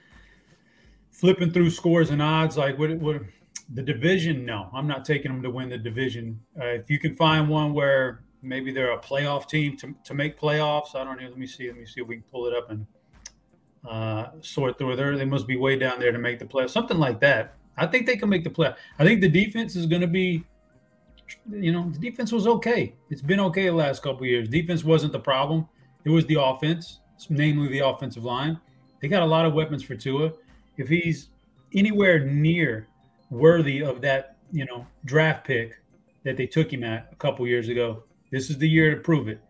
flipping 1.11 1.51
through 1.51 1.71
scores 1.71 2.09
and 2.11 2.23
odds. 2.23 2.57
Like 2.57 2.79
what, 2.79 2.91
what 2.93 3.23
the 3.75 3.83
division, 3.83 4.45
no, 4.45 4.69
I'm 4.75 4.87
not 4.87 5.05
taking 5.05 5.33
them 5.33 5.43
to 5.43 5.51
win 5.51 5.69
the 5.69 5.79
division. 5.79 6.41
Uh, 6.61 6.67
if 6.67 6.91
you 6.91 6.99
can 6.99 7.17
find 7.17 7.49
one 7.49 7.73
where 7.73 8.23
maybe 8.43 8.73
they're 8.73 8.93
a 8.93 8.99
playoff 8.99 9.49
team 9.49 9.77
to, 9.79 9.95
to 10.05 10.15
make 10.15 10.39
playoffs, 10.39 10.95
I 10.95 11.05
don't 11.05 11.21
know. 11.21 11.29
Let 11.29 11.39
me 11.39 11.47
see. 11.47 11.69
Let 11.69 11.79
me 11.79 11.87
see 11.87 12.01
if 12.03 12.07
we 12.07 12.17
can 12.17 12.25
pull 12.31 12.47
it 12.47 12.55
up 12.55 12.71
and 12.71 12.87
uh, 13.89 14.31
sort 14.41 14.79
through 14.79 14.97
there. 14.97 15.17
They 15.17 15.25
must 15.25 15.47
be 15.47 15.57
way 15.57 15.77
down 15.77 15.99
there 16.01 16.13
to 16.13 16.19
make 16.19 16.39
the 16.39 16.45
playoffs, 16.45 16.71
something 16.71 16.99
like 16.99 17.21
that. 17.21 17.57
I 17.77 17.87
think 17.87 18.07
they 18.07 18.17
can 18.17 18.29
make 18.29 18.45
the 18.45 18.51
play. 18.51 18.75
I 18.99 19.05
think 19.05 19.21
the 19.21 19.29
defense 19.29 19.77
is 19.77 19.87
going 19.87 20.03
to 20.03 20.07
be, 20.07 20.45
you 21.51 21.73
know, 21.73 21.91
the 21.91 21.99
defense 21.99 22.31
was 22.31 22.47
okay. 22.47 22.95
It's 23.09 23.23
been 23.23 23.41
okay 23.41 23.67
the 23.67 23.73
last 23.73 24.03
couple 24.03 24.27
years. 24.27 24.49
Defense 24.49 24.85
wasn't 24.85 25.13
the 25.13 25.21
problem. 25.21 25.67
It 26.05 26.11
was 26.11 26.27
the 26.27 26.39
offense, 26.39 27.01
namely 27.31 27.69
the 27.69 27.87
offensive 27.87 28.25
line. 28.25 28.61
They 29.01 29.09
got 29.09 29.23
a 29.23 29.27
lot 29.27 29.47
of 29.47 29.55
weapons 29.55 29.83
for 29.83 29.97
Tua. 29.97 30.33
If 30.77 30.89
he's 30.89 31.31
anywhere 31.75 32.21
near 32.21 32.89
worthy 33.33 33.83
of 33.83 34.03
that, 34.03 34.37
you 34.53 34.67
know, 34.67 34.87
draft 35.05 35.47
pick 35.47 35.79
that 36.25 36.37
they 36.37 36.47
took 36.47 36.73
him 36.73 36.85
at 36.85 37.09
a 37.11 37.17
couple 37.17 37.47
years 37.47 37.69
ago. 37.69 38.05
This 38.31 38.51
is 38.51 38.59
the 38.59 38.69
year 38.69 38.95
to 38.95 39.01
prove 39.01 39.29
it. 39.29 39.41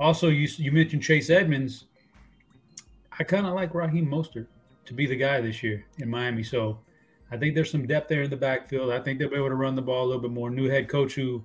Also, 0.00 0.28
you 0.28 0.48
you 0.56 0.72
mentioned 0.72 1.02
Chase 1.02 1.28
Edmonds. 1.28 1.86
I 3.18 3.24
kind 3.24 3.46
of 3.46 3.54
like 3.54 3.74
Raheem 3.74 4.06
Mostert 4.06 4.46
to 4.86 4.94
be 4.94 5.06
the 5.06 5.16
guy 5.16 5.40
this 5.40 5.62
year 5.62 5.84
in 5.98 6.08
Miami. 6.08 6.42
So 6.42 6.78
I 7.30 7.36
think 7.36 7.54
there's 7.54 7.70
some 7.70 7.86
depth 7.86 8.08
there 8.08 8.22
in 8.22 8.30
the 8.30 8.36
backfield. 8.36 8.90
I 8.90 9.00
think 9.00 9.18
they'll 9.18 9.30
be 9.30 9.36
able 9.36 9.48
to 9.48 9.54
run 9.54 9.76
the 9.76 9.82
ball 9.82 10.04
a 10.04 10.06
little 10.06 10.22
bit 10.22 10.30
more. 10.30 10.50
New 10.50 10.68
head 10.68 10.88
coach 10.88 11.14
who 11.14 11.44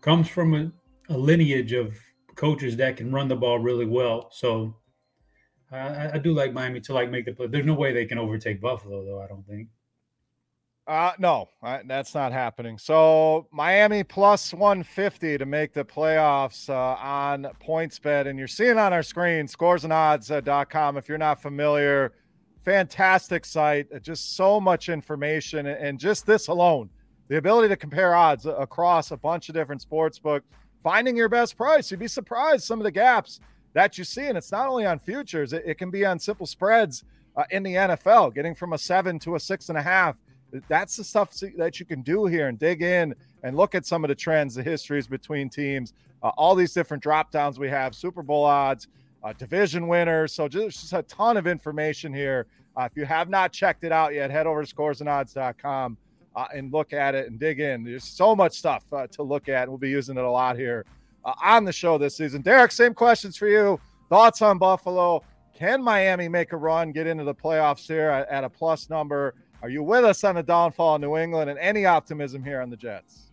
comes 0.00 0.28
from 0.28 0.54
a, 0.54 0.72
a 1.12 1.16
lineage 1.16 1.72
of 1.72 1.96
coaches 2.34 2.76
that 2.76 2.96
can 2.96 3.12
run 3.12 3.28
the 3.28 3.36
ball 3.36 3.58
really 3.58 3.86
well. 3.86 4.28
So 4.32 4.74
I, 5.72 6.12
I 6.14 6.18
do 6.18 6.32
like 6.32 6.52
Miami 6.52 6.80
to 6.80 6.92
like 6.92 7.10
make 7.10 7.24
the 7.24 7.32
play. 7.32 7.46
There's 7.46 7.66
no 7.66 7.74
way 7.74 7.92
they 7.92 8.06
can 8.06 8.18
overtake 8.18 8.60
Buffalo, 8.60 9.04
though. 9.04 9.22
I 9.22 9.26
don't 9.26 9.46
think. 9.46 9.68
Uh, 10.90 11.12
no, 11.20 11.48
that's 11.86 12.16
not 12.16 12.32
happening. 12.32 12.76
So 12.76 13.46
Miami 13.52 14.02
plus 14.02 14.52
150 14.52 15.38
to 15.38 15.46
make 15.46 15.72
the 15.72 15.84
playoffs 15.84 16.68
uh, 16.68 17.00
on 17.00 17.46
PointsBet. 17.64 18.26
And 18.26 18.36
you're 18.36 18.48
seeing 18.48 18.76
on 18.76 18.92
our 18.92 19.04
screen 19.04 19.46
scoresandodds.com. 19.46 20.96
If 20.96 21.08
you're 21.08 21.16
not 21.16 21.40
familiar, 21.40 22.14
fantastic 22.64 23.44
site. 23.44 23.86
Uh, 23.94 24.00
just 24.00 24.34
so 24.34 24.60
much 24.60 24.88
information. 24.88 25.68
And 25.68 25.96
just 25.96 26.26
this 26.26 26.48
alone, 26.48 26.90
the 27.28 27.36
ability 27.36 27.68
to 27.68 27.76
compare 27.76 28.16
odds 28.16 28.46
across 28.46 29.12
a 29.12 29.16
bunch 29.16 29.48
of 29.48 29.54
different 29.54 29.82
sports 29.82 30.18
book, 30.18 30.42
finding 30.82 31.16
your 31.16 31.28
best 31.28 31.56
price. 31.56 31.88
You'd 31.92 32.00
be 32.00 32.08
surprised 32.08 32.64
some 32.64 32.80
of 32.80 32.84
the 32.84 32.90
gaps 32.90 33.38
that 33.74 33.96
you 33.96 34.02
see. 34.02 34.26
And 34.26 34.36
it's 34.36 34.50
not 34.50 34.66
only 34.66 34.86
on 34.86 34.98
futures, 34.98 35.52
it, 35.52 35.62
it 35.64 35.78
can 35.78 35.92
be 35.92 36.04
on 36.04 36.18
simple 36.18 36.46
spreads 36.46 37.04
uh, 37.36 37.44
in 37.52 37.62
the 37.62 37.74
NFL, 37.74 38.34
getting 38.34 38.56
from 38.56 38.72
a 38.72 38.78
seven 38.78 39.20
to 39.20 39.36
a 39.36 39.40
six 39.40 39.68
and 39.68 39.78
a 39.78 39.82
half 39.82 40.16
that's 40.68 40.96
the 40.96 41.04
stuff 41.04 41.32
that 41.56 41.80
you 41.80 41.86
can 41.86 42.02
do 42.02 42.26
here 42.26 42.48
and 42.48 42.58
dig 42.58 42.82
in 42.82 43.14
and 43.42 43.56
look 43.56 43.74
at 43.74 43.86
some 43.86 44.04
of 44.04 44.08
the 44.08 44.14
trends, 44.14 44.54
the 44.54 44.62
histories 44.62 45.06
between 45.06 45.48
teams, 45.48 45.92
uh, 46.22 46.28
all 46.36 46.54
these 46.54 46.72
different 46.72 47.02
drop 47.02 47.30
downs 47.30 47.58
we 47.58 47.68
have, 47.68 47.94
Super 47.94 48.22
Bowl 48.22 48.44
odds, 48.44 48.88
uh, 49.22 49.32
division 49.34 49.86
winners. 49.86 50.32
So 50.32 50.48
just, 50.48 50.80
just, 50.80 50.92
a 50.92 51.02
ton 51.02 51.36
of 51.36 51.46
information 51.46 52.12
here. 52.12 52.46
Uh, 52.76 52.82
if 52.82 52.96
you 52.96 53.04
have 53.04 53.28
not 53.28 53.52
checked 53.52 53.84
it 53.84 53.92
out 53.92 54.14
yet, 54.14 54.30
head 54.30 54.46
over 54.46 54.64
to 54.64 54.74
scoresandodds.com 54.74 55.96
uh, 56.36 56.46
and 56.54 56.72
look 56.72 56.92
at 56.92 57.14
it 57.14 57.28
and 57.28 57.38
dig 57.38 57.60
in. 57.60 57.84
There's 57.84 58.04
so 58.04 58.36
much 58.36 58.54
stuff 58.54 58.84
uh, 58.92 59.06
to 59.08 59.22
look 59.22 59.48
at. 59.48 59.68
We'll 59.68 59.78
be 59.78 59.90
using 59.90 60.16
it 60.16 60.24
a 60.24 60.30
lot 60.30 60.56
here 60.56 60.84
uh, 61.24 61.32
on 61.42 61.64
the 61.64 61.72
show 61.72 61.98
this 61.98 62.16
season. 62.16 62.42
Derek, 62.42 62.72
same 62.72 62.94
questions 62.94 63.36
for 63.36 63.48
you. 63.48 63.80
Thoughts 64.08 64.42
on 64.42 64.58
Buffalo? 64.58 65.22
Can 65.54 65.82
Miami 65.82 66.28
make 66.28 66.52
a 66.52 66.56
run, 66.56 66.90
get 66.92 67.06
into 67.06 67.24
the 67.24 67.34
playoffs 67.34 67.86
here 67.86 68.08
at, 68.08 68.28
at 68.28 68.44
a 68.44 68.48
plus 68.48 68.88
number? 68.88 69.34
Are 69.62 69.68
you 69.68 69.82
with 69.82 70.04
us 70.04 70.24
on 70.24 70.36
the 70.36 70.42
downfall 70.42 70.94
of 70.94 71.02
New 71.02 71.18
England 71.18 71.50
and 71.50 71.58
any 71.58 71.84
optimism 71.84 72.42
here 72.42 72.62
on 72.62 72.70
the 72.70 72.76
Jets? 72.76 73.26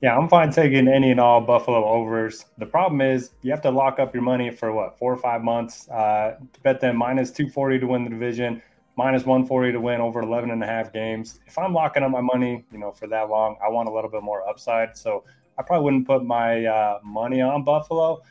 Yeah, 0.00 0.16
I'm 0.16 0.28
fine 0.28 0.52
taking 0.52 0.86
any 0.86 1.10
and 1.10 1.20
all 1.20 1.40
Buffalo 1.40 1.84
overs. 1.84 2.46
The 2.58 2.66
problem 2.66 3.00
is 3.00 3.30
you 3.42 3.50
have 3.50 3.62
to 3.62 3.70
lock 3.70 3.98
up 3.98 4.14
your 4.14 4.22
money 4.22 4.50
for 4.50 4.72
what 4.72 4.98
four 4.98 5.12
or 5.12 5.16
five 5.16 5.42
months. 5.42 5.88
Uh, 5.88 6.36
to 6.52 6.60
bet 6.60 6.80
them 6.80 6.96
minus 6.96 7.32
240 7.32 7.80
to 7.80 7.86
win 7.86 8.04
the 8.04 8.10
division, 8.10 8.62
minus 8.96 9.24
140 9.24 9.72
to 9.72 9.80
win 9.80 10.00
over 10.00 10.20
11 10.20 10.50
and 10.50 10.62
a 10.62 10.66
half 10.66 10.92
games. 10.92 11.40
If 11.46 11.58
I'm 11.58 11.74
locking 11.74 12.04
up 12.04 12.10
my 12.12 12.20
money, 12.20 12.64
you 12.70 12.78
know, 12.78 12.92
for 12.92 13.08
that 13.08 13.28
long, 13.28 13.56
I 13.64 13.68
want 13.68 13.88
a 13.88 13.92
little 13.92 14.10
bit 14.10 14.22
more 14.22 14.48
upside. 14.48 14.96
So 14.96 15.24
I 15.58 15.62
probably 15.62 15.84
wouldn't 15.84 16.06
put 16.06 16.24
my 16.24 16.66
uh, 16.66 16.98
money 17.02 17.40
on 17.40 17.64
Buffalo. 17.64 18.22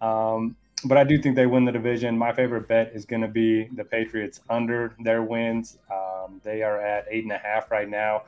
Um, 0.00 0.56
but 0.84 0.98
I 0.98 1.04
do 1.04 1.18
think 1.18 1.36
they 1.36 1.46
win 1.46 1.64
the 1.64 1.72
division. 1.72 2.16
My 2.16 2.32
favorite 2.32 2.68
bet 2.68 2.92
is 2.94 3.04
going 3.04 3.22
to 3.22 3.28
be 3.28 3.68
the 3.74 3.84
Patriots 3.84 4.40
under 4.48 4.94
their 5.02 5.22
wins. 5.22 5.78
Um, 5.90 6.40
they 6.44 6.62
are 6.62 6.80
at 6.80 7.06
eight 7.10 7.24
and 7.24 7.32
a 7.32 7.38
half 7.38 7.70
right 7.70 7.88
now. 7.88 8.24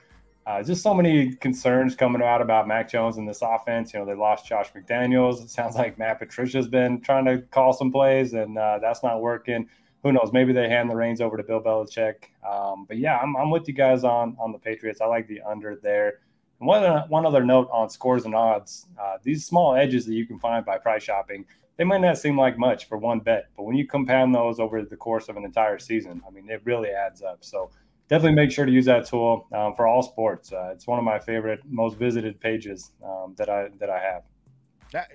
Uh, 0.46 0.62
just 0.62 0.82
so 0.82 0.94
many 0.94 1.34
concerns 1.34 1.96
coming 1.96 2.22
out 2.22 2.40
about 2.40 2.68
Mac 2.68 2.88
Jones 2.88 3.16
and 3.16 3.28
this 3.28 3.42
offense. 3.42 3.92
You 3.92 3.98
know, 3.98 4.06
they 4.06 4.14
lost 4.14 4.46
Josh 4.46 4.72
McDaniels. 4.72 5.42
It 5.42 5.50
sounds 5.50 5.74
like 5.74 5.98
Matt 5.98 6.20
Patricia's 6.20 6.68
been 6.68 7.00
trying 7.00 7.24
to 7.24 7.38
call 7.50 7.72
some 7.72 7.90
plays, 7.90 8.32
and 8.32 8.56
uh, 8.56 8.78
that's 8.80 9.02
not 9.02 9.20
working. 9.20 9.68
Who 10.04 10.12
knows? 10.12 10.30
Maybe 10.32 10.52
they 10.52 10.68
hand 10.68 10.88
the 10.88 10.94
reins 10.94 11.20
over 11.20 11.36
to 11.36 11.42
Bill 11.42 11.60
Belichick. 11.60 12.26
Um, 12.48 12.84
but 12.86 12.96
yeah, 12.96 13.18
I'm, 13.18 13.36
I'm 13.36 13.50
with 13.50 13.66
you 13.66 13.74
guys 13.74 14.04
on 14.04 14.36
on 14.38 14.52
the 14.52 14.58
Patriots. 14.58 15.00
I 15.00 15.06
like 15.06 15.26
the 15.26 15.42
under 15.42 15.74
there. 15.74 16.20
And 16.60 16.68
one, 16.68 17.08
one 17.08 17.26
other 17.26 17.44
note 17.44 17.68
on 17.72 17.90
scores 17.90 18.24
and 18.24 18.34
odds: 18.34 18.86
uh, 19.00 19.16
these 19.24 19.44
small 19.44 19.74
edges 19.74 20.06
that 20.06 20.14
you 20.14 20.26
can 20.26 20.38
find 20.38 20.64
by 20.64 20.78
price 20.78 21.02
shopping 21.02 21.44
they 21.76 21.84
might 21.84 22.00
not 22.00 22.18
seem 22.18 22.38
like 22.38 22.58
much 22.58 22.88
for 22.88 22.96
one 22.96 23.20
bet, 23.20 23.48
but 23.56 23.64
when 23.64 23.76
you 23.76 23.86
compound 23.86 24.34
those 24.34 24.58
over 24.58 24.82
the 24.82 24.96
course 24.96 25.28
of 25.28 25.36
an 25.36 25.44
entire 25.44 25.78
season, 25.78 26.22
I 26.26 26.30
mean, 26.30 26.48
it 26.48 26.62
really 26.64 26.90
adds 26.90 27.22
up. 27.22 27.38
So 27.44 27.70
definitely 28.08 28.36
make 28.36 28.50
sure 28.50 28.64
to 28.64 28.72
use 28.72 28.86
that 28.86 29.06
tool 29.06 29.46
um, 29.52 29.74
for 29.74 29.86
all 29.86 30.02
sports. 30.02 30.52
Uh, 30.52 30.70
it's 30.72 30.86
one 30.86 30.98
of 30.98 31.04
my 31.04 31.18
favorite, 31.18 31.60
most 31.68 31.98
visited 31.98 32.40
pages 32.40 32.92
um, 33.04 33.34
that 33.36 33.48
I 33.48 33.68
that 33.78 33.90
I 33.90 33.98
have. 33.98 34.22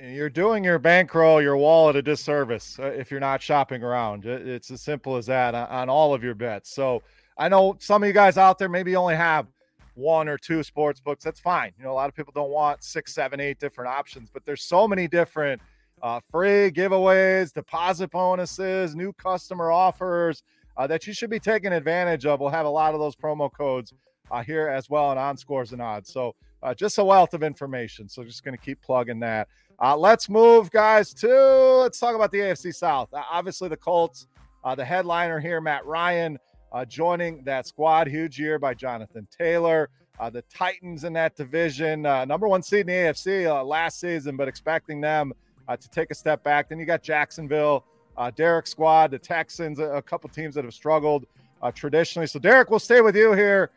You're 0.03 0.29
doing 0.29 0.63
your 0.63 0.77
bankroll, 0.77 1.41
your 1.41 1.57
wallet 1.57 1.95
a 1.95 2.01
disservice 2.01 2.77
uh, 2.77 2.87
if 2.87 3.09
you're 3.09 3.21
not 3.21 3.41
shopping 3.41 3.81
around. 3.81 4.25
It's 4.25 4.69
as 4.69 4.81
simple 4.81 5.15
as 5.15 5.25
that 5.27 5.55
on, 5.55 5.67
on 5.67 5.89
all 5.89 6.13
of 6.13 6.23
your 6.23 6.35
bets. 6.35 6.69
So 6.75 7.01
I 7.37 7.49
know 7.49 7.77
some 7.79 8.03
of 8.03 8.07
you 8.07 8.13
guys 8.13 8.37
out 8.37 8.59
there 8.59 8.69
maybe 8.69 8.95
only 8.95 9.15
have 9.15 9.47
one 9.95 10.27
or 10.27 10.37
two 10.37 10.61
sports 10.61 10.99
books. 10.99 11.23
That's 11.23 11.39
fine. 11.39 11.71
You 11.77 11.85
know, 11.85 11.91
a 11.91 11.93
lot 11.93 12.09
of 12.09 12.15
people 12.15 12.33
don't 12.35 12.51
want 12.51 12.83
six, 12.83 13.13
seven, 13.13 13.39
eight 13.39 13.59
different 13.59 13.89
options, 13.89 14.29
but 14.31 14.45
there's 14.45 14.61
so 14.61 14.87
many 14.87 15.07
different 15.07 15.61
uh, 16.01 16.19
free 16.31 16.71
giveaways, 16.71 17.53
deposit 17.53 18.11
bonuses, 18.11 18.95
new 18.95 19.13
customer 19.13 19.71
offers 19.71 20.43
uh, 20.77 20.87
that 20.87 21.05
you 21.05 21.13
should 21.13 21.29
be 21.29 21.39
taking 21.39 21.71
advantage 21.73 22.25
of. 22.25 22.39
We'll 22.39 22.49
have 22.49 22.65
a 22.65 22.69
lot 22.69 22.93
of 22.93 22.99
those 22.99 23.15
promo 23.15 23.51
codes 23.51 23.93
uh, 24.31 24.43
here 24.43 24.67
as 24.67 24.89
well 24.89 25.11
and 25.11 25.19
on 25.19 25.37
scores 25.37 25.73
and 25.73 25.81
odds. 25.81 26.11
So 26.11 26.35
uh, 26.63 26.73
just 26.73 26.97
a 26.97 27.03
wealth 27.03 27.33
of 27.33 27.43
information. 27.43 28.09
So 28.09 28.23
just 28.23 28.43
going 28.43 28.57
to 28.57 28.63
keep 28.63 28.81
plugging 28.81 29.19
that. 29.19 29.47
Uh, 29.79 29.97
let's 29.97 30.29
move, 30.29 30.71
guys, 30.71 31.13
to 31.15 31.27
let's 31.81 31.99
talk 31.99 32.15
about 32.15 32.31
the 32.31 32.39
AFC 32.39 32.73
South. 32.73 33.13
Uh, 33.13 33.21
obviously, 33.31 33.67
the 33.67 33.77
Colts, 33.77 34.27
the 34.75 34.85
headliner 34.85 35.39
here, 35.39 35.59
Matt 35.59 35.85
Ryan, 35.85 36.37
joining 36.87 37.43
that 37.43 37.67
squad. 37.67 38.07
Huge 38.07 38.39
year 38.39 38.59
by 38.59 38.73
Jonathan 38.73 39.27
Taylor. 39.35 39.89
The 40.31 40.43
Titans 40.53 41.03
in 41.03 41.13
that 41.13 41.35
division, 41.35 42.03
number 42.03 42.47
one 42.47 42.61
seed 42.61 42.81
in 42.81 42.87
the 42.87 42.93
AFC 42.93 43.67
last 43.67 43.99
season, 43.99 44.37
but 44.37 44.47
expecting 44.47 45.01
them 45.01 45.33
Uh, 45.71 45.77
to 45.77 45.89
take 45.89 46.11
a 46.11 46.15
step 46.15 46.43
back. 46.43 46.67
Then 46.67 46.79
you 46.79 46.85
got 46.85 47.01
Jacksonville, 47.01 47.85
uh, 48.17 48.29
Derek 48.29 48.67
squad, 48.67 49.09
the 49.11 49.17
Texans, 49.17 49.79
a, 49.79 49.85
a 49.85 50.01
couple 50.01 50.29
teams 50.29 50.53
that 50.55 50.65
have 50.65 50.73
struggled 50.73 51.25
uh, 51.61 51.71
traditionally. 51.71 52.27
So, 52.27 52.39
Derek, 52.39 52.69
we'll 52.69 52.79
stay 52.79 52.99
with 52.99 53.15
you 53.15 53.31
here. 53.31 53.71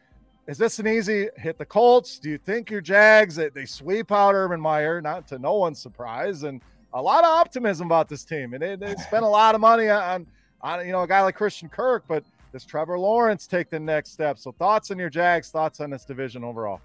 Is 0.49 0.59
this 0.59 0.81
an 0.81 0.89
easy 0.89 1.29
hit 1.37 1.57
the 1.57 1.65
Colts? 1.65 2.19
Do 2.19 2.31
you 2.31 2.39
think 2.39 2.69
your 2.69 2.81
Jags 2.81 3.37
that 3.37 3.55
they 3.55 3.65
sweep 3.65 4.11
out 4.11 4.35
Urban 4.35 4.61
Meyer, 4.61 5.01
not 5.01 5.29
to 5.29 5.39
no 5.39 5.55
one's 5.55 5.79
surprise, 5.79 6.43
and 6.43 6.61
a 6.95 7.01
lot 7.01 7.23
of 7.23 7.31
optimism 7.31 7.87
about 7.87 8.09
this 8.09 8.25
team, 8.25 8.55
and 8.55 8.63
they, 8.63 8.75
they 8.75 8.97
spent 9.07 9.25
a 9.25 9.29
lot 9.29 9.55
of 9.55 9.61
money 9.61 9.89
on 9.89 10.27
on 10.63 10.85
you 10.85 10.91
know 10.91 11.03
a 11.03 11.07
guy 11.07 11.23
like 11.23 11.37
Christian 11.37 11.69
Kirk, 11.69 12.03
but 12.09 12.25
does 12.51 12.65
Trevor 12.65 12.99
Lawrence 12.99 13.47
take 13.47 13.71
the 13.71 13.79
next 13.79 14.11
step? 14.11 14.37
So 14.37 14.51
thoughts 14.51 14.91
on 14.91 14.99
your 14.99 15.11
Jags, 15.11 15.51
thoughts 15.51 15.79
on 15.79 15.91
this 15.91 16.05
division 16.05 16.43
overall? 16.43 16.81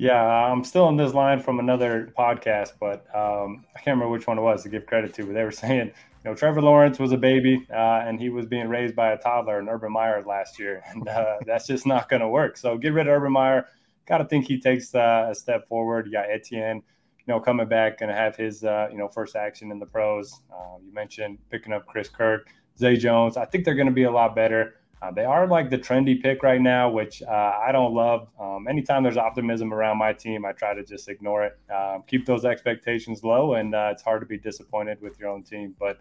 Yeah, 0.00 0.22
I'm 0.24 0.64
still 0.64 0.84
on 0.84 0.96
this 0.96 1.12
line 1.12 1.40
from 1.40 1.58
another 1.58 2.10
podcast, 2.18 2.72
but 2.80 3.04
um, 3.14 3.66
I 3.76 3.80
can't 3.80 3.98
remember 3.98 4.08
which 4.08 4.26
one 4.26 4.38
it 4.38 4.40
was 4.40 4.62
to 4.62 4.70
give 4.70 4.86
credit 4.86 5.12
to, 5.12 5.26
but 5.26 5.34
they 5.34 5.44
were 5.44 5.50
saying 5.66 5.88
you 5.88 6.30
know, 6.30 6.34
Trevor 6.34 6.62
Lawrence 6.62 6.98
was 6.98 7.12
a 7.12 7.18
baby, 7.18 7.66
uh, 7.70 8.04
and 8.06 8.18
he 8.18 8.30
was 8.30 8.46
being 8.46 8.70
raised 8.70 8.96
by 8.96 9.12
a 9.12 9.18
toddler 9.18 9.58
in 9.58 9.68
Urban 9.68 9.92
Meyer 9.92 10.24
last 10.26 10.58
year, 10.58 10.82
and 10.88 11.06
uh, 11.06 11.36
that's 11.44 11.66
just 11.66 11.86
not 11.86 12.08
going 12.08 12.22
to 12.22 12.28
work. 12.28 12.56
So 12.56 12.78
get 12.78 12.94
rid 12.94 13.08
of 13.08 13.12
Urban 13.12 13.32
Meyer. 13.32 13.66
Got 14.06 14.18
to 14.18 14.24
think 14.24 14.46
he 14.46 14.58
takes 14.58 14.94
uh, 14.94 15.28
a 15.32 15.34
step 15.34 15.68
forward. 15.68 16.06
You 16.06 16.12
got 16.12 16.30
Etienne, 16.30 16.76
you 16.76 17.24
know, 17.26 17.38
coming 17.38 17.68
back 17.68 18.00
and 18.00 18.10
have 18.10 18.36
his, 18.36 18.64
uh, 18.64 18.88
you 18.90 18.96
know, 18.96 19.06
first 19.06 19.36
action 19.36 19.70
in 19.70 19.78
the 19.78 19.84
pros. 19.84 20.32
Uh, 20.50 20.78
you 20.82 20.94
mentioned 20.94 21.36
picking 21.50 21.74
up 21.74 21.84
Chris 21.84 22.08
Kirk, 22.08 22.48
Zay 22.78 22.96
Jones. 22.96 23.36
I 23.36 23.44
think 23.44 23.66
they're 23.66 23.74
going 23.74 23.86
to 23.86 23.92
be 23.92 24.04
a 24.04 24.10
lot 24.10 24.34
better. 24.34 24.76
Uh, 25.02 25.10
they 25.10 25.24
are 25.24 25.46
like 25.46 25.70
the 25.70 25.78
trendy 25.78 26.20
pick 26.20 26.42
right 26.42 26.60
now, 26.60 26.90
which 26.90 27.22
I 27.22 27.70
don't 27.72 27.94
love. 27.94 28.28
Um, 28.38 28.68
anytime 28.68 29.02
there's 29.02 29.16
optimism 29.16 29.72
around 29.72 29.96
my 29.96 30.12
team, 30.12 30.44
I 30.44 30.52
try 30.52 30.74
to 30.74 30.84
just 30.84 31.08
ignore 31.08 31.44
it. 31.44 31.58
Um, 31.74 32.02
keep 32.06 32.26
those 32.26 32.44
expectations 32.44 33.24
low, 33.24 33.54
and 33.54 33.74
it's 33.74 34.02
hard 34.02 34.20
to 34.20 34.26
be 34.26 34.36
disappointed 34.36 35.00
with 35.00 35.18
your 35.18 35.30
own 35.30 35.42
team. 35.42 35.74
But 35.78 35.98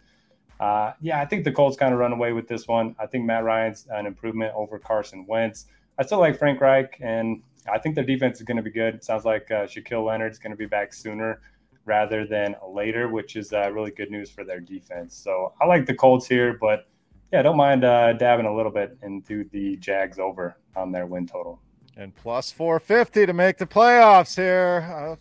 uh, 0.60 0.94
yeah, 1.00 1.22
I 1.22 1.26
think 1.26 1.46
the 1.46 1.52
Colts 1.52 1.78
kind 1.78 1.94
of 1.94 2.00
run 2.00 2.12
away 2.12 2.34
with 2.34 2.48
this 2.48 2.68
one. 2.68 2.96
I 3.00 3.06
think 3.06 3.26
Matt 3.26 3.46
Ryan's 3.46 3.88
an 3.92 4.06
improvement 4.06 4.54
over 4.56 4.78
Carson 4.78 5.26
Wentz. 5.26 5.68
I 5.98 6.04
still 6.04 6.20
like 6.20 6.38
Frank 6.38 6.60
Reich, 6.60 6.98
and 7.02 7.42
I 7.72 7.78
think 7.78 7.96
their 7.96 8.04
defense 8.04 8.40
is 8.40 8.44
going 8.44 8.58
to 8.58 8.64
be 8.64 8.72
good. 8.72 8.96
It 8.96 9.04
sounds 9.04 9.26
like 9.26 9.50
uh, 9.52 9.66
Shaquille 9.66 10.06
Leonard's 10.06 10.40
going 10.40 10.52
to 10.52 10.58
be 10.58 10.66
back 10.66 10.94
sooner 10.94 11.42
rather 11.86 12.26
than 12.26 12.56
later, 12.68 13.08
which 13.08 13.36
is 13.36 13.54
uh, 13.54 13.72
really 13.72 13.92
good 13.92 14.12
news 14.12 14.30
for 14.30 14.44
their 14.44 14.60
defense. 14.60 15.16
So 15.16 15.54
I 15.62 15.66
like 15.66 15.86
the 15.86 15.94
Colts 15.94 16.28
here, 16.28 16.58
but 16.60 16.88
yeah, 17.32 17.42
don't 17.42 17.58
mind 17.58 17.84
uh, 17.84 18.14
dabbing 18.14 18.46
a 18.46 18.56
little 18.56 18.72
bit 18.72 18.98
into 19.04 19.48
the 19.52 19.78
Jags 19.78 20.20
over 20.20 20.58
on 20.76 20.92
their 20.92 21.06
win 21.06 21.28
total. 21.28 21.62
And 21.96 22.16
plus 22.16 22.52
450 22.52 23.26
to 23.26 23.34
make 23.34 23.58
the 23.58 23.66
playoffs 23.66 24.36
here. 24.36 24.88
Uh, 24.90 25.16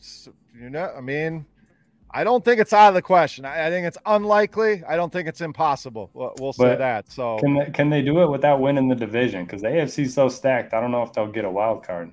you 0.59 0.71
know, 0.71 0.93
I 0.97 1.01
mean, 1.01 1.45
I 2.11 2.25
don't 2.25 2.45
think 2.45 2.61
it's 2.61 2.73
out 2.73 2.89
of 2.89 2.95
the 2.95 3.03
question. 3.03 3.45
I, 3.45 3.67
I 3.67 3.71
think 3.71 3.87
it's 3.87 3.99
unlikely. 4.07 4.83
I 4.89 4.97
don't 4.97 5.13
think 5.13 5.29
it's 5.29 5.41
impossible. 5.41 6.11
We'll, 6.15 6.35
we'll 6.41 6.53
say 6.53 6.77
that. 6.77 7.11
So 7.11 7.39
can 7.39 7.55
they, 7.55 7.71
can 7.71 7.91
they 7.91 8.03
do 8.03 8.23
it 8.23 8.31
without 8.31 8.61
winning 8.61 8.89
the 8.89 8.95
division? 8.95 9.45
Because 9.45 9.63
the 9.63 9.69
AFC 9.69 10.05
is 10.05 10.15
so 10.15 10.29
stacked. 10.29 10.73
I 10.73 10.81
don't 10.81 10.93
know 10.93 11.03
if 11.03 11.13
they'll 11.13 11.31
get 11.31 11.45
a 11.45 11.51
wild 11.51 11.85
card. 11.85 12.13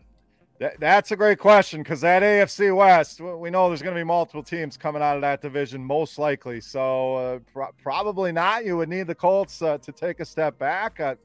That, 0.60 0.80
that's 0.80 1.12
a 1.12 1.18
great 1.18 1.38
question 1.38 1.84
because 1.84 2.02
that 2.02 2.24
AFC 2.24 2.74
West, 2.76 3.20
we 3.20 3.50
know 3.50 3.68
there's 3.68 3.82
going 3.82 3.94
to 3.94 4.00
be 4.00 4.06
multiple 4.06 4.44
teams 4.44 4.78
coming 4.78 5.02
out 5.02 5.16
of 5.16 5.22
that 5.22 5.42
division, 5.42 5.84
most 5.84 6.18
likely. 6.18 6.62
So 6.62 7.16
uh, 7.16 7.40
pro- 7.52 7.72
probably 7.84 8.32
not. 8.32 8.66
You 8.66 8.78
would 8.78 8.88
need 8.88 9.08
the 9.08 9.16
Colts 9.16 9.62
uh, 9.62 9.78
to 9.80 9.92
take 9.92 10.22
a 10.22 10.26
step 10.26 10.58
back. 10.58 11.00
Uh, 11.00 11.16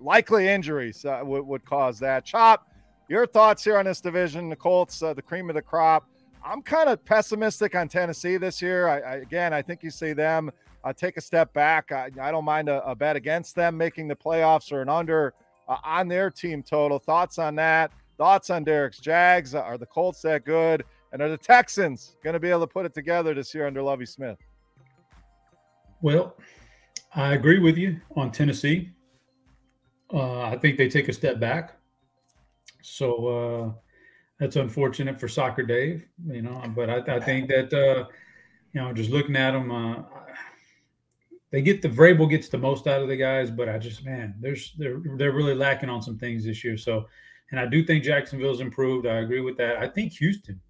likely 0.00 0.48
injuries 0.48 1.04
uh, 1.04 1.20
would, 1.22 1.46
would 1.46 1.64
cause 1.66 1.98
that. 1.98 2.24
Chop, 2.24 2.72
your 3.08 3.26
thoughts 3.26 3.62
here 3.62 3.76
on 3.76 3.84
this 3.84 4.00
division? 4.00 4.48
The 4.48 4.56
Colts, 4.56 5.02
uh, 5.02 5.12
the 5.12 5.22
cream 5.22 5.50
of 5.50 5.54
the 5.56 5.62
crop 5.62 6.08
I'm 6.44 6.62
kind 6.62 6.88
of 6.88 7.04
pessimistic 7.04 7.74
on 7.74 7.88
Tennessee 7.88 8.36
this 8.36 8.62
year. 8.62 8.88
I, 8.88 9.00
I, 9.00 9.14
again, 9.16 9.52
I 9.52 9.62
think 9.62 9.82
you 9.82 9.90
see 9.90 10.12
them 10.12 10.50
uh, 10.84 10.92
take 10.92 11.16
a 11.16 11.20
step 11.20 11.52
back. 11.52 11.92
I, 11.92 12.10
I 12.20 12.30
don't 12.30 12.44
mind 12.44 12.68
a, 12.68 12.84
a, 12.86 12.94
bet 12.94 13.16
against 13.16 13.54
them 13.54 13.76
making 13.76 14.08
the 14.08 14.16
playoffs 14.16 14.72
or 14.72 14.80
an 14.80 14.88
under 14.88 15.34
on 15.68 16.08
their 16.08 16.30
team 16.30 16.62
total. 16.62 16.98
Thoughts 16.98 17.38
on 17.38 17.54
that? 17.56 17.92
Thoughts 18.20 18.50
on 18.50 18.64
Derek's 18.64 19.00
Jags? 19.00 19.54
Are 19.54 19.78
the 19.78 19.86
Colts 19.86 20.20
that 20.20 20.44
good? 20.44 20.84
And 21.10 21.22
are 21.22 21.30
the 21.30 21.38
Texans 21.38 22.16
going 22.22 22.34
to 22.34 22.38
be 22.38 22.50
able 22.50 22.60
to 22.60 22.66
put 22.66 22.84
it 22.84 22.92
together 22.92 23.32
this 23.32 23.54
year 23.54 23.66
under 23.66 23.82
Lovie 23.82 24.04
Smith? 24.04 24.36
Well, 26.02 26.36
I 27.14 27.32
agree 27.32 27.60
with 27.60 27.78
you 27.78 27.98
on 28.16 28.30
Tennessee. 28.30 28.90
Uh, 30.12 30.42
I 30.42 30.58
think 30.58 30.76
they 30.76 30.86
take 30.86 31.08
a 31.08 31.14
step 31.14 31.40
back. 31.40 31.78
So, 32.82 33.26
uh, 33.26 33.72
that's 34.38 34.56
unfortunate 34.56 35.18
for 35.18 35.26
Soccer 35.26 35.62
Dave, 35.62 36.06
you 36.26 36.42
know. 36.42 36.62
But 36.76 36.90
I, 36.90 37.16
I 37.16 37.20
think 37.20 37.48
that 37.48 37.72
uh, 37.72 38.04
you 38.74 38.82
know, 38.82 38.92
just 38.92 39.08
looking 39.08 39.36
at 39.36 39.52
them, 39.52 39.70
uh, 39.70 40.02
they 41.50 41.62
get 41.62 41.80
the 41.80 41.88
Vrabel 41.88 42.28
gets 42.28 42.50
the 42.50 42.58
most 42.58 42.86
out 42.86 43.00
of 43.00 43.08
the 43.08 43.16
guys, 43.16 43.50
but 43.50 43.70
I 43.70 43.78
just 43.78 44.04
man, 44.04 44.34
there's 44.40 44.74
they're 44.76 45.00
they're 45.16 45.32
really 45.32 45.54
lacking 45.54 45.88
on 45.88 46.02
some 46.02 46.18
things 46.18 46.44
this 46.44 46.62
year. 46.62 46.76
So, 46.76 47.06
and 47.50 47.60
I 47.60 47.66
do 47.66 47.84
think 47.84 48.04
Jacksonville's 48.04 48.60
improved. 48.60 49.06
I 49.06 49.18
agree 49.18 49.40
with 49.40 49.56
that. 49.58 49.76
I 49.76 49.88
think 49.88 50.12
Houston 50.14 50.60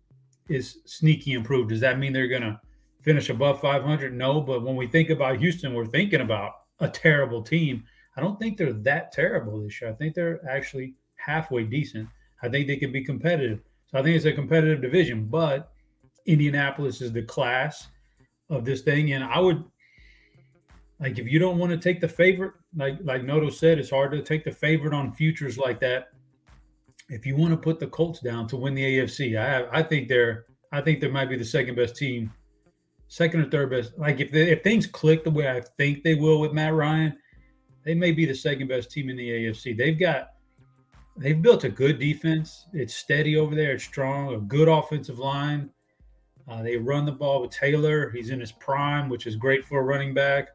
is 0.48 0.78
sneaky 0.86 1.32
improved. 1.32 1.70
Does 1.70 1.80
that 1.80 1.98
mean 1.98 2.12
they're 2.12 2.28
gonna 2.28 2.60
finish 3.02 3.28
above 3.28 3.60
500? 3.60 4.14
No, 4.14 4.40
but 4.40 4.62
when 4.62 4.76
we 4.76 4.86
think 4.86 5.10
about 5.10 5.38
Houston, 5.38 5.74
we're 5.74 5.86
thinking 5.86 6.20
about 6.20 6.52
a 6.80 6.88
terrible 6.88 7.42
team. 7.42 7.84
I 8.16 8.20
don't 8.20 8.38
think 8.38 8.56
they're 8.56 8.72
that 8.72 9.12
terrible 9.12 9.62
this 9.62 9.80
year. 9.80 9.90
I 9.90 9.94
think 9.94 10.14
they're 10.14 10.40
actually 10.48 10.94
halfway 11.16 11.64
decent. 11.64 12.08
I 12.42 12.48
think 12.48 12.66
they 12.66 12.76
can 12.76 12.92
be 12.92 13.04
competitive. 13.04 13.60
So 13.86 13.98
I 13.98 14.02
think 14.02 14.16
it's 14.16 14.24
a 14.24 14.32
competitive 14.32 14.80
division, 14.80 15.26
but 15.26 15.72
Indianapolis 16.26 17.00
is 17.00 17.12
the 17.12 17.22
class 17.22 17.88
of 18.48 18.64
this 18.64 18.82
thing. 18.82 19.12
And 19.12 19.24
I 19.24 19.38
would 19.38 19.64
like 21.00 21.18
if 21.18 21.26
you 21.26 21.38
don't 21.38 21.58
want 21.58 21.72
to 21.72 21.78
take 21.78 22.00
the 22.00 22.08
favorite, 22.08 22.52
like 22.76 22.98
like 23.02 23.24
Noto 23.24 23.50
said, 23.50 23.78
it's 23.78 23.90
hard 23.90 24.12
to 24.12 24.22
take 24.22 24.44
the 24.44 24.52
favorite 24.52 24.94
on 24.94 25.12
futures 25.12 25.58
like 25.58 25.80
that. 25.80 26.08
If 27.10 27.26
you 27.26 27.36
want 27.36 27.50
to 27.50 27.56
put 27.56 27.80
the 27.80 27.88
Colts 27.88 28.20
down 28.20 28.46
to 28.48 28.56
win 28.56 28.74
the 28.74 28.98
AFC, 28.98 29.38
I 29.38 29.66
I 29.78 29.82
think 29.82 30.08
they're 30.08 30.46
I 30.72 30.80
think 30.80 31.00
they 31.00 31.08
might 31.08 31.28
be 31.28 31.36
the 31.36 31.44
second 31.44 31.74
best 31.74 31.96
team, 31.96 32.32
second 33.08 33.40
or 33.40 33.50
third 33.50 33.70
best. 33.70 33.98
Like 33.98 34.20
if 34.20 34.30
they, 34.30 34.50
if 34.50 34.62
things 34.62 34.86
click 34.86 35.24
the 35.24 35.30
way 35.30 35.50
I 35.50 35.60
think 35.76 36.02
they 36.02 36.14
will 36.14 36.40
with 36.40 36.52
Matt 36.52 36.74
Ryan, 36.74 37.16
they 37.84 37.94
may 37.94 38.12
be 38.12 38.24
the 38.24 38.34
second 38.34 38.68
best 38.68 38.90
team 38.90 39.10
in 39.10 39.16
the 39.16 39.28
AFC. 39.28 39.76
They've 39.76 39.98
got 39.98 40.30
they've 41.16 41.42
built 41.42 41.64
a 41.64 41.68
good 41.68 41.98
defense. 41.98 42.66
It's 42.72 42.94
steady 42.94 43.36
over 43.36 43.54
there. 43.54 43.72
It's 43.72 43.84
strong. 43.84 44.34
A 44.34 44.38
good 44.38 44.68
offensive 44.68 45.18
line. 45.18 45.70
Uh, 46.48 46.62
they 46.62 46.76
run 46.76 47.04
the 47.04 47.12
ball 47.12 47.42
with 47.42 47.50
Taylor. 47.50 48.10
He's 48.10 48.30
in 48.30 48.40
his 48.40 48.52
prime, 48.52 49.08
which 49.08 49.26
is 49.26 49.36
great 49.36 49.64
for 49.64 49.80
a 49.80 49.84
running 49.84 50.14
back. 50.14 50.48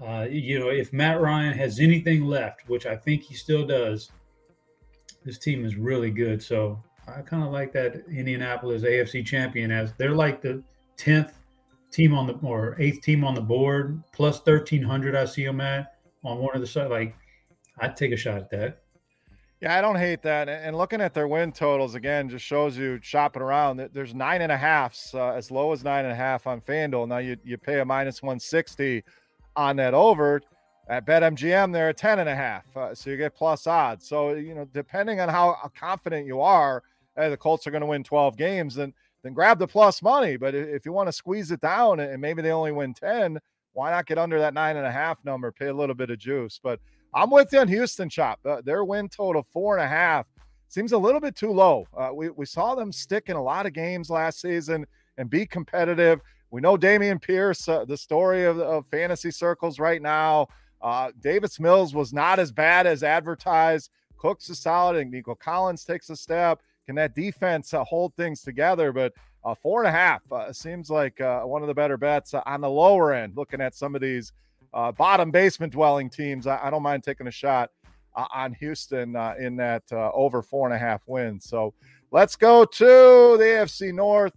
Uh, 0.00 0.26
you 0.30 0.58
know, 0.58 0.70
if 0.70 0.92
Matt 0.92 1.20
Ryan 1.20 1.52
has 1.52 1.78
anything 1.78 2.24
left, 2.24 2.68
which 2.68 2.86
I 2.86 2.96
think 2.96 3.22
he 3.22 3.34
still 3.34 3.66
does, 3.66 4.10
this 5.24 5.38
team 5.38 5.64
is 5.64 5.76
really 5.76 6.10
good. 6.10 6.42
So 6.42 6.82
I 7.08 7.22
kind 7.22 7.42
of 7.42 7.50
like 7.50 7.72
that 7.72 8.04
Indianapolis 8.08 8.82
AFC 8.82 9.24
champion 9.24 9.70
as 9.70 9.92
they're 9.94 10.14
like 10.14 10.40
the 10.40 10.62
tenth 10.96 11.34
team 11.90 12.14
on 12.14 12.26
the 12.26 12.34
or 12.42 12.76
eighth 12.78 13.02
team 13.02 13.24
on 13.24 13.34
the 13.34 13.40
board, 13.40 14.02
plus 14.12 14.40
thirteen 14.40 14.82
hundred. 14.82 15.16
I 15.16 15.24
see 15.24 15.44
them 15.44 15.60
at 15.60 15.96
on 16.24 16.38
one 16.38 16.54
of 16.54 16.60
the 16.60 16.66
side. 16.66 16.90
Like 16.90 17.16
I'd 17.78 17.96
take 17.96 18.12
a 18.12 18.16
shot 18.16 18.38
at 18.38 18.50
that. 18.50 18.80
Yeah, 19.60 19.76
I 19.76 19.82
don't 19.82 19.96
hate 19.96 20.22
that. 20.22 20.48
And 20.48 20.74
looking 20.74 21.02
at 21.02 21.12
their 21.12 21.28
win 21.28 21.52
totals 21.52 21.94
again 21.94 22.30
just 22.30 22.44
shows 22.44 22.78
you 22.78 22.98
shopping 23.02 23.42
around. 23.42 23.90
There's 23.92 24.14
nine 24.14 24.40
and 24.40 24.50
a 24.50 24.56
halfs, 24.56 25.14
uh, 25.14 25.32
as 25.32 25.50
low 25.50 25.72
as 25.72 25.84
nine 25.84 26.06
and 26.06 26.12
a 26.12 26.16
half 26.16 26.46
on 26.46 26.62
FanDuel. 26.62 27.06
Now 27.08 27.18
you, 27.18 27.36
you 27.44 27.58
pay 27.58 27.80
a 27.80 27.84
minus 27.84 28.22
160 28.22 29.04
on 29.56 29.76
that 29.76 29.92
over. 29.92 30.40
At 30.90 31.06
BetMGM, 31.06 31.72
they're 31.72 31.90
a 31.90 31.94
10 31.94 32.18
and 32.18 32.28
a 32.28 32.34
half. 32.34 32.64
Uh, 32.76 32.92
so 32.96 33.10
you 33.10 33.16
get 33.16 33.32
plus 33.32 33.68
odds. 33.68 34.08
So, 34.08 34.34
you 34.34 34.56
know, 34.56 34.66
depending 34.74 35.20
on 35.20 35.28
how 35.28 35.56
confident 35.78 36.26
you 36.26 36.40
are, 36.40 36.82
hey, 37.16 37.30
the 37.30 37.36
Colts 37.36 37.64
are 37.68 37.70
going 37.70 37.82
to 37.82 37.86
win 37.86 38.02
12 38.02 38.36
games, 38.36 38.74
then, 38.74 38.92
then 39.22 39.32
grab 39.32 39.60
the 39.60 39.68
plus 39.68 40.02
money. 40.02 40.36
But 40.36 40.56
if 40.56 40.84
you 40.84 40.92
want 40.92 41.06
to 41.06 41.12
squeeze 41.12 41.52
it 41.52 41.60
down 41.60 42.00
and 42.00 42.20
maybe 42.20 42.42
they 42.42 42.50
only 42.50 42.72
win 42.72 42.92
10, 42.92 43.38
why 43.72 43.92
not 43.92 44.06
get 44.06 44.18
under 44.18 44.40
that 44.40 44.52
nine 44.52 44.76
and 44.76 44.84
a 44.84 44.90
half 44.90 45.24
number, 45.24 45.52
pay 45.52 45.68
a 45.68 45.72
little 45.72 45.94
bit 45.94 46.10
of 46.10 46.18
juice? 46.18 46.58
But 46.60 46.80
I'm 47.14 47.30
with 47.30 47.52
you 47.52 47.60
on 47.60 47.68
Houston, 47.68 48.08
Chop. 48.08 48.40
Uh, 48.44 48.60
their 48.60 48.84
win 48.84 49.08
total 49.08 49.46
four 49.52 49.78
and 49.78 49.84
a 49.84 49.88
half 49.88 50.26
seems 50.66 50.90
a 50.90 50.98
little 50.98 51.20
bit 51.20 51.36
too 51.36 51.52
low. 51.52 51.86
Uh, 51.96 52.10
we, 52.12 52.30
we 52.30 52.46
saw 52.46 52.74
them 52.74 52.90
stick 52.90 53.28
in 53.28 53.36
a 53.36 53.42
lot 53.42 53.64
of 53.64 53.72
games 53.72 54.10
last 54.10 54.40
season 54.40 54.84
and 55.18 55.30
be 55.30 55.46
competitive. 55.46 56.20
We 56.50 56.60
know 56.60 56.76
Dameon 56.76 57.22
Pierce, 57.22 57.68
uh, 57.68 57.84
the 57.84 57.96
story 57.96 58.44
of, 58.44 58.58
of 58.58 58.88
fantasy 58.88 59.30
circles 59.30 59.78
right 59.78 60.02
now. 60.02 60.48
Uh, 60.82 61.10
Davis 61.20 61.60
Mills 61.60 61.94
was 61.94 62.12
not 62.12 62.38
as 62.38 62.52
bad 62.52 62.86
as 62.86 63.02
advertised. 63.02 63.90
Cooks 64.16 64.50
is 64.50 64.58
solid, 64.58 64.96
and 64.96 65.10
Nico 65.10 65.34
Collins 65.34 65.84
takes 65.84 66.10
a 66.10 66.16
step. 66.16 66.60
Can 66.86 66.94
that 66.96 67.14
defense 67.14 67.72
uh, 67.72 67.84
hold 67.84 68.14
things 68.16 68.42
together? 68.42 68.92
But 68.92 69.12
uh, 69.44 69.54
four 69.54 69.80
and 69.80 69.88
a 69.88 69.92
half 69.92 70.20
uh, 70.32 70.52
seems 70.52 70.90
like 70.90 71.20
uh, 71.20 71.42
one 71.42 71.62
of 71.62 71.68
the 71.68 71.74
better 71.74 71.96
bets 71.96 72.34
uh, 72.34 72.42
on 72.46 72.60
the 72.60 72.68
lower 72.68 73.12
end. 73.12 73.36
Looking 73.36 73.60
at 73.60 73.74
some 73.74 73.94
of 73.94 74.00
these 74.00 74.32
bottom 74.72 75.30
basement 75.30 75.72
dwelling 75.72 76.10
teams, 76.10 76.46
I, 76.46 76.66
I, 76.66 76.70
don't 76.70 76.82
mind 76.82 77.02
taking 77.02 77.26
a 77.26 77.30
shot 77.30 77.70
on 78.14 78.52
Houston 78.54 79.16
in 79.38 79.56
that 79.56 79.82
over 79.92 80.42
four 80.42 80.66
and 80.66 80.74
a 80.74 80.78
half 80.78 81.02
wins. 81.06 81.44
So 81.44 81.74
let's 82.10 82.36
go 82.36 82.64
to 82.64 82.84
the 82.84 83.44
AFC 83.44 83.94
North. 83.94 84.32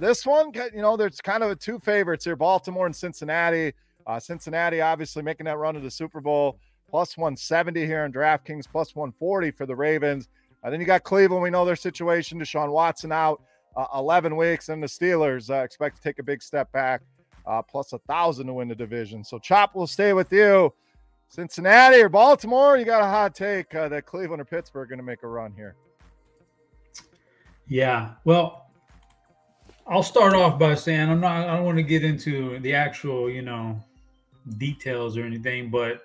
this 0.00 0.24
one, 0.24 0.52
you 0.74 0.82
know, 0.82 0.96
there's 0.96 1.20
kind 1.20 1.42
of 1.42 1.58
two 1.58 1.78
favorites 1.78 2.24
here: 2.24 2.36
Baltimore 2.36 2.86
and 2.86 2.96
Cincinnati. 2.96 3.72
Cincinnati 4.18 4.80
obviously 4.80 5.22
making 5.22 5.46
that 5.46 5.58
run 5.58 5.74
to 5.74 5.80
the 5.80 5.90
Super 5.90 6.20
Bowl 6.20 6.58
plus 6.92 7.16
170 7.16 7.86
here 7.86 8.04
in 8.04 8.12
DraftKings, 8.12 8.66
plus 8.70 8.94
140 8.94 9.50
for 9.52 9.64
the 9.64 9.74
Ravens. 9.74 10.28
Uh, 10.62 10.68
then 10.68 10.78
you 10.78 10.86
got 10.86 11.02
Cleveland. 11.02 11.42
We 11.42 11.48
know 11.48 11.64
their 11.64 11.74
situation. 11.74 12.38
Deshaun 12.38 12.70
Watson 12.70 13.10
out 13.10 13.42
uh, 13.76 13.86
11 13.94 14.36
weeks, 14.36 14.68
and 14.68 14.82
the 14.82 14.86
Steelers 14.86 15.50
uh, 15.50 15.64
expect 15.64 15.96
to 15.96 16.02
take 16.02 16.18
a 16.18 16.22
big 16.22 16.42
step 16.42 16.70
back, 16.70 17.00
uh, 17.46 17.62
plus 17.62 17.94
a 17.94 17.98
thousand 18.00 18.46
to 18.46 18.52
win 18.52 18.68
the 18.68 18.74
division. 18.74 19.24
So 19.24 19.38
Chop 19.38 19.74
will 19.74 19.86
stay 19.86 20.12
with 20.12 20.30
you. 20.32 20.72
Cincinnati 21.28 21.96
or 22.02 22.10
Baltimore, 22.10 22.76
you 22.76 22.84
got 22.84 23.02
a 23.02 23.06
hot 23.06 23.34
take 23.34 23.74
uh, 23.74 23.88
that 23.88 24.04
Cleveland 24.04 24.42
or 24.42 24.44
Pittsburgh 24.44 24.82
are 24.82 24.86
going 24.86 24.98
to 24.98 25.04
make 25.04 25.22
a 25.22 25.28
run 25.28 25.54
here. 25.56 25.76
Yeah, 27.66 28.12
well, 28.24 28.66
I'll 29.86 30.02
start 30.02 30.34
off 30.34 30.58
by 30.58 30.74
saying 30.74 31.08
I'm 31.08 31.20
not. 31.20 31.48
I 31.48 31.56
don't 31.56 31.64
want 31.64 31.78
to 31.78 31.82
get 31.82 32.04
into 32.04 32.58
the 32.58 32.74
actual, 32.74 33.30
you 33.30 33.40
know, 33.40 33.82
details 34.58 35.16
or 35.16 35.24
anything, 35.24 35.70
but 35.70 36.02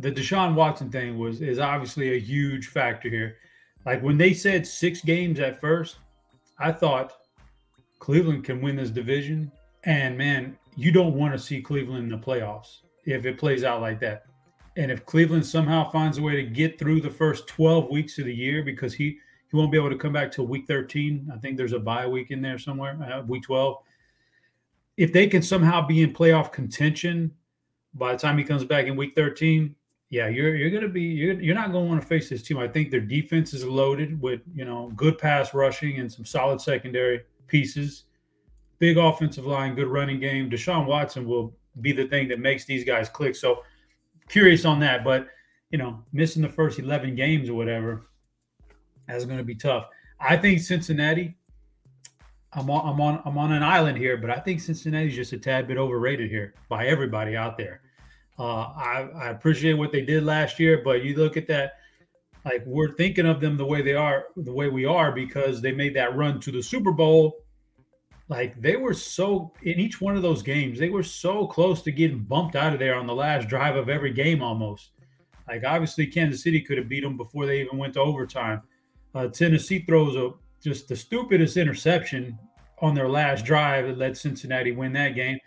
the 0.00 0.12
Deshaun 0.12 0.54
Watson 0.54 0.90
thing 0.90 1.18
was 1.18 1.40
is 1.40 1.58
obviously 1.58 2.14
a 2.14 2.20
huge 2.20 2.68
factor 2.68 3.08
here. 3.08 3.36
Like 3.86 4.02
when 4.02 4.18
they 4.18 4.32
said 4.32 4.66
six 4.66 5.00
games 5.00 5.40
at 5.40 5.60
first, 5.60 5.98
I 6.58 6.72
thought 6.72 7.14
Cleveland 7.98 8.44
can 8.44 8.60
win 8.60 8.76
this 8.76 8.90
division. 8.90 9.50
And 9.84 10.16
man, 10.16 10.58
you 10.76 10.92
don't 10.92 11.14
want 11.14 11.32
to 11.32 11.38
see 11.38 11.62
Cleveland 11.62 12.04
in 12.04 12.20
the 12.20 12.24
playoffs 12.24 12.78
if 13.06 13.24
it 13.24 13.38
plays 13.38 13.64
out 13.64 13.80
like 13.80 13.98
that. 14.00 14.24
And 14.76 14.90
if 14.90 15.04
Cleveland 15.06 15.44
somehow 15.44 15.90
finds 15.90 16.18
a 16.18 16.22
way 16.22 16.36
to 16.36 16.42
get 16.42 16.78
through 16.78 17.00
the 17.00 17.10
first 17.10 17.48
12 17.48 17.90
weeks 17.90 18.18
of 18.18 18.26
the 18.26 18.34
year 18.34 18.62
because 18.62 18.94
he 18.94 19.18
he 19.50 19.56
won't 19.56 19.72
be 19.72 19.78
able 19.78 19.90
to 19.90 19.96
come 19.96 20.12
back 20.12 20.30
till 20.30 20.46
week 20.46 20.66
13. 20.68 21.28
I 21.34 21.38
think 21.38 21.56
there's 21.56 21.72
a 21.72 21.78
bye 21.78 22.06
week 22.06 22.30
in 22.30 22.40
there 22.40 22.56
somewhere, 22.56 22.96
uh, 23.02 23.22
week 23.22 23.42
12. 23.42 23.78
If 25.00 25.14
they 25.14 25.26
can 25.28 25.40
somehow 25.40 25.86
be 25.86 26.02
in 26.02 26.12
playoff 26.12 26.52
contention 26.52 27.30
by 27.94 28.12
the 28.12 28.18
time 28.18 28.36
he 28.36 28.44
comes 28.44 28.64
back 28.64 28.84
in 28.84 28.96
week 28.96 29.14
13, 29.16 29.74
yeah, 30.10 30.28
you're 30.28 30.54
you're 30.54 30.68
gonna 30.68 30.92
be 30.92 31.00
you're, 31.00 31.40
you're 31.40 31.54
not 31.54 31.72
gonna 31.72 31.86
want 31.86 32.02
to 32.02 32.06
face 32.06 32.28
this 32.28 32.42
team. 32.42 32.58
I 32.58 32.68
think 32.68 32.90
their 32.90 33.00
defense 33.00 33.54
is 33.54 33.64
loaded 33.64 34.20
with 34.20 34.42
you 34.54 34.66
know 34.66 34.92
good 34.96 35.16
pass 35.16 35.54
rushing 35.54 36.00
and 36.00 36.12
some 36.12 36.26
solid 36.26 36.60
secondary 36.60 37.22
pieces, 37.46 38.04
big 38.78 38.98
offensive 38.98 39.46
line, 39.46 39.74
good 39.74 39.86
running 39.86 40.20
game. 40.20 40.50
Deshaun 40.50 40.84
Watson 40.84 41.26
will 41.26 41.56
be 41.80 41.92
the 41.92 42.06
thing 42.08 42.28
that 42.28 42.38
makes 42.38 42.66
these 42.66 42.84
guys 42.84 43.08
click. 43.08 43.34
So 43.34 43.62
curious 44.28 44.66
on 44.66 44.80
that, 44.80 45.02
but 45.02 45.28
you 45.70 45.78
know, 45.78 46.04
missing 46.12 46.42
the 46.42 46.48
first 46.50 46.78
eleven 46.78 47.14
games 47.14 47.48
or 47.48 47.54
whatever, 47.54 48.02
that's 49.08 49.24
going 49.24 49.38
to 49.38 49.44
be 49.44 49.54
tough. 49.54 49.86
I 50.20 50.36
think 50.36 50.60
Cincinnati. 50.60 51.38
I'm 52.52 52.68
on, 52.68 52.92
I'm 52.92 53.00
on 53.00 53.22
I'm 53.24 53.38
on 53.38 53.52
an 53.52 53.62
island 53.62 53.96
here, 53.96 54.16
but 54.16 54.30
I 54.30 54.40
think 54.40 54.60
Cincinnati's 54.60 55.14
just 55.14 55.32
a 55.32 55.38
tad 55.38 55.68
bit 55.68 55.78
overrated 55.78 56.30
here 56.30 56.54
by 56.68 56.86
everybody 56.86 57.36
out 57.36 57.56
there. 57.56 57.80
Uh, 58.38 58.72
I, 58.74 59.08
I 59.14 59.28
appreciate 59.28 59.74
what 59.74 59.92
they 59.92 60.00
did 60.00 60.24
last 60.24 60.58
year, 60.58 60.80
but 60.82 61.04
you 61.04 61.14
look 61.16 61.36
at 61.36 61.46
that, 61.48 61.74
like 62.44 62.64
we're 62.66 62.94
thinking 62.94 63.26
of 63.26 63.40
them 63.40 63.56
the 63.56 63.66
way 63.66 63.82
they 63.82 63.94
are, 63.94 64.24
the 64.36 64.52
way 64.52 64.68
we 64.68 64.84
are, 64.84 65.12
because 65.12 65.60
they 65.60 65.72
made 65.72 65.94
that 65.94 66.16
run 66.16 66.40
to 66.40 66.50
the 66.50 66.62
Super 66.62 66.90
Bowl. 66.90 67.36
Like 68.28 68.60
they 68.60 68.76
were 68.76 68.94
so 68.94 69.52
in 69.62 69.78
each 69.78 70.00
one 70.00 70.16
of 70.16 70.22
those 70.22 70.42
games, 70.42 70.78
they 70.78 70.88
were 70.88 71.02
so 71.02 71.46
close 71.46 71.82
to 71.82 71.92
getting 71.92 72.20
bumped 72.20 72.56
out 72.56 72.72
of 72.72 72.78
there 72.78 72.94
on 72.94 73.06
the 73.06 73.14
last 73.14 73.48
drive 73.48 73.76
of 73.76 73.88
every 73.88 74.12
game 74.12 74.42
almost. 74.42 74.90
Like 75.46 75.62
obviously, 75.64 76.06
Kansas 76.06 76.42
City 76.42 76.60
could 76.60 76.78
have 76.78 76.88
beat 76.88 77.02
them 77.02 77.16
before 77.16 77.46
they 77.46 77.60
even 77.60 77.78
went 77.78 77.94
to 77.94 78.00
overtime. 78.00 78.62
Uh, 79.14 79.26
Tennessee 79.28 79.84
throws 79.86 80.16
a 80.16 80.30
just 80.62 80.88
the 80.88 80.96
stupidest 80.96 81.56
interception 81.56 82.38
on 82.80 82.94
their 82.94 83.08
last 83.08 83.44
drive 83.44 83.86
that 83.86 83.98
led 83.98 84.16
Cincinnati 84.16 84.72
win 84.72 84.92
that 84.92 85.14
game 85.14 85.38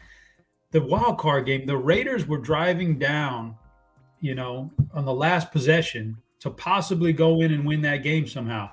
the 0.74 0.82
wild 0.82 1.20
card 1.20 1.46
game, 1.46 1.66
the 1.66 1.78
Raiders 1.78 2.28
were 2.28 2.40
driving 2.40 2.98
down, 2.98 3.56
you 4.20 4.34
know, 4.34 4.72
on 4.92 5.06
the 5.06 5.14
last 5.14 5.52
possession 5.52 6.18
to 6.40 6.50
possibly 6.50 7.14
go 7.14 7.42
in 7.42 7.54
and 7.54 7.64
win 7.64 7.82
that 7.84 7.98
game 7.98 8.28
somehow. 8.28 8.70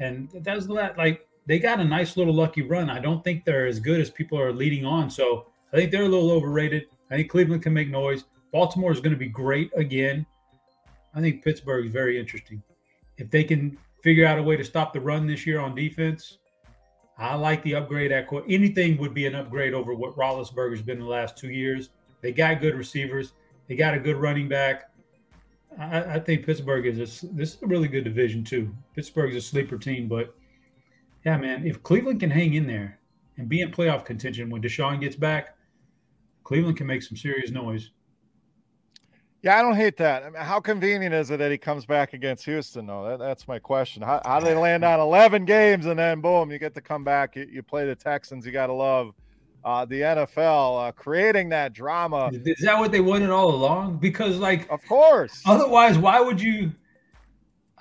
And 0.00 0.30
that 0.30 0.44
that's 0.44 0.66
like 0.66 1.28
they 1.44 1.58
got 1.58 1.78
a 1.78 1.84
nice 1.84 2.16
little 2.16 2.34
lucky 2.34 2.62
run. 2.62 2.88
I 2.90 2.98
don't 2.98 3.22
think 3.22 3.44
they're 3.44 3.66
as 3.66 3.78
good 3.78 4.00
as 4.00 4.10
people 4.10 4.40
are 4.40 4.52
leading 4.52 4.86
on. 4.86 5.10
So 5.10 5.46
I 5.72 5.76
think 5.76 5.92
they're 5.92 6.04
a 6.04 6.08
little 6.08 6.30
overrated. 6.30 6.86
I 7.10 7.16
think 7.16 7.30
Cleveland 7.30 7.62
can 7.62 7.74
make 7.74 7.90
noise. 7.90 8.24
Baltimore 8.50 8.90
is 8.90 9.00
going 9.00 9.12
to 9.12 9.18
be 9.18 9.28
great 9.28 9.70
again. 9.76 10.24
I 11.14 11.20
think 11.20 11.44
Pittsburgh 11.44 11.84
is 11.84 11.92
very 11.92 12.18
interesting. 12.18 12.62
If 13.18 13.30
they 13.30 13.44
can 13.44 13.76
figure 14.06 14.24
out 14.24 14.38
a 14.38 14.42
way 14.42 14.56
to 14.56 14.62
stop 14.62 14.92
the 14.92 15.00
run 15.00 15.26
this 15.26 15.44
year 15.44 15.58
on 15.58 15.74
defense, 15.74 16.38
I 17.18 17.34
like 17.34 17.60
the 17.64 17.74
upgrade 17.74 18.12
at 18.12 18.28
court. 18.28 18.44
anything 18.48 18.98
would 18.98 19.12
be 19.12 19.26
an 19.26 19.34
upgrade 19.34 19.74
over 19.74 19.94
what 19.94 20.14
Roethlisberger's 20.14 20.80
been 20.80 21.00
the 21.00 21.04
last 21.04 21.36
two 21.36 21.50
years. 21.50 21.90
They 22.20 22.30
got 22.30 22.60
good 22.60 22.76
receivers. 22.76 23.32
They 23.66 23.74
got 23.74 23.94
a 23.94 23.98
good 23.98 24.14
running 24.14 24.48
back. 24.48 24.92
I, 25.76 26.02
I 26.02 26.20
think 26.20 26.46
Pittsburgh 26.46 26.86
is 26.86 26.98
a, 27.24 27.26
this 27.34 27.54
is 27.56 27.62
a 27.64 27.66
really 27.66 27.88
good 27.88 28.04
division 28.04 28.44
too. 28.44 28.72
Pittsburgh's 28.94 29.34
a 29.34 29.40
sleeper 29.40 29.76
team, 29.76 30.06
but 30.06 30.36
yeah, 31.24 31.36
man, 31.36 31.66
if 31.66 31.82
Cleveland 31.82 32.20
can 32.20 32.30
hang 32.30 32.54
in 32.54 32.68
there 32.68 33.00
and 33.38 33.48
be 33.48 33.60
in 33.60 33.72
playoff 33.72 34.04
contention 34.04 34.50
when 34.50 34.62
Deshaun 34.62 35.00
gets 35.00 35.16
back, 35.16 35.56
Cleveland 36.44 36.76
can 36.76 36.86
make 36.86 37.02
some 37.02 37.16
serious 37.16 37.50
noise. 37.50 37.90
Yeah, 39.42 39.58
I 39.58 39.62
don't 39.62 39.76
hate 39.76 39.96
that. 39.98 40.24
I 40.24 40.30
mean, 40.30 40.42
how 40.42 40.60
convenient 40.60 41.14
is 41.14 41.30
it 41.30 41.38
that 41.38 41.50
he 41.50 41.58
comes 41.58 41.86
back 41.86 42.14
against 42.14 42.44
Houston, 42.46 42.86
though? 42.86 43.06
That, 43.08 43.18
that's 43.18 43.46
my 43.46 43.58
question. 43.58 44.02
How, 44.02 44.20
how 44.24 44.40
do 44.40 44.46
they 44.46 44.56
land 44.56 44.84
on 44.84 44.98
11 44.98 45.44
games 45.44 45.86
and 45.86 45.98
then 45.98 46.20
boom, 46.20 46.50
you 46.50 46.58
get 46.58 46.74
to 46.74 46.80
come 46.80 47.04
back? 47.04 47.36
You, 47.36 47.46
you 47.50 47.62
play 47.62 47.86
the 47.86 47.94
Texans. 47.94 48.44
You 48.44 48.52
got 48.52 48.66
to 48.68 48.72
love 48.72 49.14
uh, 49.66 49.84
the 49.84 50.00
NFL 50.00 50.88
uh, 50.88 50.92
creating 50.92 51.48
that 51.50 51.72
drama. 51.72 52.30
Is 52.32 52.60
that 52.60 52.78
what 52.78 52.92
they 52.92 53.00
wanted 53.00 53.30
all 53.30 53.52
along? 53.52 53.98
Because, 53.98 54.38
like, 54.38 54.70
of 54.70 54.80
course. 54.86 55.42
Otherwise, 55.44 55.98
why 55.98 56.20
would 56.20 56.40
you? 56.40 56.72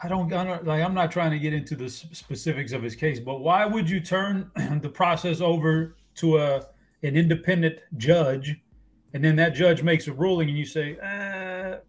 I 0.01 0.09
don't, 0.09 0.31
I 0.33 0.43
don't 0.43 0.65
like. 0.65 0.83
I'm 0.83 0.95
not 0.95 1.11
trying 1.11 1.31
to 1.31 1.39
get 1.39 1.53
into 1.53 1.75
the 1.75 1.87
specifics 1.87 2.73
of 2.73 2.83
his 2.83 2.95
case, 2.95 3.19
but 3.19 3.39
why 3.39 3.65
would 3.65 3.89
you 3.89 3.99
turn 4.01 4.51
the 4.81 4.89
process 4.89 5.41
over 5.41 5.95
to 6.15 6.37
a 6.39 6.65
an 7.03 7.15
independent 7.15 7.77
judge, 7.97 8.57
and 9.13 9.23
then 9.23 9.35
that 9.35 9.53
judge 9.53 9.83
makes 9.83 10.07
a 10.07 10.13
ruling, 10.13 10.49
and 10.49 10.57
you 10.57 10.65
say, 10.65 10.97
eh, 11.01 11.14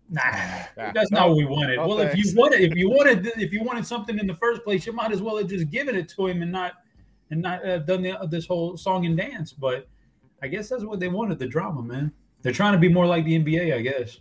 nah, 0.08 0.22
yeah. 0.24 0.92
that's 0.94 1.10
no, 1.10 1.20
not 1.20 1.28
what 1.28 1.36
we 1.36 1.44
wanted. 1.44 1.76
No 1.76 1.88
well, 1.88 1.98
thanks. 1.98 2.14
if 2.14 2.24
you 2.24 2.34
wanted, 2.36 2.60
if 2.60 2.76
you 2.76 2.90
wanted, 2.90 3.26
if 3.26 3.52
you 3.52 3.62
wanted 3.62 3.86
something 3.86 4.18
in 4.18 4.26
the 4.26 4.34
first 4.34 4.62
place, 4.64 4.86
you 4.86 4.92
might 4.92 5.12
as 5.12 5.22
well 5.22 5.36
have 5.36 5.48
just 5.48 5.70
given 5.70 5.94
it 5.94 6.08
to 6.10 6.26
him 6.26 6.42
and 6.42 6.52
not, 6.52 6.74
and 7.30 7.42
not 7.42 7.66
uh, 7.66 7.78
done 7.78 8.02
the, 8.02 8.16
this 8.30 8.46
whole 8.46 8.76
song 8.76 9.06
and 9.06 9.16
dance. 9.16 9.52
But 9.52 9.88
I 10.42 10.48
guess 10.48 10.68
that's 10.68 10.84
what 10.84 11.00
they 11.00 11.08
wanted, 11.08 11.38
the 11.38 11.46
drama, 11.46 11.82
man. 11.82 12.12
They're 12.42 12.52
trying 12.52 12.72
to 12.72 12.78
be 12.78 12.88
more 12.88 13.06
like 13.06 13.24
the 13.24 13.38
NBA, 13.38 13.74
I 13.74 13.80
guess. 13.80 14.20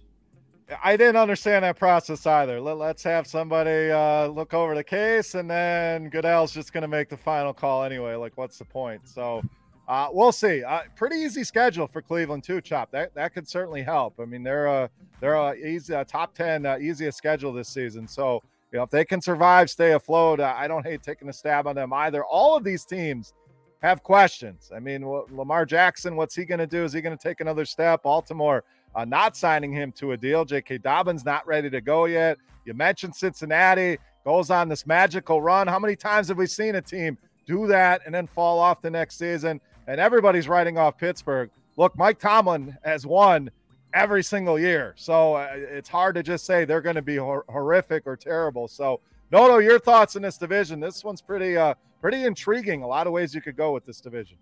I 0.84 0.98
didn't 0.98 1.18
understand 1.18 1.64
that 1.64 1.78
process 1.78 2.26
either. 2.26 2.60
Let, 2.60 2.82
us 2.82 3.04
have 3.04 3.28
somebody 3.28 3.92
uh, 3.92 4.28
look 4.28 4.54
over 4.54 4.74
the 4.74 4.84
case, 4.84 5.36
and 5.36 5.50
then 5.50 6.10
Goodell's 6.10 6.52
just 6.52 6.74
going 6.74 6.82
to 6.82 6.88
make 6.88 7.10
the 7.10 7.18
final 7.18 7.54
call 7.54 7.84
anyway. 7.84 8.16
Like, 8.16 8.36
what's 8.36 8.58
the 8.58 8.66
point? 8.66 9.08
So 9.08 9.44
uh, 9.88 10.10
we'll 10.12 10.32
see. 10.32 10.64
Uh, 10.64 10.82
pretty 10.96 11.18
easy 11.18 11.44
schedule 11.44 11.88
for 11.88 12.02
Cleveland 12.02 12.44
too, 12.44 12.62
Chop. 12.62 12.92
That 12.92 13.14
that 13.16 13.34
could 13.34 13.48
certainly 13.48 13.84
help. 13.84 14.20
I 14.20 14.26
mean, 14.26 14.44
they're 14.44 14.68
a 14.68 14.90
they're 15.20 15.36
a 15.36 15.54
easy 15.56 15.94
a 15.94 16.04
top 16.04 16.34
ten 16.34 16.66
uh, 16.66 16.78
easiest 16.80 17.18
schedule 17.18 17.54
this 17.54 17.70
season. 17.70 18.08
So 18.08 18.42
you 18.72 18.78
know 18.78 18.84
if 18.84 18.90
they 18.90 19.06
can 19.06 19.22
survive, 19.22 19.70
stay 19.70 19.94
afloat, 19.94 20.40
uh, 20.40 20.54
I 20.58 20.68
don't 20.68 20.86
hate 20.86 21.04
taking 21.04 21.30
a 21.30 21.34
stab 21.34 21.68
on 21.68 21.76
them 21.76 21.94
either. 21.94 22.24
All 22.24 22.58
of 22.58 22.64
these 22.64 22.86
teams 22.86 23.34
have 23.82 24.02
questions. 24.02 24.72
I 24.76 24.80
mean, 24.80 25.06
Lamar 25.30 25.66
Jackson, 25.66 26.16
what's 26.16 26.36
he 26.36 26.46
going 26.46 26.60
to 26.60 26.68
do? 26.68 26.84
Is 26.84 26.94
he 26.94 27.02
going 27.02 27.16
to 27.16 27.22
take 27.22 27.40
another 27.40 27.66
step? 27.66 28.02
Baltimore 28.02 28.64
uh, 28.96 29.06
not 29.06 29.36
signing 29.36 29.72
him 29.72 29.92
to 29.94 30.14
a 30.14 30.18
deal. 30.18 30.46
J.K. 30.46 30.80
Dobbins 30.80 31.26
not 31.26 31.46
ready 31.46 31.70
to 31.70 31.82
go 31.82 32.06
yet. 32.06 32.38
You 32.66 32.74
mentioned 32.74 33.16
Cincinnati 33.16 33.98
goes 34.24 34.50
on 34.50 34.70
this 34.70 34.88
magical 34.88 35.42
run. 35.42 35.68
How 35.68 35.78
many 35.78 35.96
times 35.96 36.30
have 36.30 36.38
we 36.38 36.48
seen 36.48 36.76
a 36.76 36.82
team 36.82 37.18
do 37.46 37.68
that 37.68 38.02
and 38.06 38.16
then 38.16 38.26
fall 38.26 38.58
off 38.60 38.82
the 38.82 38.90
next 38.90 39.18
season? 39.18 39.60
And 39.88 40.00
everybody's 40.00 40.48
writing 40.48 40.78
off 40.78 40.98
Pittsburgh. 40.98 41.50
Look, 41.78 41.98
Mike 41.98 42.20
Tomlin 42.20 42.78
has 42.84 43.06
won 43.06 43.50
every 43.94 44.24
single 44.24 44.60
year, 44.60 44.94
so 44.98 45.36
uh, 45.36 45.50
it's 45.54 45.90
hard 45.90 46.16
to 46.16 46.24
just 46.24 46.46
say 46.46 46.66
they're 46.66 46.82
going 46.82 46.96
to 46.96 47.02
be 47.02 47.18
hor- 47.18 47.46
horrific 47.50 48.04
or 48.06 48.16
terrible. 48.16 48.68
So, 48.68 49.00
Noto, 49.32 49.58
your 49.58 49.80
thoughts 49.80 50.16
in 50.16 50.22
this 50.22 50.38
division? 50.38 50.80
This 50.80 51.04
one's 51.04 51.22
pretty, 51.22 51.58
uh, 51.58 51.74
pretty 52.02 52.24
intriguing. 52.24 52.84
A 52.84 52.88
lot 52.88 53.08
of 53.08 53.14
ways 53.14 53.34
you 53.36 53.42
could 53.42 53.58
go 53.58 53.74
with 53.74 53.86
this 53.86 54.00
division. 54.00 54.38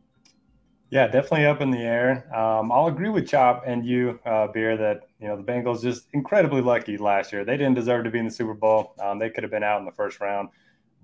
Yeah, 0.93 1.07
definitely 1.07 1.47
up 1.47 1.59
in 1.59 1.71
the 1.71 1.79
air. 1.79 2.31
Um, 2.35 2.71
I'll 2.71 2.85
agree 2.85 3.09
with 3.09 3.27
Chop 3.27 3.63
and 3.65 3.83
you, 3.83 4.19
uh, 4.27 4.45
Beer, 4.45 4.77
that 4.77 5.07
you 5.19 5.27
know 5.27 5.35
the 5.35 5.41
Bengals 5.41 5.81
just 5.81 6.07
incredibly 6.13 6.61
lucky 6.61 6.97
last 6.97 7.33
year. 7.33 7.43
They 7.43 7.57
didn't 7.57 7.73
deserve 7.73 8.03
to 8.03 8.11
be 8.11 8.19
in 8.19 8.25
the 8.25 8.31
Super 8.31 8.53
Bowl. 8.53 8.93
Um, 8.99 9.17
they 9.17 9.31
could 9.31 9.43
have 9.43 9.49
been 9.49 9.63
out 9.63 9.79
in 9.79 9.85
the 9.85 9.91
first 9.91 10.19
round. 10.19 10.49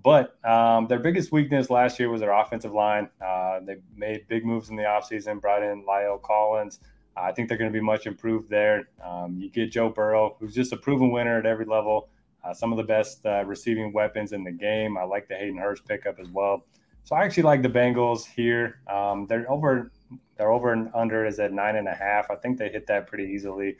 But 0.02 0.38
um, 0.44 0.86
their 0.86 0.98
biggest 0.98 1.30
weakness 1.30 1.68
last 1.68 1.98
year 1.98 2.08
was 2.08 2.20
their 2.20 2.32
offensive 2.32 2.72
line. 2.72 3.08
Uh, 3.20 3.60
they 3.60 3.76
made 3.94 4.26
big 4.28 4.44
moves 4.44 4.70
in 4.70 4.76
the 4.76 4.84
offseason, 4.84 5.40
brought 5.40 5.62
in 5.62 5.84
La'el 5.84 6.22
Collins. 6.22 6.80
I 7.16 7.32
think 7.32 7.48
they're 7.48 7.58
going 7.58 7.70
to 7.70 7.78
be 7.78 7.84
much 7.84 8.06
improved 8.06 8.48
there. 8.48 8.88
Um, 9.04 9.36
you 9.38 9.50
get 9.50 9.70
Joe 9.70 9.90
Burrow, 9.90 10.36
who's 10.40 10.54
just 10.54 10.72
a 10.72 10.76
proven 10.76 11.10
winner 11.10 11.38
at 11.38 11.44
every 11.44 11.66
level. 11.66 12.08
Uh, 12.42 12.54
some 12.54 12.72
of 12.72 12.78
the 12.78 12.84
best 12.84 13.26
uh, 13.26 13.44
receiving 13.44 13.92
weapons 13.92 14.32
in 14.32 14.44
the 14.44 14.52
game. 14.52 14.96
I 14.96 15.02
like 15.02 15.28
the 15.28 15.34
Hayden 15.34 15.58
Hurst 15.58 15.86
pickup 15.86 16.18
as 16.18 16.28
well. 16.30 16.64
So 17.04 17.16
I 17.16 17.24
actually 17.24 17.42
like 17.42 17.62
the 17.62 17.68
Bengals 17.68 18.24
here. 18.24 18.80
Um, 18.88 19.26
they're 19.26 19.50
over. 19.50 19.90
They're 20.36 20.50
over 20.50 20.72
and 20.72 20.90
under 20.94 21.26
is 21.26 21.38
at 21.38 21.52
nine 21.52 21.76
and 21.76 21.88
a 21.88 21.94
half. 21.94 22.30
I 22.30 22.36
think 22.36 22.58
they 22.58 22.70
hit 22.70 22.86
that 22.86 23.06
pretty 23.06 23.24
easily. 23.24 23.76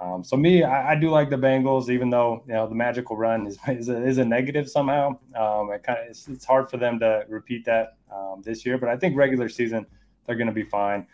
Um, 0.00 0.24
so 0.24 0.36
me, 0.36 0.62
I, 0.62 0.92
I, 0.92 0.94
do 0.94 1.10
like 1.10 1.28
the 1.28 1.36
Bengals, 1.36 1.90
even 1.90 2.08
though 2.08 2.42
you 2.46 2.54
know 2.54 2.66
the 2.66 2.74
magical 2.74 3.16
run 3.16 3.46
is 3.46 3.58
is 3.68 3.88
a, 3.90 4.02
is 4.02 4.18
a 4.18 4.24
negative 4.24 4.68
somehow. 4.68 5.18
Um, 5.36 5.70
it 5.72 5.82
kind 5.82 5.98
of 5.98 6.06
it's, 6.08 6.26
it's, 6.26 6.44
hard 6.44 6.70
for 6.70 6.78
them 6.78 6.98
to 7.00 7.24
repeat 7.28 7.66
that 7.66 7.98
um, 8.10 8.40
this 8.42 8.64
year, 8.64 8.78
but 8.78 8.88
I 8.88 8.96
think 8.96 9.16
regular 9.16 9.48
season 9.48 9.84
they're 10.26 10.36
going 10.36 10.46
to 10.46 10.54
be 10.54 10.62
fine. 10.62 11.06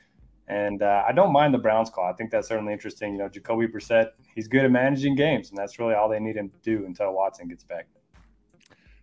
And 0.49 0.83
uh, 0.83 1.03
I 1.07 1.11
don't 1.11 1.33
mind 1.33 1.53
the 1.53 1.59
Browns 1.59 1.91
call. 1.91 2.05
I 2.05 2.13
think 2.13 2.31
that's 2.31 2.47
certainly 2.47 2.73
interesting. 2.73 3.13
You 3.13 3.19
know, 3.19 3.29
Jacoby 3.29 3.67
Brissett, 3.67 4.11
he's 4.37 4.47
good 4.47 4.65
at 4.65 4.71
managing 4.71 5.17
games, 5.17 5.49
and 5.49 5.59
that's 5.59 5.81
really 5.81 5.95
all 5.95 6.09
they 6.09 6.21
need 6.21 6.37
him 6.37 6.49
to 6.49 6.59
do 6.59 6.87
until 6.87 7.13
Watson 7.13 7.49
gets 7.49 7.65
back. 7.65 7.89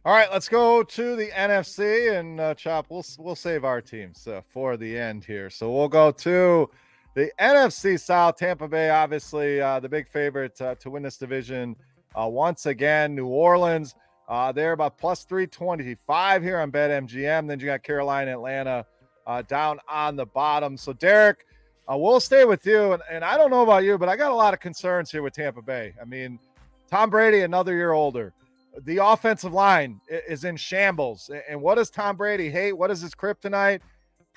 All 0.06 0.14
right, 0.14 0.32
let's 0.32 0.48
go 0.48 0.84
to 0.84 1.16
the 1.18 1.28
NFC 1.30 2.18
and 2.18 2.40
uh, 2.40 2.54
Chop. 2.56 2.88
We'll 2.90 3.06
we'll 3.18 3.36
save 3.36 3.66
our 3.66 3.82
teams 3.82 4.28
uh, 4.28 4.42
for 4.48 4.78
the 4.78 4.98
end 4.98 5.26
here. 5.26 5.50
So 5.50 5.72
we'll 5.72 5.90
go 5.90 6.12
to 6.12 6.70
the 7.14 7.32
NFC 7.40 8.00
South. 8.00 8.38
Tampa 8.38 8.68
Bay, 8.68 8.90
obviously, 8.90 9.62
uh, 9.62 9.80
the 9.80 9.90
big 9.90 10.08
favorite 10.08 10.60
uh, 10.62 10.76
to 10.76 10.90
win 10.90 11.04
this 11.04 11.18
division 11.18 11.76
uh, 12.20 12.28
once 12.28 12.66
again. 12.66 13.16
New 13.16 13.28
Orleans, 13.28 13.96
uh, 14.28 14.52
they're 14.52 14.74
about 14.74 14.98
plus 14.98 15.24
three 15.24 15.48
twenty 15.48 15.96
five 15.96 16.44
here 16.44 16.60
on 16.60 16.72
BetMGM. 16.72 17.48
Then 17.48 17.60
you 17.60 17.66
got 17.66 17.84
Carolina, 17.84 18.32
Atlanta 18.32 18.86
down 19.48 19.80
on 19.88 20.16
the 20.16 20.26
bottom. 20.26 20.78
So 20.78 20.94
Derek, 20.94 21.46
we'll 21.90 22.20
stay 22.20 22.46
with 22.46 22.66
you. 22.66 22.94
And, 22.94 23.04
and 23.10 23.24
I 23.24 23.38
don't 23.38 23.52
know 23.52 23.64
about 23.64 23.84
you, 23.84 23.98
but 23.98 24.10
I 24.10 24.16
got 24.16 24.32
a 24.32 24.36
lot 24.36 24.54
of 24.54 24.60
concerns 24.60 25.12
here 25.12 25.22
with 25.22 25.34
Tampa 25.34 25.62
Bay. 25.62 25.94
I 26.02 26.06
mean, 26.06 26.40
Tom 26.90 27.10
Brady, 27.10 27.42
another 27.42 27.74
year 27.74 27.94
older 27.94 28.34
the 28.82 28.98
offensive 29.04 29.54
line 29.54 30.00
is 30.10 30.44
in 30.44 30.58
shambles. 30.58 31.30
And 31.48 31.62
what 31.62 31.76
does 31.76 31.90
Tom 31.90 32.16
Brady 32.16 32.50
hate? 32.50 32.74
What 32.74 32.92
is 32.92 33.02
his 33.02 33.14
kryptonite? 33.14 33.82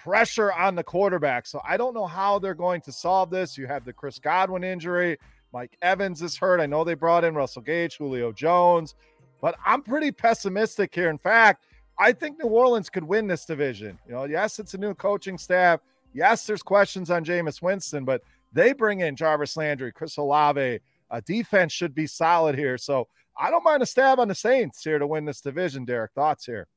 Pressure 0.07 0.53
on 0.53 0.77
the 0.77 0.85
quarterback. 0.85 1.47
So 1.47 1.61
I 1.69 1.77
don't 1.77 1.93
know 1.93 2.07
how 2.07 2.39
they're 2.39 2.55
going 2.55 2.81
to 2.83 2.93
solve 2.93 3.29
this. 3.29 3.59
You 3.59 3.67
have 3.67 3.85
the 3.85 3.93
Chris 3.93 4.21
Godwin 4.21 4.63
injury. 4.63 5.19
Mike 5.53 5.77
Evans 5.83 6.23
is 6.23 6.37
hurt. 6.37 6.61
I 6.61 6.67
know 6.67 6.85
they 6.85 6.95
brought 6.95 7.25
in 7.25 7.35
Russell 7.35 7.63
Gage, 7.63 7.97
Julio 7.97 8.31
Jones, 8.31 8.95
but 9.41 9.57
I'm 9.67 9.83
pretty 9.83 10.13
pessimistic 10.13 10.95
here. 10.95 11.11
In 11.11 11.19
fact, 11.19 11.65
I 11.99 12.13
think 12.13 12.39
New 12.39 12.49
Orleans 12.49 12.89
could 12.89 13.03
win 13.03 13.27
this 13.27 13.45
division. 13.45 13.99
You 14.07 14.15
know, 14.15 14.25
yes, 14.27 14.61
it's 14.61 14.75
a 14.75 14.79
new 14.79 14.95
coaching 14.95 15.39
staff. 15.39 15.81
Yes, 16.15 16.47
there's 16.47 16.63
questions 16.63 17.11
on 17.11 17.25
Jameis 17.25 17.61
Winston, 17.61 18.05
but 18.05 18.23
they 18.53 18.73
bring 18.75 19.01
in 19.01 19.17
Jarvis 19.17 19.57
Landry, 19.57 19.91
Chris 19.91 20.19
Olave. 20.19 20.79
A 21.11 21.23
defense 21.23 21.73
should 21.73 21.97
be 21.97 22.07
solid 22.07 22.57
here. 22.57 22.79
So 22.79 23.09
I 23.37 23.51
don't 23.51 23.65
mind 23.65 23.83
a 23.83 23.87
stab 23.87 24.21
on 24.21 24.29
the 24.29 24.37
Saints 24.37 24.85
here 24.85 25.01
to 25.01 25.07
win 25.09 25.25
this 25.25 25.41
division. 25.41 25.85
Derek, 25.85 26.13
thoughts 26.13 26.47
here? 26.47 26.69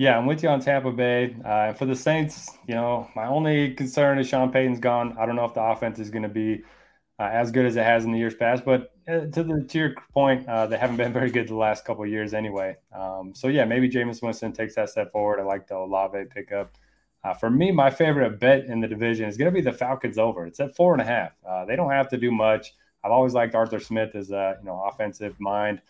Yeah, 0.00 0.16
I'm 0.16 0.24
with 0.24 0.42
you 0.42 0.48
on 0.48 0.60
Tampa 0.60 0.92
Bay. 0.92 1.36
Uh, 1.44 1.74
for 1.74 1.84
the 1.84 1.94
Saints, 1.94 2.56
you 2.66 2.74
know, 2.74 3.10
my 3.14 3.26
only 3.26 3.74
concern 3.74 4.18
is 4.18 4.26
Sean 4.26 4.50
Payton's 4.50 4.80
gone. 4.80 5.14
I 5.20 5.26
don't 5.26 5.36
know 5.36 5.44
if 5.44 5.52
the 5.52 5.62
offense 5.62 5.98
is 5.98 6.08
going 6.08 6.22
to 6.22 6.28
be 6.30 6.62
uh, 7.18 7.28
as 7.30 7.50
good 7.50 7.66
as 7.66 7.76
it 7.76 7.84
has 7.84 8.06
in 8.06 8.12
the 8.12 8.18
years 8.18 8.34
past. 8.34 8.64
But 8.64 8.94
uh, 9.06 9.26
to 9.26 9.42
the 9.44 9.62
to 9.68 9.78
your 9.78 9.94
point, 10.14 10.48
uh, 10.48 10.68
they 10.68 10.78
haven't 10.78 10.96
been 10.96 11.12
very 11.20 11.30
good 11.30 11.48
the 11.48 11.54
last 11.54 11.84
couple 11.84 12.06
years 12.06 12.32
anyway. 12.32 12.78
Um, 12.98 13.34
so 13.34 13.48
yeah, 13.48 13.66
maybe 13.66 13.90
Jameis 13.90 14.22
Winston 14.22 14.54
takes 14.54 14.74
that 14.76 14.88
step 14.88 15.12
forward. 15.12 15.38
I 15.38 15.42
like 15.42 15.66
the 15.66 15.76
Olave 15.76 16.18
pickup. 16.34 16.78
Uh, 17.22 17.34
for 17.34 17.50
me, 17.50 17.70
my 17.70 17.90
favorite 17.90 18.40
bet 18.40 18.64
in 18.64 18.80
the 18.80 18.88
division 18.88 19.28
is 19.28 19.36
going 19.36 19.52
to 19.52 19.54
be 19.54 19.60
the 19.60 19.70
Falcons 19.70 20.16
over. 20.16 20.46
It's 20.46 20.60
at 20.60 20.74
four 20.74 20.94
and 20.94 21.02
a 21.02 21.04
half. 21.04 21.32
Uh, 21.46 21.66
they 21.66 21.76
don't 21.76 21.90
have 21.90 22.08
to 22.08 22.16
do 22.16 22.30
much. 22.30 22.72
I've 23.04 23.12
always 23.12 23.34
liked 23.34 23.54
Arthur 23.54 23.80
Smith 23.80 24.14
as 24.14 24.30
a 24.30 24.56
you 24.60 24.64
know 24.64 24.82
offensive 24.82 25.38
mind, 25.38 25.82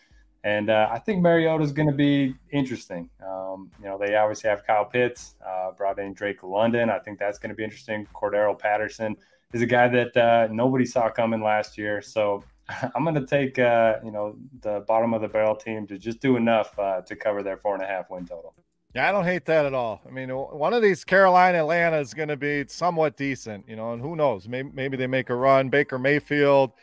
and 0.43 0.69
uh, 0.69 0.89
I 0.91 0.99
think 0.99 1.21
Mariota 1.21 1.63
is 1.63 1.71
going 1.71 1.87
to 1.87 1.93
be 1.93 2.33
interesting. 2.51 3.09
Um, 3.25 3.69
you 3.79 3.85
know, 3.85 3.97
they 3.97 4.15
obviously 4.15 4.49
have 4.49 4.65
Kyle 4.65 4.85
Pitts, 4.85 5.35
uh, 5.45 5.71
brought 5.71 5.99
in 5.99 6.13
Drake 6.13 6.43
London. 6.43 6.89
I 6.89 6.99
think 6.99 7.19
that's 7.19 7.37
going 7.37 7.49
to 7.49 7.55
be 7.55 7.63
interesting. 7.63 8.07
Cordarrelle 8.13 8.57
Patterson 8.57 9.15
is 9.53 9.61
a 9.61 9.67
guy 9.67 9.87
that 9.89 10.17
uh, 10.17 10.47
nobody 10.51 10.85
saw 10.85 11.09
coming 11.09 11.43
last 11.43 11.77
year, 11.77 12.01
so 12.01 12.43
I'm 12.95 13.03
going 13.03 13.15
to 13.15 13.25
take 13.25 13.59
uh, 13.59 13.95
you 14.03 14.11
know 14.11 14.35
the 14.61 14.83
bottom 14.87 15.13
of 15.13 15.21
the 15.21 15.27
barrel 15.27 15.55
team 15.55 15.85
to 15.87 15.97
just 15.97 16.19
do 16.19 16.37
enough 16.37 16.77
uh, 16.79 17.01
to 17.01 17.15
cover 17.15 17.43
their 17.43 17.57
four 17.57 17.75
and 17.75 17.83
a 17.83 17.87
half 17.87 18.09
win 18.09 18.25
total. 18.25 18.55
Yeah, 18.95 19.07
I 19.07 19.13
don't 19.13 19.23
hate 19.23 19.45
that 19.45 19.65
at 19.65 19.73
all. 19.73 20.01
I 20.05 20.11
mean, 20.11 20.29
one 20.29 20.73
of 20.73 20.81
these 20.81 21.05
Carolina 21.05 21.59
Atlanta 21.59 21.97
is 21.97 22.13
going 22.13 22.27
to 22.27 22.35
be 22.35 22.65
somewhat 22.67 23.15
decent, 23.15 23.69
you 23.69 23.77
know, 23.77 23.93
and 23.93 24.01
who 24.01 24.17
knows? 24.17 24.49
Maybe, 24.49 24.69
maybe 24.73 24.97
they 24.97 25.07
make 25.07 25.29
a 25.29 25.35
run. 25.35 25.69
Baker 25.69 25.97
Mayfield 25.97 26.73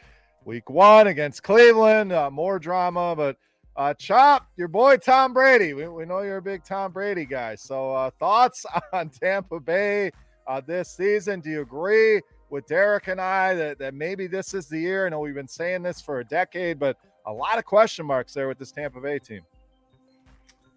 week 0.45 0.71
one 0.71 1.09
against 1.09 1.43
Cleveland. 1.43 2.13
Uh, 2.13 2.31
more 2.31 2.59
drama, 2.59 3.15
but 3.15 3.37
uh, 3.79 3.95
Chop, 3.95 4.49
your 4.57 4.67
boy 4.67 4.97
Tom 4.97 5.33
Brady. 5.33 5.73
We, 5.73 5.87
we 5.87 6.05
know 6.05 6.23
you're 6.23 6.39
a 6.39 6.43
big 6.43 6.65
Tom 6.65 6.91
Brady 6.91 7.25
guy. 7.25 7.55
So, 7.55 7.95
uh, 7.95 8.11
thoughts 8.19 8.67
on 8.93 9.09
Tampa 9.09 9.61
Bay 9.61 10.11
uh, 10.49 10.61
this 10.61 10.91
season? 10.91 11.41
Do 11.41 11.49
you 11.49 11.63
agree 11.63 12.21
with 12.51 12.67
Derek 12.67 13.07
and 13.07 13.21
I 13.21 13.55
that, 13.55 13.79
that 13.79 13.95
maybe 13.95 14.27
this 14.27 14.53
is 14.53 14.67
the 14.67 14.81
year? 14.81 15.07
I 15.07 15.11
know 15.11 15.21
we've 15.21 15.33
been 15.33 15.47
saying 15.47 15.85
this 15.85 16.01
for 16.01 16.19
a 16.19 16.25
decade, 16.25 16.81
but 16.81 16.97
a 17.27 17.33
lot 17.33 17.57
of 17.57 17.65
question 17.65 18.05
marks 18.05 18.35
there 18.35 18.49
with 18.49 18.59
this 18.59 18.73
Tampa 18.73 19.01
Bay 19.01 19.21
team. 19.21 19.43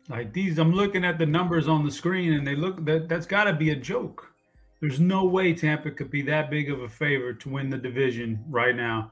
Like 0.08 0.32
these, 0.32 0.60
I'm 0.60 0.74
looking 0.74 1.04
at 1.04 1.18
the 1.18 1.26
numbers 1.26 1.68
on 1.68 1.84
the 1.84 1.92
screen, 1.92 2.34
and 2.34 2.46
they 2.46 2.56
look 2.56 2.86
that 2.86 3.10
that's 3.10 3.26
got 3.26 3.46
to 3.46 3.54
be 3.54 3.72
a 3.72 3.76
joke. 3.76 4.28
There's 4.80 5.00
no 5.00 5.26
way 5.26 5.54
Tampa 5.54 5.92
could 5.92 6.12
be 6.12 6.22
that 6.24 6.52
big 6.52 6.70
of 6.70 6.82
a 6.82 6.90
favorite 6.90 7.40
to 7.42 7.50
win 7.50 7.70
the 7.70 7.78
division 7.78 8.44
right 8.50 8.76
now. 8.76 9.12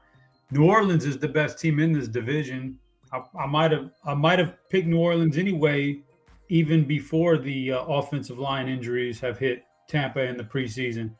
New 0.50 0.66
Orleans 0.66 1.06
is 1.06 1.16
the 1.18 1.28
best 1.28 1.58
team 1.58 1.78
in 1.78 1.92
this 1.92 2.08
division. 2.08 2.78
I, 3.12 3.46
might 3.46 3.70
have 3.72 3.90
I 4.04 4.14
might 4.14 4.38
have 4.38 4.54
picked 4.68 4.86
New 4.86 4.98
Orleans 4.98 5.36
anyway, 5.36 6.02
even 6.48 6.84
before 6.84 7.38
the 7.38 7.72
uh, 7.72 7.84
offensive 7.84 8.38
line 8.38 8.68
injuries 8.68 9.20
have 9.20 9.38
hit 9.38 9.64
Tampa 9.88 10.20
in 10.20 10.36
the 10.36 10.44
preseason. 10.44 11.12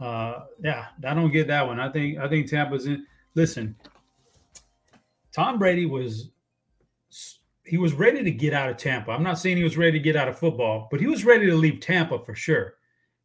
Uh, 0.00 0.44
yeah, 0.62 0.86
I 1.06 1.14
don't 1.14 1.30
get 1.30 1.46
that 1.46 1.66
one. 1.66 1.78
I 1.78 1.88
think 1.88 2.18
I 2.18 2.28
think 2.28 2.48
Tampa's 2.48 2.86
in. 2.86 3.06
Listen, 3.34 3.76
Tom 5.32 5.58
Brady 5.58 5.86
was 5.86 6.30
he 7.64 7.78
was 7.78 7.94
ready 7.94 8.24
to 8.24 8.30
get 8.30 8.52
out 8.52 8.68
of 8.68 8.76
Tampa. 8.76 9.12
I'm 9.12 9.22
not 9.22 9.38
saying 9.38 9.56
he 9.56 9.62
was 9.62 9.78
ready 9.78 9.92
to 9.92 10.00
get 10.00 10.16
out 10.16 10.28
of 10.28 10.38
football, 10.38 10.88
but 10.90 11.00
he 11.00 11.06
was 11.06 11.24
ready 11.24 11.46
to 11.46 11.54
leave 11.54 11.80
Tampa 11.80 12.18
for 12.24 12.34
sure. 12.34 12.74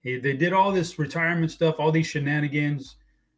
He, 0.02 0.20
they 0.20 0.34
did 0.34 0.54
all 0.54 0.72
this 0.72 1.00
retirement 1.00 1.52
stuff, 1.52 1.80
all 1.80 1.92
these 1.92 2.08
shenanigans. 2.08 2.98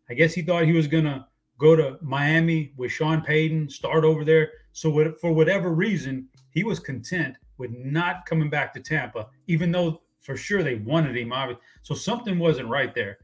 I 0.09 0.13
guess 0.13 0.33
he 0.33 0.41
thought 0.41 0.65
he 0.65 0.73
was 0.73 0.87
gonna 0.87 1.28
go 1.59 1.75
to 1.75 1.99
Miami 2.01 2.73
with 2.77 2.91
Sean 2.91 3.21
Payton, 3.21 3.69
start 3.69 4.03
over 4.03 4.25
there. 4.25 4.51
So 4.71 5.13
for 5.21 5.31
whatever 5.31 5.71
reason, 5.71 6.27
he 6.49 6.63
was 6.63 6.79
content 6.79 7.35
with 7.57 7.69
not 7.71 8.25
coming 8.25 8.49
back 8.49 8.73
to 8.73 8.79
Tampa, 8.79 9.27
even 9.45 9.71
though 9.71 10.01
for 10.19 10.35
sure 10.35 10.63
they 10.63 10.75
wanted 10.75 11.15
him. 11.15 11.31
Obviously. 11.31 11.61
So 11.83 11.93
something 11.93 12.39
wasn't 12.39 12.69
right 12.69 12.95
there. 12.95 13.19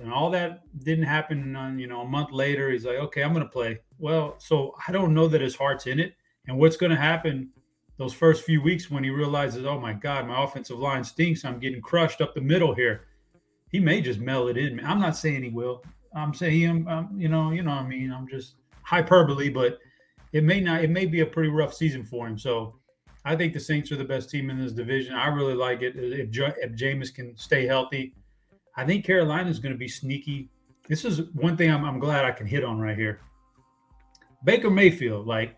And 0.00 0.12
all 0.12 0.30
that 0.30 0.62
didn't 0.84 1.04
happen. 1.04 1.76
You 1.78 1.86
know, 1.86 2.00
a 2.00 2.08
month 2.08 2.30
later, 2.32 2.70
he's 2.70 2.84
like, 2.84 2.96
"Okay, 2.96 3.22
I'm 3.22 3.32
going 3.32 3.44
to 3.44 3.50
play." 3.50 3.78
Well, 3.98 4.36
so 4.38 4.74
I 4.86 4.92
don't 4.92 5.14
know 5.14 5.28
that 5.28 5.40
his 5.40 5.56
heart's 5.56 5.86
in 5.86 6.00
it. 6.00 6.14
And 6.46 6.58
what's 6.58 6.76
going 6.76 6.90
to 6.90 6.96
happen 6.96 7.50
those 7.98 8.14
first 8.14 8.44
few 8.44 8.62
weeks 8.62 8.90
when 8.90 9.04
he 9.04 9.10
realizes, 9.10 9.66
"Oh 9.66 9.78
my 9.78 9.92
God, 9.92 10.26
my 10.26 10.42
offensive 10.42 10.78
line 10.78 11.04
stinks. 11.04 11.44
I'm 11.44 11.58
getting 11.58 11.82
crushed 11.82 12.20
up 12.20 12.34
the 12.34 12.40
middle 12.40 12.74
here." 12.74 13.08
He 13.70 13.80
may 13.80 14.00
just 14.00 14.20
mail 14.20 14.48
it 14.48 14.56
in. 14.56 14.84
I'm 14.84 15.00
not 15.00 15.16
saying 15.16 15.42
he 15.42 15.50
will. 15.50 15.84
I'm 16.14 16.34
saying, 16.34 16.68
I'm, 16.68 16.76
um, 16.76 16.88
I'm, 16.88 16.98
um, 16.98 17.20
you 17.20 17.28
know, 17.28 17.50
you 17.50 17.62
know 17.62 17.70
what 17.70 17.82
I 17.82 17.88
mean. 17.88 18.12
I'm 18.12 18.26
just 18.28 18.54
hyperbole, 18.82 19.48
but 19.48 19.78
it 20.32 20.44
may 20.44 20.60
not. 20.60 20.82
It 20.82 20.90
may 20.90 21.06
be 21.06 21.20
a 21.20 21.26
pretty 21.26 21.50
rough 21.50 21.74
season 21.74 22.04
for 22.04 22.26
him. 22.26 22.38
So 22.38 22.76
I 23.24 23.36
think 23.36 23.52
the 23.52 23.60
Saints 23.60 23.92
are 23.92 23.96
the 23.96 24.04
best 24.04 24.30
team 24.30 24.50
in 24.50 24.60
this 24.60 24.72
division. 24.72 25.14
I 25.14 25.26
really 25.28 25.54
like 25.54 25.82
it. 25.82 25.94
If 25.96 26.30
if 26.36 26.72
Jameis 26.72 27.14
can 27.14 27.36
stay 27.36 27.66
healthy, 27.66 28.14
I 28.76 28.84
think 28.84 29.04
Carolina 29.04 29.50
is 29.50 29.58
going 29.58 29.72
to 29.72 29.78
be 29.78 29.88
sneaky. 29.88 30.50
This 30.88 31.04
is 31.04 31.22
one 31.34 31.56
thing 31.56 31.70
I'm, 31.70 31.84
I'm 31.84 31.98
glad 31.98 32.24
I 32.24 32.32
can 32.32 32.46
hit 32.46 32.64
on 32.64 32.80
right 32.80 32.96
here. 32.96 33.20
Baker 34.44 34.70
Mayfield, 34.70 35.26
like 35.26 35.56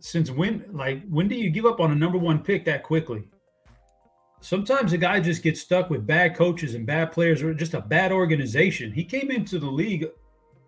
since 0.00 0.30
when, 0.30 0.64
like 0.70 1.02
when 1.08 1.28
do 1.28 1.34
you 1.34 1.50
give 1.50 1.64
up 1.64 1.80
on 1.80 1.90
a 1.90 1.94
number 1.94 2.18
one 2.18 2.40
pick 2.40 2.64
that 2.66 2.82
quickly? 2.82 3.24
Sometimes 4.44 4.92
a 4.92 4.98
guy 4.98 5.20
just 5.20 5.42
gets 5.42 5.62
stuck 5.62 5.88
with 5.88 6.06
bad 6.06 6.36
coaches 6.36 6.74
and 6.74 6.84
bad 6.84 7.12
players 7.12 7.42
or 7.42 7.54
just 7.54 7.72
a 7.72 7.80
bad 7.80 8.12
organization. 8.12 8.92
He 8.92 9.02
came 9.02 9.30
into 9.30 9.58
the 9.58 9.70
league 9.70 10.04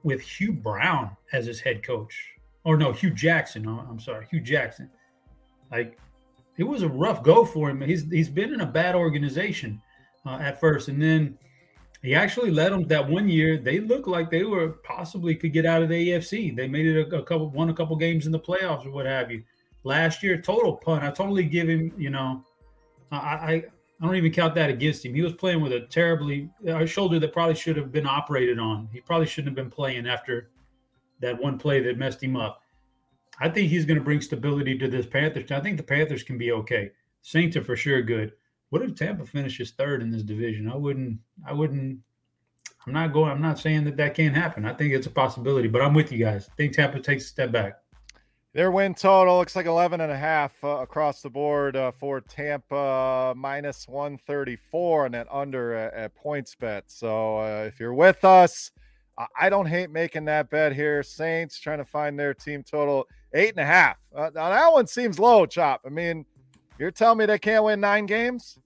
with 0.03 0.23
Hugh 0.23 0.55
Brown 0.55 1.15
as 1.35 1.45
his 1.45 1.61
head 1.61 1.83
coach. 1.83 2.33
Or 2.65 2.79
no, 2.79 2.91
Hue 2.93 3.11
Jackson. 3.11 3.69
I'm 3.69 4.01
sorry, 4.01 4.27
Hue 4.31 4.41
Jackson. 4.41 4.91
Like 5.71 5.99
it 6.57 6.65
was 6.65 6.81
a 6.85 6.89
rough 6.89 7.23
go 7.23 7.45
for 7.45 7.69
him. 7.69 7.83
He's 7.83 8.11
he's 8.11 8.31
been 8.31 8.55
in 8.55 8.63
a 8.63 8.67
bad 8.67 8.95
organization. 8.95 9.83
uh, 10.25 10.39
at 10.41 10.59
first, 10.59 10.89
and 10.89 11.01
then 11.01 11.37
he 12.01 12.15
actually 12.15 12.51
led 12.51 12.73
them 12.73 12.85
that 12.85 13.07
one 13.07 13.29
year. 13.29 13.59
They 13.59 13.81
looked 13.81 14.09
like 14.09 14.31
they 14.31 14.45
were 14.45 14.69
possibly 14.85 15.35
could 15.35 15.53
get 15.53 15.67
out 15.67 15.83
of 15.83 15.91
the 15.91 16.09
AFC. 16.09 16.57
They 16.57 16.67
made 16.67 16.87
it 16.87 17.13
a, 17.13 17.19
a 17.19 17.23
couple, 17.23 17.51
won 17.51 17.69
a 17.69 17.75
couple 17.75 17.95
games 17.97 18.25
in 18.25 18.33
the 18.33 18.41
playoffs 18.41 18.87
or 18.87 18.91
what 18.91 19.05
have 19.05 19.31
you. 19.31 19.43
Last 19.85 20.23
year, 20.23 20.41
total 20.41 20.77
punt. 20.77 21.05
I 21.05 21.11
totally 21.11 21.45
give 21.45 21.69
him. 21.69 21.93
You 21.99 22.09
know, 22.09 22.43
I, 23.11 23.65
I 24.01 24.05
don't 24.05 24.17
even 24.17 24.33
count 24.33 24.55
that 24.57 24.71
against 24.71 25.05
him. 25.05 25.15
He 25.15 25.23
was 25.23 25.33
playing 25.33 25.61
with 25.61 25.73
a 25.73 25.81
terribly 25.81 26.51
a 26.67 26.87
shoulder 26.87 27.19
that 27.19 27.33
probably 27.33 27.55
should 27.55 27.77
have 27.77 27.93
been 27.93 28.07
operated 28.07 28.59
on. 28.59 28.89
He 28.93 29.01
probably 29.01 29.27
shouldn't 29.27 29.57
have 29.57 29.65
been 29.65 29.71
playing 29.71 30.07
after 30.07 30.51
that 31.21 31.41
one 31.41 31.59
play 31.59 31.81
that 31.81 31.99
messed 31.99 32.23
him 32.23 32.37
up. 32.37 32.61
I 33.41 33.49
think 33.49 33.71
he's 33.71 33.85
going 33.85 33.99
to 33.99 34.05
bring 34.05 34.21
stability 34.21 34.79
to 34.79 34.89
this 34.89 35.07
Panthers. 35.07 35.51
I 35.51 35.61
think 35.61 35.77
the 35.77 35.83
Panthers 35.83 36.23
can 36.23 36.39
be 36.39 36.53
okay. 36.53 36.91
Saints 37.23 37.57
are 37.57 37.65
for 37.65 37.77
sure 37.77 38.03
good. 38.03 38.33
What 38.71 38.83
if 38.83 38.95
Tampa 38.95 39.25
finishes 39.27 39.73
third 39.73 40.03
in 40.03 40.11
this 40.11 40.23
division? 40.23 40.71
I 40.71 40.77
wouldn't. 40.77 41.19
I 41.47 41.53
wouldn't. 41.53 42.01
I'm 42.87 42.93
not 42.93 43.13
going. 43.13 43.31
I'm 43.31 43.43
not 43.43 43.59
saying 43.59 43.85
that 43.85 43.97
that 43.97 44.15
can't 44.15 44.35
happen. 44.35 44.65
I 44.65 44.73
think 44.73 44.93
it's 44.93 45.07
a 45.07 45.11
possibility, 45.11 45.69
but 45.69 45.83
I'm 45.83 45.95
with 45.95 46.13
you 46.13 46.19
guys. 46.19 46.49
I 46.51 46.55
think 46.57 46.73
Tampa 46.73 47.01
takes 47.01 47.25
a 47.25 47.29
step 47.29 47.53
back. 47.53 47.79
Their 48.57 48.71
win 48.71 48.95
total 48.95 49.37
looks 49.37 49.55
like 49.55 49.67
11 49.67 50.01
and 50.01 50.11
a 50.11 50.17
half 50.17 50.65
uh, 50.65 50.79
across 50.79 51.21
the 51.21 51.29
board 51.29 51.77
uh, 51.77 51.91
for 51.91 52.23
Tampa, 52.23 53.35
minus 53.37 53.87
134 53.87 55.05
and 55.05 55.15
that 55.15 55.27
under 55.31 55.75
at, 55.75 55.93
at 55.93 56.13
PointsBet. 56.17 56.85
So 56.87 57.37
uh, 57.37 57.65
if 57.69 57.79
you're 57.79 57.93
with 57.93 58.25
us, 58.25 58.71
I 59.39 59.51
don't 59.51 59.67
hate 59.67 59.91
making 59.91 60.25
that 60.25 60.49
bet 60.49 60.75
here. 60.75 61.03
Saints 61.03 61.61
trying 61.61 61.81
to 61.81 61.85
find 61.85 62.19
their 62.19 62.33
team 62.33 62.63
total 62.63 63.07
eight 63.35 63.51
and 63.51 63.61
a 63.61 63.67
half. 63.67 63.99
Uh, 64.15 64.31
now 64.35 64.49
that 64.49 64.73
one 64.73 64.87
seems 64.87 65.19
low, 65.19 65.45
Chop. 65.45 65.83
I 65.85 65.91
mean, 65.91 66.25
you're 66.79 66.91
telling 66.91 67.19
me 67.19 67.27
they 67.27 67.39
can't 67.39 67.63
win 67.63 67.79
nine 67.79 68.07
games? 68.07 68.59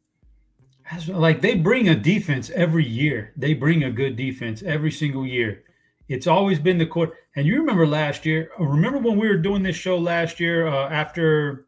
Like 1.09 1.41
they 1.41 1.57
bring 1.57 1.88
a 1.88 1.97
defense 1.97 2.49
every 2.51 2.86
year. 2.86 3.32
They 3.36 3.55
bring 3.55 3.82
a 3.82 3.91
good 3.91 4.14
defense 4.14 4.62
every 4.62 4.93
single 4.93 5.26
year. 5.26 5.64
It's 6.11 6.26
always 6.26 6.58
been 6.58 6.76
the 6.76 6.86
court. 6.86 7.14
And 7.36 7.46
you 7.46 7.56
remember 7.58 7.86
last 7.86 8.26
year? 8.26 8.50
Uh, 8.58 8.64
remember 8.64 8.98
when 8.98 9.16
we 9.16 9.28
were 9.28 9.36
doing 9.36 9.62
this 9.62 9.76
show 9.76 9.96
last 9.96 10.40
year 10.40 10.66
uh, 10.66 10.90
after 10.90 11.66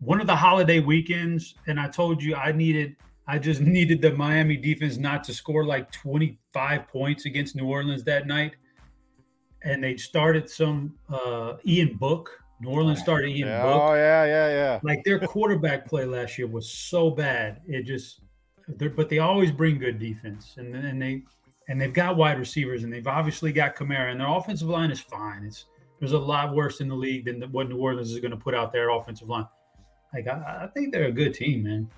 one 0.00 0.20
of 0.20 0.26
the 0.26 0.34
holiday 0.34 0.80
weekends, 0.80 1.54
and 1.68 1.78
I 1.78 1.88
told 1.88 2.20
you 2.22 2.34
I 2.34 2.50
needed, 2.50 2.96
I 3.28 3.38
just 3.38 3.60
needed 3.76 4.02
the 4.02 4.12
Miami 4.12 4.56
defense 4.56 4.96
not 4.96 5.22
to 5.24 5.34
score 5.34 5.64
like 5.64 5.92
25 5.92 6.88
points 6.88 7.26
against 7.26 7.54
New 7.54 7.66
Orleans 7.66 8.02
that 8.04 8.26
night. 8.26 8.56
And 9.62 9.84
they 9.84 9.96
started 9.96 10.50
some 10.50 10.94
uh, 11.08 11.54
Ian 11.64 11.96
Book 11.96 12.30
New 12.60 12.68
Orleans 12.68 13.00
started 13.00 13.30
Ian 13.30 13.48
Yeah, 13.48 13.62
oh 13.64 13.94
yeah, 13.94 14.24
yeah, 14.26 14.48
yeah. 14.48 14.80
Like 14.82 15.02
their 15.04 15.18
quarterback 15.18 15.88
play 15.88 16.04
last 16.04 16.36
year 16.36 16.46
was 16.46 16.70
so 16.70 17.10
bad. 17.10 17.62
It 17.66 17.84
just, 17.84 18.20
but 18.78 19.08
they 19.08 19.18
always 19.18 19.50
bring 19.50 19.78
good 19.78 19.98
defense, 19.98 20.56
and 20.58 20.74
and 20.74 21.00
they 21.00 21.22
and 21.70 21.80
they've 21.80 21.94
got 21.94 22.16
wide 22.16 22.36
receivers, 22.36 22.82
and 22.82 22.92
they've 22.92 23.06
obviously 23.06 23.52
got 23.52 23.76
Kamara, 23.76 24.10
and 24.10 24.20
their 24.20 24.28
offensive 24.28 24.68
line 24.68 24.90
is 24.90 24.98
fine. 24.98 25.44
It's 25.44 25.66
there's 26.00 26.12
a 26.12 26.18
lot 26.18 26.52
worse 26.52 26.80
in 26.80 26.88
the 26.88 26.96
league 26.96 27.26
than 27.26 27.40
what 27.52 27.68
New 27.68 27.76
Orleans 27.76 28.10
is 28.10 28.18
going 28.18 28.32
to 28.32 28.36
put 28.36 28.54
out 28.56 28.72
their 28.72 28.90
offensive 28.90 29.28
line. 29.28 29.46
Like 30.12 30.26
I, 30.26 30.62
I 30.64 30.66
think 30.74 30.92
they're 30.92 31.04
a 31.04 31.12
good 31.12 31.32
team, 31.32 31.62
man. 31.62 31.88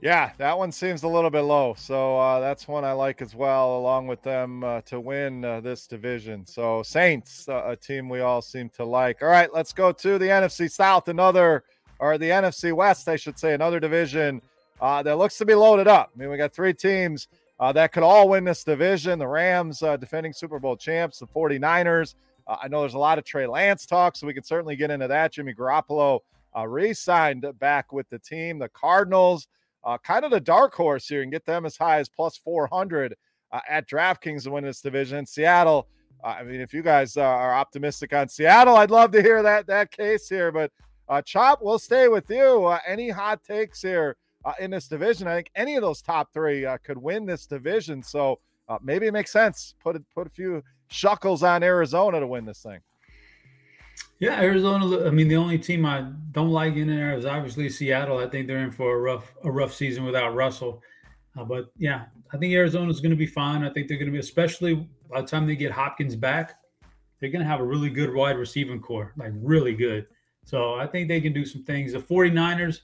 Yeah, 0.00 0.32
that 0.38 0.56
one 0.56 0.72
seems 0.72 1.02
a 1.02 1.08
little 1.08 1.28
bit 1.28 1.42
low. 1.42 1.74
So 1.76 2.18
uh, 2.18 2.40
that's 2.40 2.66
one 2.66 2.84
I 2.84 2.92
like 2.92 3.20
as 3.20 3.34
well, 3.34 3.76
along 3.76 4.06
with 4.06 4.22
them 4.22 4.64
uh, 4.64 4.80
to 4.82 4.98
win 4.98 5.44
uh, 5.44 5.60
this 5.60 5.86
division. 5.86 6.46
So 6.46 6.82
Saints, 6.82 7.46
uh, 7.48 7.64
a 7.66 7.76
team 7.76 8.08
we 8.08 8.20
all 8.20 8.40
seem 8.40 8.70
to 8.70 8.84
like. 8.84 9.22
All 9.22 9.28
right, 9.28 9.52
let's 9.52 9.74
go 9.74 9.92
to 9.92 10.18
the 10.18 10.26
NFC 10.26 10.70
South, 10.70 11.08
another, 11.08 11.64
or 11.98 12.16
the 12.16 12.30
NFC 12.30 12.72
West, 12.72 13.08
I 13.08 13.16
should 13.16 13.38
say, 13.38 13.52
another 13.52 13.78
division 13.78 14.40
uh, 14.80 15.02
that 15.02 15.18
looks 15.18 15.36
to 15.38 15.44
be 15.44 15.54
loaded 15.54 15.86
up. 15.86 16.10
I 16.14 16.18
mean, 16.18 16.30
we 16.30 16.38
got 16.38 16.54
three 16.54 16.72
teams 16.72 17.28
uh, 17.60 17.72
that 17.72 17.92
could 17.92 18.02
all 18.02 18.28
win 18.28 18.44
this 18.44 18.64
division 18.64 19.18
the 19.18 19.28
Rams, 19.28 19.78
defending 20.00 20.32
Super 20.32 20.58
Bowl 20.58 20.76
champs, 20.76 21.18
the 21.18 21.26
49ers. 21.26 22.14
I 22.46 22.68
know 22.68 22.80
there's 22.80 22.94
a 22.94 22.98
lot 22.98 23.18
of 23.18 23.24
Trey 23.24 23.46
Lance 23.46 23.86
talk, 23.86 24.16
so 24.16 24.26
we 24.26 24.34
can 24.34 24.42
certainly 24.42 24.76
get 24.76 24.90
into 24.90 25.08
that. 25.08 25.32
Jimmy 25.32 25.54
Garoppolo 25.54 26.20
re 26.66 26.92
signed 26.92 27.46
back 27.58 27.92
with 27.92 28.08
the 28.10 28.18
team. 28.18 28.58
The 28.58 28.68
Cardinals 28.68 29.48
uh, 29.84 29.98
kind 29.98 30.24
of 30.24 30.30
the 30.30 30.40
dark 30.40 30.74
horse 30.74 31.06
here 31.06 31.22
and 31.22 31.30
get 31.30 31.44
them 31.44 31.66
as 31.66 31.76
high 31.76 31.98
as 31.98 32.08
plus 32.08 32.36
400 32.36 33.14
uh, 33.52 33.60
at 33.68 33.88
DraftKings 33.88 34.44
to 34.44 34.50
win 34.50 34.64
this 34.64 34.80
division. 34.80 35.26
Seattle, 35.26 35.88
uh, 36.22 36.28
I 36.28 36.42
mean, 36.42 36.60
if 36.60 36.72
you 36.72 36.82
guys 36.82 37.16
uh, 37.16 37.22
are 37.22 37.54
optimistic 37.54 38.12
on 38.12 38.28
Seattle, 38.28 38.76
I'd 38.76 38.90
love 38.90 39.12
to 39.12 39.22
hear 39.22 39.42
that 39.42 39.66
that 39.66 39.90
case 39.90 40.28
here. 40.28 40.50
But 40.50 40.72
uh, 41.08 41.22
Chop, 41.22 41.60
we'll 41.62 41.78
stay 41.78 42.08
with 42.08 42.28
you. 42.30 42.64
Uh, 42.64 42.78
any 42.86 43.10
hot 43.10 43.44
takes 43.44 43.82
here 43.82 44.16
Uh, 44.44 44.52
in 44.60 44.70
this 44.70 44.88
division? 44.88 45.26
I 45.26 45.36
think 45.36 45.50
any 45.54 45.76
of 45.76 45.82
those 45.82 46.02
top 46.02 46.32
three 46.32 46.66
uh, 46.66 46.76
could 46.84 46.98
win 46.98 47.24
this 47.24 47.46
division. 47.46 48.02
So 48.02 48.40
uh, 48.68 48.78
maybe 48.82 49.06
it 49.06 49.12
makes 49.12 49.32
sense. 49.32 49.74
Put 49.82 49.96
a, 49.96 50.04
put 50.14 50.26
a 50.26 50.30
few 50.30 50.62
shuckles 50.90 51.42
on 51.42 51.62
Arizona 51.62 52.20
to 52.20 52.26
win 52.26 52.44
this 52.44 52.62
thing. 52.62 52.80
Yeah, 54.18 54.40
Arizona. 54.40 55.06
I 55.06 55.10
mean, 55.10 55.28
the 55.28 55.36
only 55.36 55.58
team 55.58 55.84
I 55.84 56.06
don't 56.32 56.50
like 56.50 56.76
in 56.76 56.88
there 56.88 57.16
is 57.16 57.26
obviously 57.26 57.68
Seattle. 57.68 58.18
I 58.18 58.28
think 58.28 58.46
they're 58.46 58.62
in 58.64 58.70
for 58.70 58.96
a 58.96 58.98
rough 58.98 59.34
a 59.44 59.50
rough 59.50 59.72
season 59.74 60.04
without 60.04 60.34
Russell. 60.34 60.82
Uh, 61.36 61.44
but 61.44 61.70
yeah, 61.76 62.04
I 62.32 62.36
think 62.36 62.52
Arizona 62.54 62.90
is 62.90 63.00
going 63.00 63.10
to 63.10 63.16
be 63.16 63.26
fine. 63.26 63.64
I 63.64 63.70
think 63.70 63.88
they're 63.88 63.98
going 63.98 64.06
to 64.06 64.12
be, 64.12 64.18
especially 64.18 64.88
by 65.10 65.20
the 65.20 65.26
time 65.26 65.46
they 65.46 65.56
get 65.56 65.72
Hopkins 65.72 66.16
back, 66.16 66.58
they're 67.18 67.30
going 67.30 67.42
to 67.42 67.48
have 67.48 67.60
a 67.60 67.64
really 67.64 67.90
good 67.90 68.14
wide 68.14 68.36
receiving 68.36 68.80
core, 68.80 69.12
like 69.16 69.32
really 69.34 69.74
good. 69.74 70.06
So 70.44 70.74
I 70.74 70.86
think 70.86 71.08
they 71.08 71.20
can 71.20 71.32
do 71.32 71.44
some 71.44 71.64
things. 71.64 71.92
The 71.92 71.98
49ers, 71.98 72.80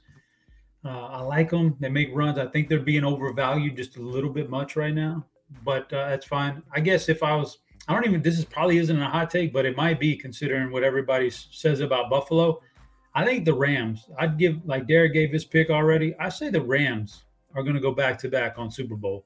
uh, 0.85 0.89
I 0.89 1.21
like 1.21 1.51
them. 1.51 1.77
They 1.81 1.89
make 1.89 2.09
runs. 2.13 2.39
I 2.39 2.47
think 2.47 2.69
they're 2.69 2.81
being 2.81 3.05
overvalued 3.05 3.77
just 3.77 3.97
a 3.97 4.03
little 4.03 4.31
bit 4.31 4.49
much 4.49 4.77
right 4.77 4.95
now, 4.95 5.27
but 5.65 5.93
uh, 5.93 6.09
that's 6.09 6.27
fine. 6.27 6.63
I 6.73 6.81
guess 6.81 7.09
if 7.09 7.23
I 7.23 7.37
was 7.37 7.59
I 7.91 7.95
don't 7.95 8.07
even. 8.07 8.23
This 8.23 8.39
is 8.39 8.45
probably 8.45 8.79
isn't 8.79 9.03
a 9.03 9.09
hot 9.09 9.31
take, 9.31 9.53
but 9.53 9.67
it 9.67 9.77
might 9.77 9.99
be 9.99 10.15
considering 10.15 10.71
what 10.71 10.85
everybody 10.85 11.29
says 11.29 11.81
about 11.81 12.09
Buffalo. 12.09 12.61
I 13.15 13.25
think 13.25 13.45
the 13.45 13.55
Rams. 13.55 14.09
I'd 14.17 14.39
give 14.39 14.65
like 14.65 14.87
Derek 14.87 15.13
gave 15.13 15.33
his 15.33 15.45
pick 15.45 15.71
already. 15.71 16.15
I 16.21 16.29
say 16.29 16.51
the 16.51 16.63
Rams 16.63 17.25
are 17.55 17.65
going 17.65 17.75
to 17.75 17.81
go 17.81 17.91
back 17.91 18.17
to 18.19 18.29
back 18.29 18.59
on 18.59 18.71
Super 18.71 18.95
Bowl. 18.95 19.25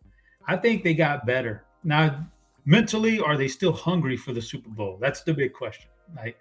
I 0.49 0.57
think 0.57 0.83
they 0.83 0.95
got 0.95 1.27
better 1.27 1.65
now. 1.83 2.27
Mentally, 2.67 3.21
are 3.21 3.37
they 3.37 3.49
still 3.49 3.73
hungry 3.75 4.17
for 4.17 4.33
the 4.33 4.41
Super 4.41 4.71
Bowl? 4.71 4.97
That's 4.99 5.23
the 5.23 5.35
big 5.35 5.53
question. 5.53 5.91
Right. 6.17 6.35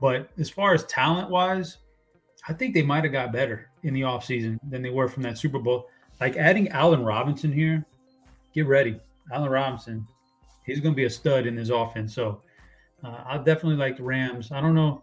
But 0.00 0.30
as 0.36 0.50
far 0.50 0.74
as 0.74 0.84
talent 0.86 1.30
wise, 1.30 1.78
I 2.48 2.52
think 2.52 2.74
they 2.74 2.82
might 2.82 3.04
have 3.04 3.12
got 3.12 3.32
better 3.32 3.69
in 3.82 3.94
the 3.94 4.02
offseason 4.02 4.58
than 4.68 4.82
they 4.82 4.90
were 4.90 5.08
from 5.08 5.22
that 5.24 5.38
Super 5.38 5.58
Bowl. 5.58 5.88
Like 6.20 6.36
adding 6.36 6.68
Allen 6.68 7.04
Robinson 7.04 7.52
here, 7.52 7.84
get 8.54 8.66
ready. 8.66 9.00
Allen 9.32 9.50
Robinson, 9.50 10.06
he's 10.64 10.80
going 10.80 10.92
to 10.92 10.96
be 10.96 11.04
a 11.04 11.10
stud 11.10 11.46
in 11.46 11.56
his 11.56 11.70
offense. 11.70 12.14
So 12.14 12.42
uh, 13.02 13.22
I 13.26 13.38
definitely 13.38 13.76
like 13.76 13.96
the 13.96 14.02
Rams. 14.02 14.52
I 14.52 14.60
don't 14.60 14.74
know 14.74 15.02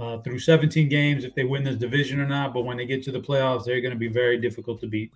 uh, 0.00 0.18
through 0.18 0.38
17 0.38 0.88
games 0.88 1.24
if 1.24 1.34
they 1.34 1.44
win 1.44 1.64
this 1.64 1.76
division 1.76 2.20
or 2.20 2.26
not, 2.26 2.52
but 2.52 2.62
when 2.62 2.76
they 2.76 2.86
get 2.86 3.02
to 3.04 3.12
the 3.12 3.20
playoffs, 3.20 3.64
they're 3.64 3.80
going 3.80 3.92
to 3.92 3.98
be 3.98 4.08
very 4.08 4.38
difficult 4.38 4.80
to 4.80 4.86
beat. 4.86 5.12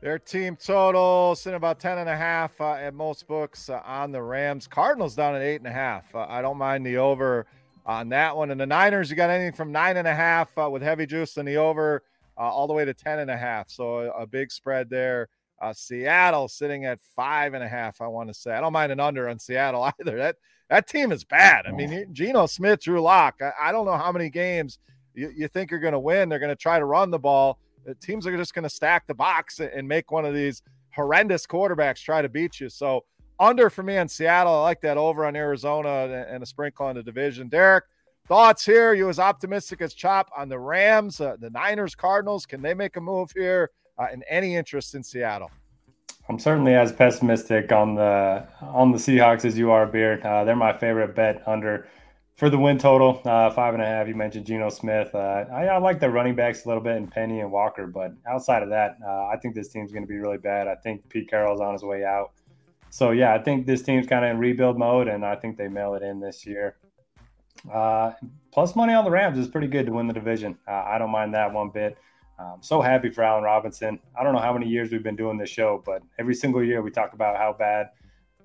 Their 0.00 0.18
team 0.18 0.54
total 0.56 1.34
sitting 1.34 1.56
about 1.56 1.80
10 1.80 1.96
and 1.96 2.10
a 2.10 2.16
half 2.16 2.60
uh, 2.60 2.74
at 2.74 2.92
most 2.92 3.26
books 3.26 3.70
uh, 3.70 3.80
on 3.86 4.12
the 4.12 4.22
Rams. 4.22 4.66
Cardinals 4.66 5.14
down 5.14 5.34
at 5.34 5.40
eight 5.40 5.56
and 5.56 5.66
a 5.66 5.72
half. 5.72 6.14
Uh, 6.14 6.26
I 6.28 6.42
don't 6.42 6.58
mind 6.58 6.84
the 6.84 6.98
over 6.98 7.46
on 7.86 8.08
that 8.10 8.36
one. 8.36 8.50
And 8.50 8.60
the 8.60 8.66
Niners, 8.66 9.10
you 9.10 9.16
got 9.16 9.30
anything 9.30 9.52
from 9.52 9.72
nine 9.72 9.96
and 9.96 10.08
a 10.08 10.14
half 10.14 10.56
uh, 10.56 10.68
with 10.70 10.82
heavy 10.82 11.06
juice 11.06 11.36
in 11.36 11.46
the 11.46 11.56
over 11.56 12.02
all 12.36 12.66
the 12.66 12.72
way 12.72 12.84
to 12.84 12.94
10 12.94 13.20
and 13.20 13.30
a 13.30 13.36
half. 13.36 13.70
So 13.70 13.98
a, 13.98 14.22
a 14.22 14.26
big 14.26 14.50
spread 14.50 14.90
there. 14.90 15.28
Uh, 15.60 15.72
Seattle 15.72 16.48
sitting 16.48 16.84
at 16.84 16.98
five 17.00 17.54
and 17.54 17.62
a 17.62 17.68
half. 17.68 18.00
I 18.00 18.08
want 18.08 18.28
to 18.28 18.34
say 18.34 18.52
I 18.52 18.60
don't 18.60 18.72
mind 18.72 18.92
an 18.92 19.00
under 19.00 19.28
on 19.28 19.38
Seattle 19.38 19.82
either. 20.00 20.16
That 20.16 20.36
that 20.70 20.88
team 20.88 21.12
is 21.12 21.24
bad. 21.24 21.66
I 21.66 21.72
mean, 21.72 22.08
Geno 22.12 22.46
Smith, 22.46 22.80
Drew 22.80 23.00
Lock. 23.00 23.40
I, 23.40 23.68
I 23.68 23.72
don't 23.72 23.86
know 23.86 23.96
how 23.96 24.10
many 24.10 24.30
games 24.30 24.78
you, 25.14 25.32
you 25.34 25.48
think 25.48 25.70
you're 25.70 25.80
going 25.80 25.92
to 25.92 26.00
win. 26.00 26.28
They're 26.28 26.38
going 26.38 26.50
to 26.50 26.56
try 26.56 26.78
to 26.78 26.84
run 26.84 27.10
the 27.10 27.18
ball. 27.18 27.58
The 27.84 27.94
teams 27.94 28.26
are 28.26 28.36
just 28.36 28.54
going 28.54 28.64
to 28.64 28.70
stack 28.70 29.06
the 29.06 29.14
box 29.14 29.60
and 29.60 29.86
make 29.86 30.10
one 30.10 30.24
of 30.24 30.34
these 30.34 30.62
horrendous 30.94 31.46
quarterbacks 31.46 32.02
try 32.02 32.22
to 32.22 32.28
beat 32.28 32.60
you. 32.60 32.68
So 32.68 33.04
under 33.38 33.70
for 33.70 33.82
me 33.82 33.96
in 33.96 34.08
Seattle. 34.08 34.54
I 34.54 34.62
like 34.62 34.80
that 34.82 34.96
over 34.96 35.24
on 35.24 35.36
Arizona 35.36 36.26
and 36.28 36.42
a 36.42 36.46
sprinkle 36.46 36.86
on 36.86 36.96
the 36.96 37.02
division. 37.02 37.48
Derek, 37.48 37.84
thoughts 38.26 38.64
here? 38.64 38.94
You 38.94 39.08
as 39.08 39.18
optimistic 39.18 39.80
as 39.80 39.94
Chop 39.94 40.30
on 40.36 40.48
the 40.48 40.58
Rams, 40.58 41.20
uh, 41.20 41.36
the 41.38 41.50
Niners, 41.50 41.94
Cardinals. 41.94 42.46
Can 42.46 42.62
they 42.62 42.74
make 42.74 42.96
a 42.96 43.00
move 43.00 43.30
here? 43.34 43.70
uh, 43.98 44.06
and 44.10 44.24
any 44.28 44.56
interest 44.56 44.94
in 44.94 45.02
Seattle? 45.02 45.50
I'm 46.28 46.38
certainly 46.38 46.74
as 46.74 46.90
pessimistic 46.92 47.70
on 47.70 47.94
the 47.94 48.46
on 48.62 48.92
the 48.92 48.98
Seahawks 48.98 49.44
as 49.44 49.58
you 49.58 49.70
are, 49.70 49.86
Beard. 49.86 50.22
Uh, 50.22 50.44
they're 50.44 50.56
my 50.56 50.72
favorite 50.72 51.14
bet 51.14 51.46
under 51.46 51.86
for 52.36 52.48
the 52.48 52.58
win 52.58 52.78
total, 52.78 53.20
uh, 53.26 53.50
five 53.50 53.74
and 53.74 53.82
a 53.82 53.86
half. 53.86 54.08
You 54.08 54.14
mentioned 54.14 54.46
Geno 54.46 54.70
Smith. 54.70 55.14
Uh, 55.14 55.44
I, 55.52 55.66
I, 55.66 55.78
like 55.78 56.00
the 56.00 56.08
running 56.10 56.34
backs 56.34 56.64
a 56.64 56.68
little 56.68 56.82
bit 56.82 56.96
and 56.96 57.10
Penny 57.10 57.40
and 57.40 57.52
Walker, 57.52 57.86
but 57.86 58.12
outside 58.26 58.62
of 58.62 58.70
that, 58.70 58.96
uh, 59.06 59.26
I 59.26 59.36
think 59.40 59.54
this 59.54 59.68
team's 59.68 59.92
going 59.92 60.02
to 60.02 60.08
be 60.08 60.16
really 60.16 60.38
bad. 60.38 60.66
I 60.66 60.74
think 60.76 61.08
Pete 61.10 61.28
Carroll's 61.28 61.60
on 61.60 61.74
his 61.74 61.82
way 61.82 62.04
out. 62.04 62.32
So 62.94 63.10
yeah, 63.10 63.34
I 63.34 63.38
think 63.42 63.66
this 63.66 63.82
team's 63.82 64.06
kind 64.06 64.24
of 64.24 64.30
in 64.30 64.38
rebuild 64.38 64.78
mode, 64.78 65.08
and 65.08 65.26
I 65.26 65.34
think 65.34 65.58
they 65.58 65.66
mail 65.66 65.94
it 65.94 66.04
in 66.04 66.20
this 66.20 66.46
year. 66.46 66.76
Uh, 67.68 68.12
plus 68.52 68.76
money 68.76 68.94
on 68.94 69.04
the 69.04 69.10
Rams 69.10 69.36
is 69.36 69.48
pretty 69.48 69.66
good 69.66 69.86
to 69.86 69.92
win 69.92 70.06
the 70.06 70.14
division. 70.14 70.56
I 70.68 70.96
don't 70.98 71.10
mind 71.10 71.34
that 71.34 71.52
one 71.52 71.70
bit. 71.70 71.98
I'm 72.38 72.62
so 72.62 72.80
happy 72.80 73.10
for 73.10 73.24
Allen 73.24 73.42
Robinson. 73.42 73.98
I 74.16 74.22
don't 74.22 74.32
know 74.32 74.38
how 74.38 74.52
many 74.52 74.68
years 74.68 74.92
we've 74.92 75.02
been 75.02 75.16
doing 75.16 75.38
this 75.38 75.50
show, 75.50 75.82
but 75.84 76.04
every 76.20 76.36
single 76.36 76.62
year 76.62 76.82
we 76.82 76.92
talk 76.92 77.14
about 77.14 77.36
how 77.36 77.52
bad 77.52 77.88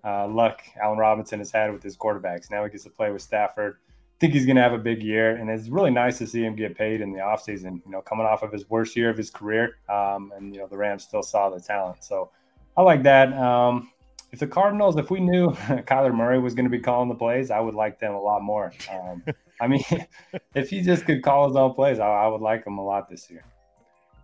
uh, 0.04 0.28
luck 0.28 0.64
Allen 0.82 0.97
Robinson 0.97 1.38
has 1.38 1.52
had 1.52 1.72
with 1.72 1.84
his 1.84 1.95
quarterbacks. 1.95 2.50
Now 2.50 2.64
he 2.64 2.72
gets 2.72 2.86
to 2.86 2.89
play 2.89 3.12
with 3.12 3.22
Stafford. 3.22 3.76
I 3.86 4.18
think 4.20 4.34
he's 4.34 4.47
going 4.47 4.56
to 4.56 4.64
have 4.64 4.74
a 4.74 4.80
big 4.80 5.04
year, 5.04 5.36
and 5.36 5.47
it's 5.52 5.70
really 5.70 5.91
nice 5.91 6.18
to 6.18 6.26
see 6.26 6.43
him 6.43 6.56
get 6.56 6.76
paid 6.76 7.02
in 7.02 7.14
the 7.14 7.20
offseason, 7.20 7.86
you 7.86 7.91
know, 7.91 8.02
coming 8.02 8.26
off 8.26 8.41
of 8.41 8.52
his 8.52 8.68
worst 8.68 8.95
year 8.95 9.12
of 9.12 9.18
his 9.18 9.30
career. 9.30 9.76
Um, 9.88 10.34
and, 10.36 10.56
you 10.56 10.62
know, 10.62 10.66
the 10.66 10.78
Rams 10.78 11.04
still 11.04 11.22
saw 11.22 11.52
the 11.52 11.62
talent. 11.62 12.04
So 12.04 12.32
I 12.76 12.82
like 12.82 13.04
that. 13.04 13.32
Um, 13.34 13.91
if 14.32 14.39
the 14.39 14.47
Cardinals, 14.47 14.97
if 14.97 15.09
we 15.09 15.19
knew 15.19 15.49
Kyler 15.51 16.13
Murray 16.13 16.39
was 16.39 16.53
going 16.53 16.65
to 16.65 16.69
be 16.69 16.80
calling 16.80 17.09
the 17.09 17.15
plays, 17.15 17.51
I 17.51 17.59
would 17.59 17.75
like 17.75 17.99
them 17.99 18.13
a 18.13 18.21
lot 18.21 18.41
more. 18.43 18.71
Um, 18.91 19.23
I 19.59 19.67
mean, 19.67 19.84
if 20.55 20.69
he 20.69 20.82
just 20.82 21.05
could 21.05 21.23
call 21.23 21.47
his 21.47 21.55
own 21.55 21.73
plays, 21.73 21.99
I, 21.99 22.07
I, 22.07 22.27
would 22.27 22.41
like 22.41 22.65
him 22.65 22.77
a 22.77 22.86
lot 22.86 23.09
this 23.09 23.30
year. 23.30 23.43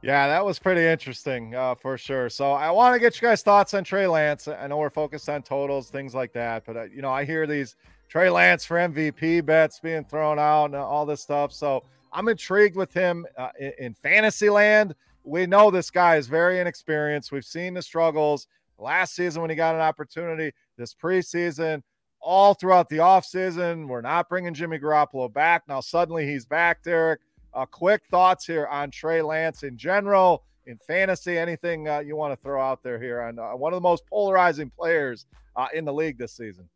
Yeah, 0.02 0.28
that 0.28 0.46
was 0.46 0.60
pretty 0.60 0.86
interesting 0.86 1.56
uh, 1.56 1.74
for 1.74 1.98
sure. 1.98 2.30
So 2.30 2.52
I 2.52 2.70
want 2.70 2.94
to 2.94 3.00
get 3.00 3.20
you 3.20 3.28
guys' 3.28 3.42
thoughts 3.42 3.74
on 3.74 3.84
Trey 3.84 4.06
Lance. 4.06 4.48
I 4.48 4.68
know 4.68 4.78
we're 4.78 4.92
focused 4.92 5.30
on 5.30 5.42
totals, 5.42 5.90
things 5.90 6.14
like 6.14 6.32
that, 6.34 6.64
but 6.66 6.78
uh, 6.78 6.84
you 6.84 7.02
know, 7.02 7.12
I 7.12 7.26
hear 7.26 7.48
these 7.48 7.76
Trey 8.08 8.30
Lance 8.30 8.64
for 8.64 8.78
MVP 8.78 9.44
bets 9.46 9.80
being 9.80 10.06
thrown 10.06 10.38
out 10.38 10.66
and 10.66 10.76
all 10.76 11.08
this 11.08 11.22
stuff. 11.22 11.52
So 11.52 11.84
I'm 12.14 12.28
intrigued 12.28 12.76
with 12.76 12.94
him 12.94 13.26
uh, 13.36 13.50
in, 13.60 13.72
in 13.80 13.94
fantasy 13.96 14.50
land. 14.50 14.94
We 15.24 15.48
know 15.48 15.72
this 15.72 15.90
guy 15.90 16.18
is 16.18 16.28
very 16.28 16.60
inexperienced. 16.60 17.32
We've 17.32 17.44
seen 17.44 17.74
the 17.74 17.82
struggles 17.82 18.48
last 18.78 19.16
season 19.16 19.42
when 19.42 19.50
he 19.50 19.56
got 19.56 19.76
an 19.76 19.82
opportunity, 19.82 20.52
this 20.78 20.94
preseason, 20.94 21.82
all 22.22 22.54
throughout 22.54 22.90
the 22.90 22.98
offseason. 22.98 23.88
We're 23.88 24.02
not 24.02 24.30
bringing 24.30 24.54
Jimmy 24.54 24.80
Garoppolo 24.80 25.32
back. 25.32 25.64
Now, 25.68 25.80
suddenly 25.80 26.26
he's 26.26 26.46
back, 26.46 26.84
Derek. 26.84 27.22
Uh, 27.54 27.66
quick 27.66 28.02
thoughts 28.12 28.46
here 28.46 28.68
on 28.68 28.92
Trey 28.92 29.22
Lance 29.22 29.64
in 29.64 29.78
general, 29.78 30.44
in 30.66 30.78
fantasy, 30.86 31.38
anything 31.38 31.88
uh, 31.88 32.00
you 32.00 32.16
want 32.16 32.34
to 32.34 32.44
throw 32.44 32.62
out 32.62 32.84
there 32.84 33.00
here 33.00 33.22
on 33.22 33.40
uh, 33.40 33.56
one 33.56 33.72
of 33.72 33.78
the 33.78 33.88
most 33.88 34.06
polarizing 34.08 34.70
players 34.78 35.26
uh, 35.56 35.68
in 35.74 35.86
the 35.86 35.94
league 35.94 36.18
this 36.18 36.36
season. 36.36 36.68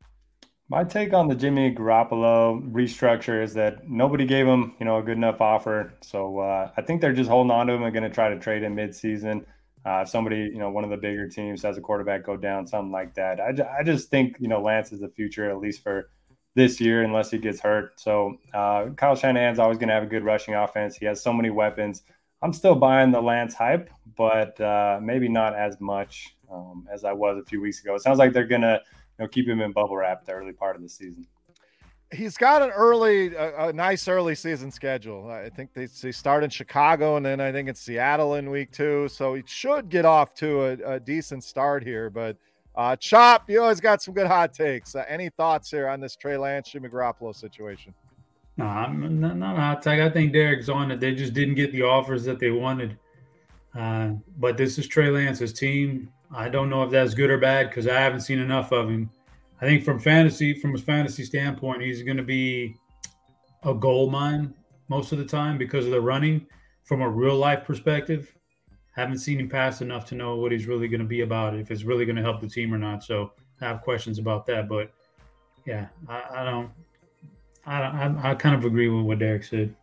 My 0.69 0.83
take 0.83 1.13
on 1.13 1.27
the 1.27 1.33
Jimmy 1.33 1.73
Garoppolo 1.73 2.71
restructure 2.71 3.43
is 3.43 3.55
that 3.55 3.89
nobody 3.89 4.23
gave 4.23 4.45
him, 4.45 4.75
you 4.79 4.85
know, 4.85 4.99
a 4.99 5.01
good 5.01 5.17
enough 5.17 5.41
offer. 5.41 5.95
So 6.01 6.39
uh, 6.39 6.69
I 6.77 6.81
think 6.83 7.01
they're 7.01 7.11
just 7.11 7.29
holding 7.29 7.49
on 7.49 7.65
to 7.67 7.73
him 7.73 7.81
and 7.81 7.91
going 7.91 8.03
to 8.03 8.09
try 8.09 8.29
to 8.29 8.37
trade 8.37 8.61
him 8.61 8.75
midseason. 8.75 9.45
Uh, 9.85 10.01
if 10.01 10.09
somebody, 10.09 10.37
you 10.37 10.57
know, 10.57 10.69
one 10.69 10.83
of 10.83 10.89
the 10.89 10.97
bigger 10.97 11.27
teams 11.27 11.63
has 11.63 11.77
a 11.77 11.81
quarterback 11.81 12.25
go 12.25 12.35
down, 12.35 12.67
something 12.67 12.91
like 12.91 13.13
that. 13.15 13.39
I, 13.39 13.79
I 13.79 13.83
just 13.83 14.09
think, 14.09 14.35
you 14.39 14.47
know, 14.47 14.61
Lance 14.61 14.91
is 14.91 14.99
the 14.99 15.09
future, 15.09 15.49
at 15.49 15.59
least 15.59 15.81
for 15.81 16.09
this 16.55 16.81
year, 16.81 17.03
unless 17.03 17.31
he 17.31 17.37
gets 17.37 17.61
hurt. 17.61 17.99
So 17.99 18.37
uh, 18.53 18.89
Kyle 18.97 19.15
Shanahan's 19.15 19.59
always 19.59 19.77
going 19.77 19.87
to 19.87 19.93
have 19.93 20.03
a 20.03 20.07
good 20.07 20.25
rushing 20.25 20.53
offense. 20.53 20.97
He 20.97 21.05
has 21.05 21.21
so 21.21 21.31
many 21.31 21.49
weapons. 21.49 22.03
I'm 22.41 22.53
still 22.53 22.75
buying 22.75 23.11
the 23.11 23.21
Lance 23.21 23.53
hype, 23.53 23.89
but 24.17 24.59
uh, 24.59 24.99
maybe 25.01 25.29
not 25.29 25.55
as 25.55 25.79
much 25.79 26.35
um, 26.51 26.87
as 26.91 27.05
I 27.05 27.13
was 27.13 27.37
a 27.37 27.45
few 27.45 27.61
weeks 27.61 27.81
ago. 27.81 27.95
It 27.95 28.01
sounds 28.01 28.19
like 28.19 28.33
they're 28.33 28.47
going 28.47 28.61
to 28.61 28.81
you 29.17 29.25
know, 29.25 29.27
keep 29.27 29.47
him 29.47 29.61
in 29.61 29.71
bubble 29.71 29.97
wrap 29.97 30.25
the 30.25 30.33
early 30.33 30.53
part 30.53 30.75
of 30.75 30.81
the 30.81 30.89
season 30.89 31.25
he's 32.11 32.37
got 32.37 32.61
an 32.61 32.71
early, 32.71 33.35
a, 33.35 33.67
a, 33.67 33.73
nice 33.73 34.07
early 34.07 34.35
season 34.35 34.71
schedule. 34.71 35.29
I 35.29 35.49
think 35.49 35.73
they, 35.73 35.87
they 36.01 36.11
start 36.11 36.43
in 36.43 36.49
Chicago 36.49 37.17
and 37.17 37.25
then 37.25 37.39
I 37.39 37.51
think 37.51 37.69
it's 37.69 37.81
Seattle 37.81 38.35
in 38.35 38.49
week 38.49 38.71
two. 38.71 39.07
So 39.09 39.35
he 39.35 39.43
should 39.45 39.89
get 39.89 40.05
off 40.05 40.33
to 40.35 40.61
a, 40.63 40.95
a 40.95 40.99
decent 40.99 41.43
start 41.43 41.83
here. 41.83 42.09
But 42.09 42.37
uh, 42.75 42.95
Chop, 42.95 43.49
you 43.49 43.61
always 43.61 43.79
got 43.79 44.01
some 44.01 44.13
good 44.13 44.27
hot 44.27 44.53
takes. 44.53 44.95
Uh, 44.95 45.05
any 45.07 45.29
thoughts 45.29 45.69
here 45.69 45.87
on 45.87 45.99
this 45.99 46.15
Trey 46.15 46.37
Lance, 46.37 46.71
Jimmy 46.71 46.89
Garoppolo 46.89 47.35
situation? 47.35 47.93
No, 48.57 48.65
I'm 48.65 49.19
not, 49.19 49.37
not 49.37 49.57
a 49.57 49.61
hot 49.61 49.81
take. 49.81 49.99
I 49.99 50.09
think 50.09 50.33
Derek's 50.33 50.69
on 50.69 50.91
it. 50.91 50.99
They 50.99 51.15
just 51.15 51.33
didn't 51.33 51.55
get 51.55 51.71
the 51.71 51.83
offers 51.83 52.23
that 52.25 52.39
they 52.39 52.51
wanted. 52.51 52.97
Uh, 53.77 54.11
but 54.37 54.57
this 54.57 54.77
is 54.77 54.87
Trey 54.87 55.09
Lance's 55.09 55.53
team. 55.53 56.11
I 56.35 56.49
don't 56.49 56.69
know 56.69 56.83
if 56.83 56.91
that's 56.91 57.13
good 57.13 57.29
or 57.29 57.37
bad 57.37 57.69
because 57.69 57.87
I 57.87 57.99
haven't 57.99 58.21
seen 58.21 58.39
enough 58.39 58.71
of 58.71 58.89
him. 58.89 59.09
I 59.61 59.65
think 59.65 59.83
from 59.83 59.99
fantasy, 59.99 60.53
from 60.53 60.75
a 60.75 60.77
fantasy 60.77 61.25
standpoint, 61.25 61.81
he's 61.81 62.03
going 62.03 62.17
to 62.17 62.23
be 62.23 62.75
a 63.63 63.73
gold 63.73 64.11
mine 64.11 64.53
most 64.87 65.11
of 65.11 65.17
the 65.17 65.25
time 65.25 65.57
because 65.57 65.85
of 65.85 65.91
the 65.91 66.01
running. 66.01 66.45
From 66.85 67.01
a 67.01 67.09
real 67.09 67.35
life 67.35 67.65
perspective, 67.65 68.33
haven't 68.95 69.19
seen 69.19 69.39
him 69.39 69.49
pass 69.49 69.81
enough 69.81 70.05
to 70.05 70.15
know 70.15 70.37
what 70.37 70.51
he's 70.51 70.65
really 70.65 70.87
going 70.87 71.01
to 71.01 71.05
be 71.05 71.21
about, 71.21 71.55
if 71.55 71.69
it's 71.71 71.83
really 71.83 72.05
going 72.05 72.15
to 72.15 72.21
help 72.21 72.41
the 72.41 72.47
team 72.47 72.73
or 72.73 72.77
not. 72.77 73.03
So 73.03 73.33
I 73.61 73.65
have 73.65 73.81
questions 73.81 74.17
about 74.17 74.45
that. 74.47 74.67
But 74.67 74.91
yeah, 75.65 75.87
I, 76.07 76.23
I 76.31 76.43
don't. 76.45 76.71
I, 77.65 77.81
I, 77.81 78.31
I 78.31 78.35
kind 78.35 78.55
of 78.55 78.65
agree 78.65 78.87
with 78.87 79.05
what 79.05 79.19
Derek 79.19 79.43
said. 79.43 79.75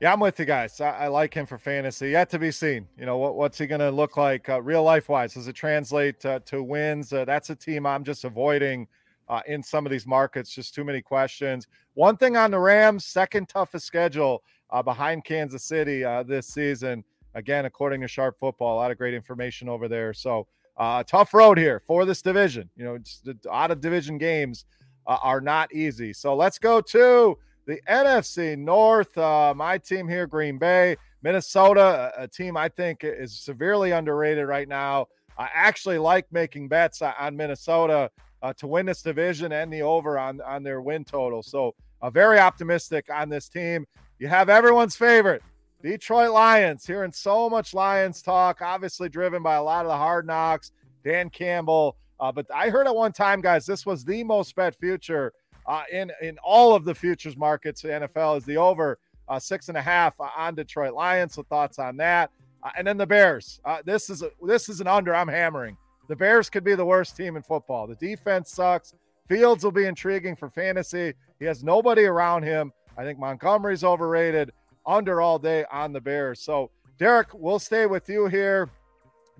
Yeah, 0.00 0.14
I'm 0.14 0.20
with 0.20 0.38
you 0.38 0.46
guys. 0.46 0.80
I, 0.80 0.90
I, 0.90 1.08
like 1.08 1.34
him 1.34 1.44
for 1.44 1.58
fantasy. 1.58 2.10
Yet 2.10 2.30
to 2.30 2.38
be 2.38 2.50
seen. 2.50 2.88
You 2.96 3.04
know 3.04 3.18
what, 3.18 3.36
what's 3.36 3.58
he 3.58 3.66
going 3.66 3.80
to 3.80 3.90
look 3.90 4.16
like 4.16 4.48
uh, 4.48 4.62
real 4.62 4.82
life 4.82 5.10
wise? 5.10 5.34
Does 5.34 5.46
it 5.46 5.52
translate 5.52 6.24
uh, 6.24 6.40
to 6.46 6.62
wins? 6.62 7.12
Uh, 7.12 7.26
that's 7.26 7.50
a 7.50 7.54
team 7.54 7.84
I'm 7.84 8.02
just 8.02 8.24
avoiding 8.24 8.88
uh, 9.30 9.40
in 9.46 9.62
some 9.62 9.86
of 9.86 9.92
these 9.92 10.06
markets. 10.06 10.50
Just 10.50 10.74
too 10.74 10.84
many 10.84 11.00
questions. 11.00 11.68
One 11.94 12.16
thing 12.16 12.36
on 12.36 12.50
the 12.50 12.58
Rams, 12.58 13.06
second 13.06 13.48
toughest 13.48 13.86
schedule 13.86 14.42
uh, 14.70 14.82
behind 14.82 15.24
Kansas 15.24 15.64
City 15.64 16.04
uh, 16.04 16.24
this 16.24 16.48
season. 16.48 17.04
Again, 17.34 17.64
according 17.64 18.00
to 18.00 18.08
Sharp 18.08 18.38
Football, 18.38 18.74
a 18.74 18.78
lot 18.78 18.90
of 18.90 18.98
great 18.98 19.14
information 19.14 19.68
over 19.68 19.86
there. 19.86 20.12
So, 20.12 20.48
uh, 20.76 21.04
tough 21.04 21.32
road 21.32 21.58
here 21.58 21.80
for 21.86 22.04
this 22.04 22.22
division. 22.22 22.68
You 22.76 22.84
know, 22.84 22.98
the 23.24 23.36
out 23.52 23.70
of 23.70 23.80
division 23.80 24.18
games 24.18 24.64
uh, 25.06 25.18
are 25.22 25.40
not 25.40 25.72
easy. 25.72 26.12
So, 26.12 26.34
let's 26.34 26.58
go 26.58 26.80
to 26.80 27.38
the 27.66 27.80
NFC 27.88 28.58
North. 28.58 29.16
Uh, 29.16 29.54
my 29.56 29.78
team 29.78 30.08
here, 30.08 30.26
Green 30.26 30.58
Bay, 30.58 30.96
Minnesota, 31.22 32.12
a, 32.18 32.24
a 32.24 32.28
team 32.28 32.56
I 32.56 32.68
think 32.68 33.04
is 33.04 33.38
severely 33.38 33.92
underrated 33.92 34.48
right 34.48 34.66
now. 34.66 35.06
I 35.38 35.48
actually 35.54 35.98
like 35.98 36.26
making 36.32 36.66
bets 36.66 37.00
on 37.00 37.36
Minnesota 37.36 38.10
uh, 38.42 38.52
to 38.54 38.66
win 38.66 38.86
this 38.86 39.02
division 39.02 39.52
and 39.52 39.72
the 39.72 39.82
over 39.82 40.18
on, 40.18 40.40
on 40.40 40.62
their 40.62 40.80
win 40.80 41.04
total. 41.04 41.42
So, 41.42 41.74
uh, 42.02 42.10
very 42.10 42.38
optimistic 42.38 43.06
on 43.12 43.28
this 43.28 43.48
team. 43.48 43.86
You 44.18 44.28
have 44.28 44.48
everyone's 44.48 44.96
favorite, 44.96 45.42
Detroit 45.82 46.30
Lions, 46.30 46.86
hearing 46.86 47.12
so 47.12 47.48
much 47.48 47.74
Lions 47.74 48.22
talk, 48.22 48.60
obviously 48.62 49.08
driven 49.08 49.42
by 49.42 49.56
a 49.56 49.62
lot 49.62 49.84
of 49.84 49.90
the 49.90 49.96
hard 49.96 50.26
knocks, 50.26 50.72
Dan 51.04 51.30
Campbell. 51.30 51.96
Uh, 52.18 52.30
but 52.30 52.46
I 52.54 52.68
heard 52.68 52.86
at 52.86 52.94
one 52.94 53.12
time, 53.12 53.40
guys, 53.40 53.64
this 53.64 53.86
was 53.86 54.04
the 54.04 54.22
most 54.24 54.54
bet 54.54 54.76
future 54.76 55.32
uh, 55.66 55.82
in 55.90 56.10
in 56.20 56.36
all 56.44 56.74
of 56.74 56.84
the 56.84 56.94
futures 56.94 57.36
markets. 57.36 57.82
NFL 57.82 58.38
is 58.38 58.44
the 58.44 58.56
over 58.56 58.98
uh, 59.28 59.38
six 59.38 59.68
and 59.68 59.78
a 59.78 59.82
half 59.82 60.14
on 60.20 60.54
Detroit 60.54 60.92
Lions. 60.92 61.34
So 61.34 61.42
thoughts 61.44 61.78
on 61.78 61.96
that, 61.98 62.30
uh, 62.62 62.70
and 62.76 62.86
then 62.86 62.98
the 62.98 63.06
Bears. 63.06 63.60
Uh, 63.64 63.78
this 63.84 64.10
is 64.10 64.22
a, 64.22 64.30
this 64.42 64.68
is 64.68 64.80
an 64.80 64.86
under. 64.86 65.14
I'm 65.14 65.28
hammering. 65.28 65.76
The 66.10 66.16
Bears 66.16 66.50
could 66.50 66.64
be 66.64 66.74
the 66.74 66.84
worst 66.84 67.16
team 67.16 67.36
in 67.36 67.42
football. 67.42 67.86
The 67.86 67.94
defense 67.94 68.50
sucks. 68.50 68.94
Fields 69.28 69.62
will 69.62 69.70
be 69.70 69.84
intriguing 69.84 70.34
for 70.34 70.50
fantasy. 70.50 71.14
He 71.38 71.44
has 71.44 71.62
nobody 71.62 72.02
around 72.02 72.42
him. 72.42 72.72
I 72.98 73.04
think 73.04 73.20
Montgomery's 73.20 73.84
overrated. 73.84 74.50
Under 74.84 75.20
all 75.20 75.38
day 75.38 75.64
on 75.70 75.92
the 75.92 76.00
Bears. 76.00 76.40
So, 76.40 76.72
Derek, 76.98 77.28
we'll 77.32 77.60
stay 77.60 77.86
with 77.86 78.08
you 78.08 78.26
here. 78.26 78.68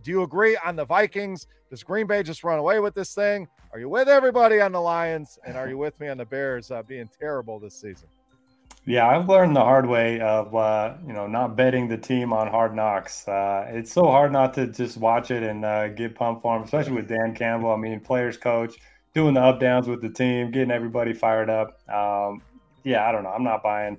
Do 0.05 0.12
you 0.12 0.23
agree 0.23 0.57
on 0.64 0.77
the 0.77 0.85
Vikings? 0.85 1.49
Does 1.71 1.83
Green 1.83 2.07
Bay 2.07 2.23
just 2.23 2.45
run 2.45 2.61
away 2.61 2.79
with 2.79 2.95
this 2.95 3.16
thing? 3.16 3.49
Are 3.73 3.81
you 3.81 3.89
with 3.89 4.09
everybody 4.09 4.61
on 4.61 4.71
the 4.71 4.81
Lions? 4.81 5.41
And 5.45 5.57
are 5.57 5.68
you 5.68 5.77
with 5.77 5.99
me 5.99 6.07
on 6.07 6.18
the 6.18 6.25
Bears 6.25 6.71
uh, 6.71 6.85
being 6.85 7.09
terrible 7.18 7.59
this 7.59 7.75
season? 7.75 8.07
Yeah, 8.87 9.07
I've 9.07 9.28
learned 9.28 9.55
the 9.55 9.61
hard 9.61 9.87
way 9.87 10.20
of 10.20 10.55
uh, 10.55 10.95
you 11.07 11.12
know 11.12 11.26
not 11.26 11.57
betting 11.57 11.89
the 11.89 11.99
team 11.99 12.33
on 12.33 12.49
Hard 12.49 12.74
Knocks. 12.74 13.28
Uh, 13.28 13.66
it's 13.68 13.93
so 13.93 14.05
hard 14.05 14.33
not 14.33 14.55
to 14.55 14.66
just 14.66 14.97
watch 14.97 15.31
it 15.31 15.43
and 15.43 15.64
uh, 15.64 15.89
get 15.89 16.14
pumped 16.14 16.43
for 16.43 16.57
him, 16.57 16.62
especially 16.62 16.95
with 16.95 17.09
Dan 17.09 17.35
Campbell. 17.35 17.72
I 17.72 17.76
mean, 17.76 18.01
players 18.01 18.37
coach, 18.37 18.76
doing 19.14 19.35
the 19.35 19.41
up 19.41 19.61
downs 19.61 19.87
with 19.87 20.01
the 20.01 20.09
team, 20.09 20.51
getting 20.51 20.70
everybody 20.70 21.12
fired 21.12 21.51
up. 21.51 21.78
Um, 21.91 22.43
yeah, 22.83 23.07
I 23.07 23.12
don't 23.12 23.22
know. 23.22 23.31
I'm 23.31 23.45
not 23.45 23.62
buying 23.62 23.99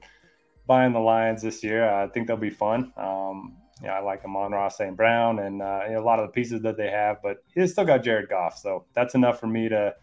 buying 0.67 0.93
the 0.93 0.99
Lions 0.99 1.41
this 1.41 1.63
year. 1.63 1.87
I 1.87 2.07
think 2.07 2.27
they'll 2.27 2.37
be 2.37 2.49
fun. 2.49 2.91
Um, 2.97 3.57
yeah, 3.83 3.93
I 3.93 3.99
like 3.99 4.23
Amon-Ra 4.23 4.69
St. 4.69 4.95
Brown 4.95 5.39
and 5.39 5.61
uh, 5.61 5.81
a 5.89 5.99
lot 5.99 6.19
of 6.19 6.27
the 6.27 6.31
pieces 6.31 6.61
that 6.61 6.77
they 6.77 6.89
have, 6.89 7.17
but 7.23 7.37
he 7.53 7.65
still 7.67 7.85
got 7.85 8.03
Jared 8.03 8.29
Goff, 8.29 8.57
so 8.57 8.85
that's 8.93 9.15
enough 9.15 9.39
for 9.39 9.47
me 9.47 9.69
to 9.69 9.93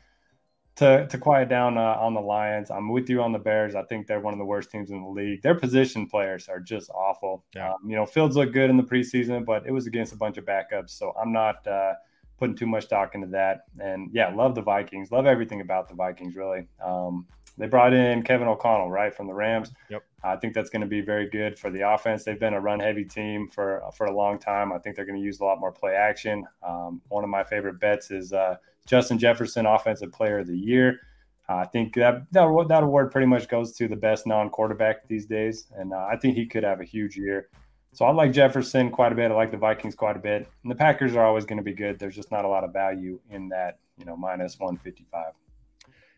to 0.79 1.07
to 1.09 1.19
quiet 1.19 1.49
down 1.49 1.77
uh, 1.77 1.97
on 2.01 2.15
the 2.15 2.21
Lions. 2.21 2.71
I'm 2.71 2.89
with 2.89 3.11
you 3.11 3.21
on 3.21 3.33
the 3.33 3.39
Bears. 3.39 3.75
I 3.75 3.83
think 3.83 4.07
they're 4.07 4.21
one 4.21 4.33
of 4.33 4.39
the 4.39 4.45
worst 4.45 4.71
teams 4.71 4.91
in 4.91 5.03
the 5.03 5.09
league. 5.09 5.43
Their 5.43 5.57
position 5.57 6.07
players 6.07 6.49
are 6.49 6.61
just 6.61 6.89
awful. 6.91 7.45
Yeah. 7.55 7.73
Um, 7.73 7.91
you 7.91 7.97
know, 7.97 8.07
Fields 8.07 8.37
looked 8.37 8.53
good 8.53 8.71
in 8.71 8.77
the 8.77 8.85
preseason, 8.85 9.45
but 9.45 9.67
it 9.67 9.73
was 9.73 9.87
against 9.87 10.13
a 10.13 10.17
bunch 10.17 10.39
of 10.39 10.45
backups. 10.45 10.91
So 10.91 11.13
I'm 11.21 11.33
not 11.33 11.67
uh, 11.67 11.95
putting 12.39 12.55
too 12.55 12.67
much 12.67 12.85
stock 12.85 13.17
into 13.17 13.27
that. 13.29 13.63
And 13.81 14.11
yeah, 14.13 14.33
love 14.33 14.55
the 14.55 14.63
Vikings. 14.63 15.11
Love 15.11 15.27
everything 15.27 15.61
about 15.61 15.89
the 15.89 15.95
Vikings. 15.95 16.37
Really. 16.37 16.69
Um, 16.85 17.27
they 17.57 17.67
brought 17.67 17.93
in 17.93 18.23
Kevin 18.23 18.47
O'Connell, 18.47 18.89
right, 18.89 19.13
from 19.13 19.27
the 19.27 19.35
Rams. 19.35 19.73
Yep. 19.91 20.05
I 20.23 20.37
think 20.37 20.55
that's 20.55 20.71
going 20.71 20.83
to 20.83 20.87
be 20.87 21.01
very 21.01 21.29
good 21.29 21.59
for 21.59 21.71
the 21.71 21.91
offense. 21.91 22.23
They've 22.23 22.39
been 22.39 22.55
a 22.55 22.61
run-heavy 22.61 23.07
team 23.07 23.49
for 23.49 23.83
for 23.97 24.07
a 24.07 24.15
long 24.15 24.39
time. 24.39 24.73
I 24.73 24.79
think 24.79 24.95
they're 24.95 25.05
going 25.05 25.19
to 25.19 25.25
use 25.25 25.41
a 25.41 25.45
lot 25.45 25.59
more 25.59 25.73
play 25.73 25.95
action. 25.95 26.47
Um, 26.63 27.03
one 27.09 27.25
of 27.25 27.31
my 27.31 27.43
favorite 27.43 27.81
bets 27.81 28.13
is 28.13 28.33
uh, 28.33 28.57
Justin 28.89 29.19
Jefferson, 29.19 29.67
Offensive 29.67 30.11
Player 30.13 30.41
of 30.41 30.47
the 30.47 30.57
Year. 30.57 31.01
Uh, 31.49 31.57
I 31.57 31.67
think 31.67 31.95
that, 31.95 32.31
that 32.33 32.67
that 32.69 32.83
award 32.83 33.11
pretty 33.11 33.27
much 33.27 33.49
goes 33.49 33.73
to 33.75 33.89
the 33.89 33.97
best 33.97 34.27
non-quarterback 34.27 35.07
these 35.09 35.27
days, 35.27 35.67
and 35.77 35.93
uh, 35.93 36.09
I 36.11 36.17
think 36.17 36.37
he 36.37 36.47
could 36.47 36.65
have 36.65 36.81
a 36.81 36.85
huge 36.85 37.17
year. 37.17 37.49
So 37.93 38.05
I 38.05 38.13
like 38.13 38.33
Jefferson 38.33 38.91
quite 38.91 39.13
a 39.13 39.15
bit. 39.15 39.31
I 39.31 39.35
like 39.35 39.51
the 39.51 39.57
Vikings 39.57 39.95
quite 39.95 40.17
a 40.17 40.21
bit. 40.21 40.49
And 40.63 40.71
the 40.71 40.75
Packers 40.75 41.17
are 41.17 41.25
always 41.25 41.45
going 41.45 41.57
to 41.57 41.63
be 41.63 41.73
good. 41.73 41.99
There's 41.99 42.15
just 42.15 42.31
not 42.31 42.45
a 42.45 42.49
lot 42.49 42.63
of 42.63 42.73
value 42.73 43.19
in 43.31 43.49
that, 43.49 43.79
you 43.97 44.05
know, 44.05 44.17
minus 44.17 44.59
155. 44.59 45.33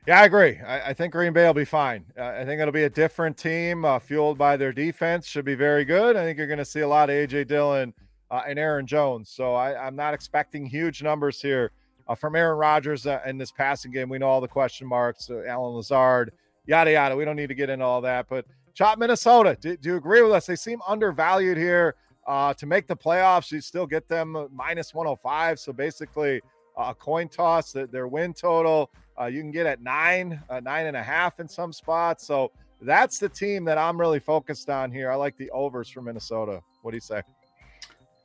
Yeah, 0.06 0.20
I 0.20 0.24
agree. 0.24 0.58
I, 0.66 0.90
I 0.90 0.94
think 0.94 1.12
Green 1.12 1.32
Bay 1.32 1.46
will 1.46 1.54
be 1.54 1.64
fine. 1.64 2.04
Uh, 2.18 2.24
I 2.24 2.44
think 2.44 2.60
it'll 2.60 2.72
be 2.72 2.84
a 2.84 2.90
different 2.90 3.36
team, 3.36 3.84
uh, 3.84 3.98
fueled 3.98 4.36
by 4.36 4.56
their 4.56 4.72
defense. 4.72 5.26
Should 5.26 5.44
be 5.44 5.54
very 5.54 5.84
good. 5.84 6.16
I 6.16 6.24
think 6.24 6.38
you're 6.38 6.46
going 6.48 6.58
to 6.58 6.64
see 6.64 6.80
a 6.80 6.88
lot 6.88 7.08
of 7.08 7.14
AJ 7.14 7.46
Dillon 7.46 7.94
uh, 8.30 8.42
and 8.46 8.58
Aaron 8.58 8.86
Jones. 8.86 9.30
So 9.30 9.54
I, 9.54 9.86
am 9.86 9.94
not 9.94 10.12
expecting 10.12 10.66
huge 10.66 11.02
numbers 11.02 11.40
here 11.40 11.70
uh, 12.10 12.14
from 12.14 12.36
Aaron 12.36 12.58
Rodgers 12.58 13.06
uh, 13.06 13.20
in 13.26 13.38
this 13.38 13.52
passing 13.52 13.90
game. 13.90 14.08
We 14.08 14.18
know 14.18 14.28
all 14.28 14.40
the 14.40 14.48
question 14.48 14.86
marks, 14.86 15.30
uh, 15.30 15.42
Allen 15.46 15.74
Lazard, 15.74 16.32
yada 16.66 16.92
yada. 16.92 17.16
We 17.16 17.24
don't 17.24 17.36
need 17.36 17.48
to 17.48 17.54
get 17.54 17.70
into 17.70 17.84
all 17.84 18.00
that. 18.02 18.26
But 18.28 18.44
Chop 18.74 18.98
Minnesota, 18.98 19.56
do, 19.60 19.76
do 19.76 19.90
you 19.90 19.96
agree 19.96 20.22
with 20.22 20.32
us? 20.32 20.46
They 20.46 20.56
seem 20.56 20.80
undervalued 20.86 21.56
here 21.56 21.94
to 22.26 22.66
make 22.66 22.86
the 22.86 22.96
playoffs. 22.96 23.50
You 23.50 23.60
still 23.60 23.86
get 23.86 24.06
them 24.06 24.48
minus 24.52 24.94
105. 24.94 25.58
So 25.58 25.72
basically 25.72 26.40
a 26.76 26.94
coin 26.94 27.28
toss. 27.28 27.72
Their 27.72 28.06
win 28.06 28.34
total 28.34 28.90
uh, 29.20 29.26
you 29.26 29.40
can 29.40 29.50
get 29.50 29.66
at 29.66 29.82
nine, 29.82 30.42
uh, 30.48 30.60
nine 30.60 30.86
and 30.86 30.96
a 30.96 31.02
half 31.02 31.40
in 31.40 31.48
some 31.48 31.72
spots. 31.72 32.26
So 32.26 32.52
that's 32.80 33.18
the 33.18 33.28
team 33.28 33.64
that 33.66 33.76
I'm 33.76 34.00
really 34.00 34.20
focused 34.20 34.70
on 34.70 34.90
here. 34.90 35.10
I 35.10 35.16
like 35.16 35.36
the 35.36 35.50
overs 35.50 35.90
for 35.90 36.00
Minnesota. 36.00 36.60
What 36.82 36.92
do 36.92 36.96
you 36.96 37.02
say? 37.02 37.22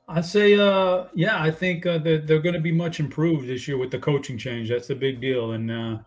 I 0.07 0.21
say, 0.21 0.55
uh, 0.55 1.05
yeah, 1.15 1.41
I 1.41 1.49
think 1.49 1.85
uh, 1.85 1.97
they're, 1.97 2.19
they're 2.19 2.39
going 2.39 2.53
to 2.53 2.61
be 2.61 2.71
much 2.71 2.99
improved 2.99 3.47
this 3.47 3.67
year 3.67 3.77
with 3.77 3.89
the 3.89 3.97
coaching 3.97 4.37
change. 4.37 4.69
That's 4.69 4.87
the 4.87 4.95
big 4.95 5.19
deal, 5.19 5.53
and 5.53 5.71
uh, 5.71 5.97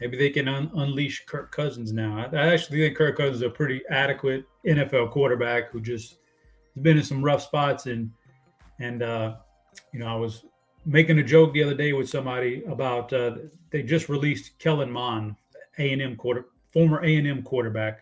maybe 0.00 0.18
they 0.18 0.28
can 0.28 0.46
un- 0.46 0.70
unleash 0.74 1.24
Kirk 1.24 1.50
Cousins 1.50 1.92
now. 1.92 2.18
I, 2.18 2.36
I, 2.36 2.52
actually 2.52 2.80
think 2.80 2.98
Kirk 2.98 3.16
Cousins 3.16 3.36
is 3.36 3.42
a 3.42 3.50
pretty 3.50 3.80
adequate 3.88 4.44
NFL 4.66 5.10
quarterback 5.10 5.70
who 5.70 5.80
just 5.80 6.18
has 6.74 6.82
been 6.82 6.98
in 6.98 7.02
some 7.02 7.24
rough 7.24 7.42
spots, 7.42 7.86
and 7.86 8.10
and 8.78 9.02
uh, 9.02 9.36
you 9.92 10.00
know, 10.00 10.06
I 10.06 10.16
was 10.16 10.44
making 10.84 11.18
a 11.18 11.24
joke 11.24 11.54
the 11.54 11.62
other 11.62 11.74
day 11.74 11.94
with 11.94 12.10
somebody 12.10 12.62
about 12.64 13.10
uh, 13.12 13.36
they 13.70 13.82
just 13.82 14.10
released 14.10 14.58
Kellen 14.58 14.90
Mond, 14.90 15.34
A 15.78 15.92
and 15.92 16.02
M 16.02 16.14
quarter, 16.14 16.46
former 16.74 17.02
A 17.02 17.16
and 17.16 17.26
M 17.26 17.42
quarterback, 17.42 18.00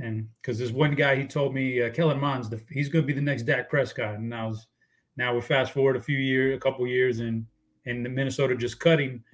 and 0.00 0.28
because 0.36 0.58
there's 0.58 0.72
one 0.72 0.94
guy 0.94 1.16
he 1.16 1.24
told 1.24 1.54
me 1.54 1.82
uh, 1.82 1.90
Kellen 1.90 2.20
Mond's 2.20 2.48
the, 2.48 2.60
he's 2.70 2.88
going 2.88 3.02
to 3.02 3.06
be 3.06 3.12
the 3.12 3.20
next 3.20 3.42
Dak 3.44 3.70
Prescott, 3.70 4.16
and 4.16 4.28
now 4.28 4.54
now 5.16 5.34
we 5.34 5.40
fast 5.40 5.72
forward 5.72 5.96
a 5.96 6.00
few 6.00 6.18
years, 6.18 6.56
a 6.56 6.60
couple 6.60 6.86
years, 6.86 7.20
and 7.20 7.46
and 7.86 8.02
Minnesota 8.14 8.54
just 8.54 8.80
cut 8.80 9.00
him, 9.00 9.24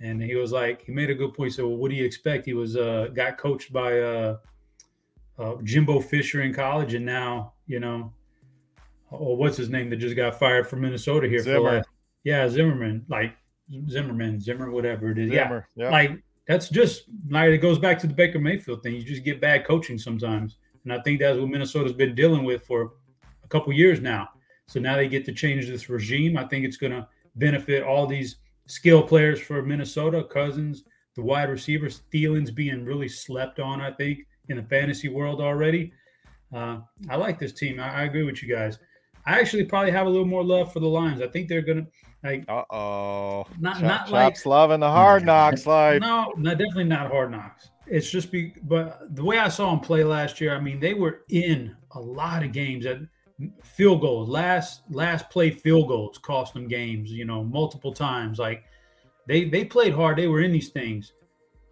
and 0.00 0.22
he 0.22 0.34
was 0.34 0.52
like 0.52 0.82
he 0.84 0.92
made 0.92 1.10
a 1.10 1.14
good 1.14 1.34
point. 1.34 1.52
Said, 1.52 1.64
well, 1.64 1.76
what 1.76 1.90
do 1.90 1.96
you 1.96 2.04
expect? 2.04 2.46
He 2.46 2.54
was 2.54 2.76
uh, 2.76 3.08
got 3.14 3.38
coached 3.38 3.72
by 3.72 4.00
uh, 4.00 4.36
uh, 5.38 5.54
Jimbo 5.62 6.00
Fisher 6.00 6.42
in 6.42 6.52
college, 6.52 6.94
and 6.94 7.06
now 7.06 7.54
you 7.66 7.80
know. 7.80 8.12
Oh, 9.12 9.34
what's 9.34 9.56
his 9.56 9.70
name 9.70 9.90
that 9.90 9.96
just 9.96 10.16
got 10.16 10.40
fired 10.40 10.66
from 10.66 10.80
Minnesota 10.80 11.28
here 11.28 11.38
Zimmer. 11.38 11.82
for 11.82 11.88
yeah, 12.24 12.48
Zimmerman, 12.48 13.04
like 13.08 13.36
Zimmerman, 13.88 14.40
Zimmer, 14.40 14.70
whatever 14.70 15.10
it 15.10 15.18
is. 15.18 15.30
Zimmer, 15.30 15.68
yeah. 15.76 15.90
Like 15.90 16.22
that's 16.46 16.68
just 16.68 17.04
like 17.30 17.50
it 17.50 17.58
goes 17.58 17.78
back 17.78 17.98
to 18.00 18.06
the 18.06 18.14
Baker 18.14 18.38
Mayfield 18.38 18.82
thing. 18.82 18.94
You 18.94 19.02
just 19.02 19.24
get 19.24 19.40
bad 19.40 19.66
coaching 19.66 19.98
sometimes. 19.98 20.56
And 20.84 20.92
I 20.92 21.00
think 21.00 21.20
that's 21.20 21.38
what 21.38 21.48
Minnesota's 21.48 21.94
been 21.94 22.14
dealing 22.14 22.44
with 22.44 22.66
for 22.66 22.92
a 23.42 23.48
couple 23.48 23.72
years 23.72 24.00
now. 24.00 24.28
So 24.66 24.80
now 24.80 24.96
they 24.96 25.08
get 25.08 25.24
to 25.26 25.32
change 25.32 25.66
this 25.66 25.88
regime. 25.88 26.36
I 26.36 26.44
think 26.44 26.64
it's 26.64 26.76
going 26.76 26.92
to 26.92 27.08
benefit 27.36 27.82
all 27.82 28.06
these 28.06 28.36
skill 28.66 29.02
players 29.02 29.40
for 29.40 29.62
Minnesota, 29.62 30.24
Cousins, 30.24 30.84
the 31.14 31.22
wide 31.22 31.50
receivers, 31.50 32.02
Thielen's 32.12 32.50
being 32.50 32.84
really 32.84 33.08
slept 33.08 33.60
on, 33.60 33.80
I 33.80 33.92
think, 33.92 34.26
in 34.48 34.56
the 34.56 34.62
fantasy 34.62 35.08
world 35.08 35.40
already. 35.40 35.92
Uh, 36.52 36.78
I 37.08 37.16
like 37.16 37.38
this 37.38 37.52
team. 37.52 37.80
I, 37.80 38.00
I, 38.00 38.02
agree 38.02 38.22
with 38.22 38.42
you 38.42 38.54
guys. 38.54 38.78
I 39.26 39.40
actually 39.40 39.64
probably 39.64 39.90
have 39.90 40.06
a 40.06 40.10
little 40.10 40.26
more 40.26 40.44
love 40.44 40.72
for 40.72 40.80
the 40.80 40.86
Lions. 40.86 41.20
I 41.20 41.28
think 41.28 41.48
they're 41.48 41.62
going 41.62 41.84
to 41.84 41.90
like, 42.24 42.44
uh 42.48 42.64
oh, 42.70 43.46
not 43.60 43.74
Chop, 43.74 43.82
not 43.82 44.10
like 44.10 44.46
loving 44.46 44.80
the 44.80 44.90
hard 44.90 45.24
knocks 45.26 45.66
life. 45.66 46.00
No, 46.00 46.32
no, 46.36 46.50
definitely 46.50 46.84
not 46.84 47.10
hard 47.10 47.30
knocks. 47.30 47.70
It's 47.86 48.10
just 48.10 48.32
be, 48.32 48.54
but 48.62 49.14
the 49.14 49.22
way 49.22 49.38
I 49.38 49.48
saw 49.48 49.70
them 49.70 49.80
play 49.80 50.04
last 50.04 50.40
year, 50.40 50.56
I 50.56 50.60
mean, 50.60 50.80
they 50.80 50.94
were 50.94 51.20
in 51.28 51.76
a 51.90 52.00
lot 52.00 52.42
of 52.42 52.52
games 52.52 52.86
at 52.86 52.98
field 53.62 54.00
goals, 54.00 54.28
last 54.28 54.82
last 54.90 55.28
play 55.30 55.50
field 55.50 55.88
goals 55.88 56.18
cost 56.18 56.54
them 56.54 56.68
games. 56.68 57.10
You 57.10 57.24
know, 57.24 57.44
multiple 57.44 57.92
times. 57.92 58.38
Like 58.38 58.64
they 59.26 59.44
they 59.44 59.64
played 59.64 59.94
hard. 59.94 60.18
They 60.18 60.28
were 60.28 60.40
in 60.40 60.52
these 60.52 60.70
things. 60.70 61.12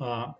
Uh, 0.00 0.32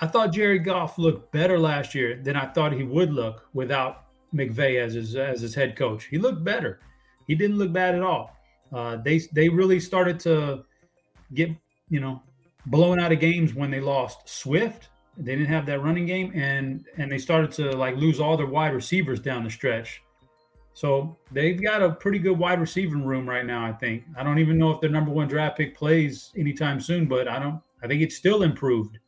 I 0.00 0.06
thought 0.06 0.32
Jerry 0.32 0.58
Goff 0.58 0.98
looked 0.98 1.32
better 1.32 1.58
last 1.58 1.94
year 1.94 2.20
than 2.22 2.36
I 2.36 2.46
thought 2.46 2.72
he 2.72 2.82
would 2.82 3.12
look 3.12 3.48
without 3.54 4.04
McVay 4.34 4.80
as 4.82 4.94
his 4.94 5.16
as 5.16 5.40
his 5.40 5.54
head 5.54 5.76
coach. 5.76 6.04
He 6.04 6.18
looked 6.18 6.44
better. 6.44 6.80
He 7.26 7.34
didn't 7.34 7.58
look 7.58 7.72
bad 7.72 7.94
at 7.94 8.02
all. 8.02 8.35
Uh, 8.72 8.96
they 8.96 9.18
they 9.32 9.48
really 9.48 9.80
started 9.80 10.18
to 10.20 10.64
get 11.34 11.50
you 11.88 12.00
know 12.00 12.22
blown 12.66 12.98
out 12.98 13.12
of 13.12 13.20
games 13.20 13.54
when 13.54 13.70
they 13.70 13.80
lost 13.80 14.28
Swift. 14.28 14.88
They 15.16 15.34
didn't 15.34 15.46
have 15.46 15.66
that 15.66 15.82
running 15.82 16.06
game, 16.06 16.32
and 16.34 16.84
and 16.98 17.10
they 17.10 17.18
started 17.18 17.52
to 17.52 17.76
like 17.76 17.96
lose 17.96 18.20
all 18.20 18.36
their 18.36 18.46
wide 18.46 18.74
receivers 18.74 19.20
down 19.20 19.44
the 19.44 19.50
stretch. 19.50 20.02
So 20.74 21.16
they've 21.32 21.60
got 21.60 21.80
a 21.80 21.92
pretty 21.92 22.18
good 22.18 22.38
wide 22.38 22.60
receiving 22.60 23.02
room 23.04 23.26
right 23.26 23.46
now. 23.46 23.64
I 23.64 23.72
think. 23.72 24.04
I 24.16 24.22
don't 24.22 24.38
even 24.38 24.58
know 24.58 24.70
if 24.72 24.80
their 24.80 24.90
number 24.90 25.10
one 25.10 25.28
draft 25.28 25.56
pick 25.56 25.76
plays 25.76 26.32
anytime 26.36 26.80
soon, 26.80 27.06
but 27.06 27.28
I 27.28 27.38
don't. 27.38 27.60
I 27.82 27.86
think 27.86 28.02
it's 28.02 28.16
still 28.16 28.42
improved, 28.42 28.98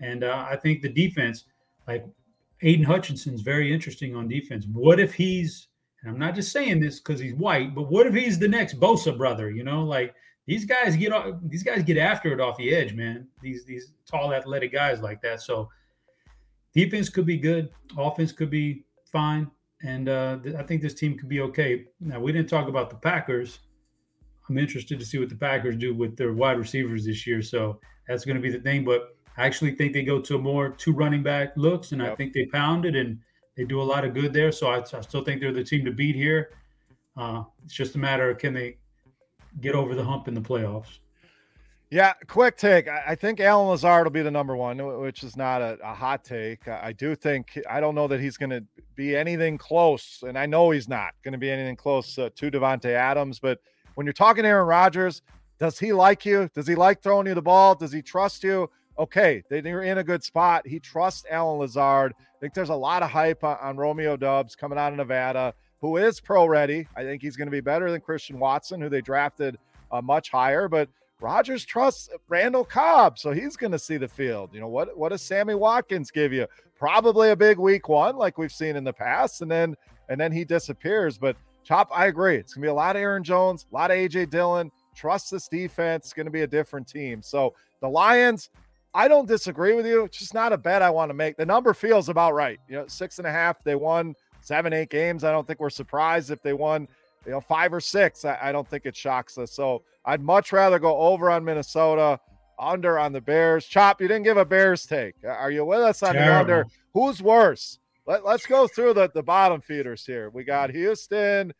and 0.00 0.24
uh, 0.24 0.46
I 0.48 0.56
think 0.56 0.82
the 0.82 0.88
defense, 0.88 1.44
like 1.86 2.04
Aidan 2.62 2.84
Hutchinson's 2.84 3.40
very 3.40 3.72
interesting 3.72 4.14
on 4.14 4.28
defense. 4.28 4.66
What 4.70 5.00
if 5.00 5.14
he's 5.14 5.68
and 6.06 6.14
I'm 6.14 6.20
not 6.20 6.36
just 6.36 6.52
saying 6.52 6.78
this 6.78 7.00
because 7.00 7.18
he's 7.18 7.34
white, 7.34 7.74
but 7.74 7.90
what 7.90 8.06
if 8.06 8.14
he's 8.14 8.38
the 8.38 8.46
next 8.46 8.78
Bosa 8.78 9.16
brother? 9.16 9.50
You 9.50 9.64
know, 9.64 9.82
like 9.82 10.14
these 10.46 10.64
guys 10.64 10.94
get 10.94 11.12
off, 11.12 11.34
these 11.42 11.64
guys 11.64 11.82
get 11.82 11.98
after 11.98 12.32
it 12.32 12.40
off 12.40 12.56
the 12.58 12.72
edge, 12.72 12.94
man. 12.94 13.26
These 13.42 13.64
these 13.64 13.92
tall, 14.08 14.32
athletic 14.32 14.72
guys 14.72 15.00
like 15.00 15.20
that. 15.22 15.42
So 15.42 15.68
defense 16.72 17.08
could 17.08 17.26
be 17.26 17.36
good, 17.36 17.70
offense 17.98 18.30
could 18.30 18.50
be 18.50 18.84
fine, 19.10 19.50
and 19.82 20.08
uh, 20.08 20.38
th- 20.44 20.54
I 20.54 20.62
think 20.62 20.80
this 20.80 20.94
team 20.94 21.18
could 21.18 21.28
be 21.28 21.40
okay. 21.40 21.86
Now 21.98 22.20
we 22.20 22.30
didn't 22.30 22.48
talk 22.48 22.68
about 22.68 22.88
the 22.88 22.96
Packers. 22.96 23.58
I'm 24.48 24.58
interested 24.58 25.00
to 25.00 25.04
see 25.04 25.18
what 25.18 25.28
the 25.28 25.34
Packers 25.34 25.74
do 25.74 25.92
with 25.92 26.16
their 26.16 26.32
wide 26.32 26.56
receivers 26.58 27.04
this 27.04 27.26
year. 27.26 27.42
So 27.42 27.80
that's 28.06 28.24
going 28.24 28.36
to 28.36 28.40
be 28.42 28.50
the 28.50 28.60
thing. 28.60 28.84
But 28.84 29.16
I 29.36 29.44
actually 29.44 29.74
think 29.74 29.92
they 29.92 30.04
go 30.04 30.20
to 30.20 30.38
more 30.38 30.68
two 30.68 30.92
running 30.92 31.24
back 31.24 31.56
looks, 31.56 31.90
and 31.90 32.00
yep. 32.00 32.12
I 32.12 32.14
think 32.14 32.32
they 32.32 32.46
pound 32.46 32.84
it 32.84 32.94
and 32.94 33.18
they 33.56 33.64
do 33.64 33.80
a 33.80 33.84
lot 33.84 34.04
of 34.04 34.14
good 34.14 34.32
there. 34.32 34.52
So 34.52 34.68
I, 34.68 34.78
I 34.78 35.00
still 35.00 35.24
think 35.24 35.40
they're 35.40 35.52
the 35.52 35.64
team 35.64 35.84
to 35.84 35.90
beat 35.90 36.14
here. 36.14 36.50
Uh, 37.16 37.44
it's 37.64 37.74
just 37.74 37.94
a 37.94 37.98
matter 37.98 38.30
of 38.30 38.38
can 38.38 38.52
they 38.52 38.76
get 39.60 39.74
over 39.74 39.94
the 39.94 40.04
hump 40.04 40.28
in 40.28 40.34
the 40.34 40.40
playoffs. 40.40 40.98
Yeah, 41.88 42.14
quick 42.26 42.56
take. 42.56 42.88
I 42.88 43.14
think 43.14 43.38
Allen 43.38 43.68
Lazard 43.68 44.04
will 44.04 44.10
be 44.10 44.20
the 44.20 44.30
number 44.30 44.56
one, 44.56 45.00
which 45.00 45.22
is 45.22 45.36
not 45.36 45.62
a, 45.62 45.78
a 45.84 45.94
hot 45.94 46.24
take. 46.24 46.66
I 46.66 46.92
do 46.92 47.14
think 47.14 47.58
I 47.70 47.78
don't 47.78 47.94
know 47.94 48.08
that 48.08 48.20
he's 48.20 48.36
going 48.36 48.50
to 48.50 48.64
be 48.96 49.14
anything 49.14 49.56
close, 49.56 50.24
and 50.26 50.36
I 50.36 50.46
know 50.46 50.70
he's 50.70 50.88
not 50.88 51.14
going 51.22 51.32
to 51.32 51.38
be 51.38 51.48
anything 51.48 51.76
close 51.76 52.18
uh, 52.18 52.28
to 52.34 52.50
Davante 52.50 52.86
Adams. 52.86 53.38
But 53.38 53.60
when 53.94 54.04
you're 54.04 54.12
talking 54.14 54.44
Aaron 54.44 54.66
Rodgers, 54.66 55.22
does 55.60 55.78
he 55.78 55.92
like 55.92 56.26
you? 56.26 56.50
Does 56.54 56.66
he 56.66 56.74
like 56.74 57.02
throwing 57.02 57.28
you 57.28 57.34
the 57.34 57.42
ball? 57.42 57.76
Does 57.76 57.92
he 57.92 58.02
trust 58.02 58.42
you? 58.42 58.68
okay, 58.98 59.42
they're 59.48 59.82
in 59.82 59.98
a 59.98 60.04
good 60.04 60.22
spot. 60.22 60.66
He 60.66 60.78
trusts 60.80 61.24
Allen 61.30 61.58
Lazard. 61.58 62.14
I 62.36 62.40
think 62.40 62.54
there's 62.54 62.68
a 62.68 62.74
lot 62.74 63.02
of 63.02 63.10
hype 63.10 63.42
on, 63.44 63.56
on 63.60 63.76
Romeo 63.76 64.16
Doubs 64.16 64.54
coming 64.54 64.78
out 64.78 64.92
of 64.92 64.98
Nevada, 64.98 65.54
who 65.80 65.96
is 65.96 66.20
pro 66.20 66.46
ready. 66.46 66.86
I 66.96 67.02
think 67.02 67.22
he's 67.22 67.36
going 67.36 67.46
to 67.46 67.52
be 67.52 67.60
better 67.60 67.90
than 67.90 68.00
Christian 68.00 68.38
Watson, 68.38 68.80
who 68.80 68.88
they 68.88 69.00
drafted 69.00 69.56
uh, 69.90 70.02
much 70.02 70.30
higher. 70.30 70.68
But 70.68 70.88
Rodgers 71.20 71.64
trusts 71.64 72.10
Randall 72.28 72.64
Cobb, 72.64 73.18
so 73.18 73.32
he's 73.32 73.56
going 73.56 73.72
to 73.72 73.78
see 73.78 73.96
the 73.96 74.08
field. 74.08 74.50
You 74.52 74.60
know 74.60 74.68
what? 74.68 74.96
What 74.96 75.10
does 75.10 75.22
Sammy 75.22 75.54
Watkins 75.54 76.10
give 76.10 76.32
you? 76.32 76.46
Probably 76.78 77.30
a 77.30 77.36
big 77.36 77.58
week 77.58 77.88
one, 77.88 78.16
like 78.16 78.36
we've 78.36 78.52
seen 78.52 78.76
in 78.76 78.84
the 78.84 78.92
past, 78.92 79.40
and 79.40 79.50
then 79.50 79.74
and 80.10 80.20
then 80.20 80.30
he 80.30 80.44
disappears. 80.44 81.16
But 81.16 81.36
Chop, 81.66 81.90
I 81.92 82.06
agree. 82.06 82.36
It's 82.36 82.54
going 82.54 82.62
to 82.62 82.66
be 82.66 82.70
a 82.70 82.74
lot 82.74 82.94
of 82.94 83.02
Aaron 83.02 83.24
Jones, 83.24 83.66
a 83.72 83.74
lot 83.74 83.90
of 83.90 83.96
AJ 83.96 84.30
Dillon. 84.30 84.70
Trust 84.94 85.32
this 85.32 85.48
defense. 85.48 86.04
It's 86.04 86.12
going 86.12 86.26
to 86.26 86.32
be 86.32 86.42
a 86.42 86.46
different 86.46 86.86
team. 86.86 87.20
So 87.22 87.54
the 87.80 87.88
Lions, 87.88 88.50
I 88.96 89.08
don't 89.08 89.28
disagree 89.28 89.74
with 89.74 89.86
you. 89.86 90.04
It's 90.04 90.16
just 90.16 90.32
not 90.32 90.54
a 90.54 90.56
bet 90.56 90.80
I 90.80 90.88
want 90.88 91.10
to 91.10 91.14
make. 91.14 91.36
The 91.36 91.44
number 91.44 91.74
feels 91.74 92.08
about 92.08 92.32
right. 92.32 92.58
You 92.66 92.76
know, 92.76 92.86
six 92.86 93.18
and 93.18 93.26
a 93.26 93.30
half. 93.30 93.62
They 93.62 93.74
won 93.74 94.14
seven, 94.40 94.72
eight 94.72 94.88
games. 94.88 95.22
I 95.22 95.32
don't 95.32 95.46
think 95.46 95.60
we're 95.60 95.68
surprised 95.68 96.30
if 96.30 96.40
they 96.42 96.54
won, 96.54 96.88
you 97.26 97.32
know, 97.32 97.40
five 97.42 97.74
or 97.74 97.80
six. 97.80 98.24
I, 98.24 98.38
I 98.40 98.52
don't 98.52 98.66
think 98.66 98.86
it 98.86 98.96
shocks 98.96 99.36
us. 99.36 99.52
So 99.52 99.82
I'd 100.06 100.22
much 100.22 100.50
rather 100.50 100.78
go 100.78 100.96
over 100.96 101.30
on 101.30 101.44
Minnesota, 101.44 102.18
under 102.58 102.98
on 102.98 103.12
the 103.12 103.20
Bears. 103.20 103.66
Chop, 103.66 104.00
you 104.00 104.08
didn't 104.08 104.24
give 104.24 104.38
a 104.38 104.46
Bears 104.46 104.86
take. 104.86 105.14
Are 105.28 105.50
you 105.50 105.66
with 105.66 105.80
us 105.80 106.02
on 106.02 106.14
Terrible. 106.14 106.32
the 106.32 106.38
under? 106.38 106.66
Who's 106.94 107.20
worse? 107.20 107.78
Let, 108.06 108.24
let's 108.24 108.46
go 108.46 108.66
through 108.66 108.94
the, 108.94 109.10
the 109.12 109.22
bottom 109.22 109.60
feeders 109.60 110.06
here. 110.06 110.30
We 110.30 110.42
got 110.42 110.70
Houston, 110.70 111.52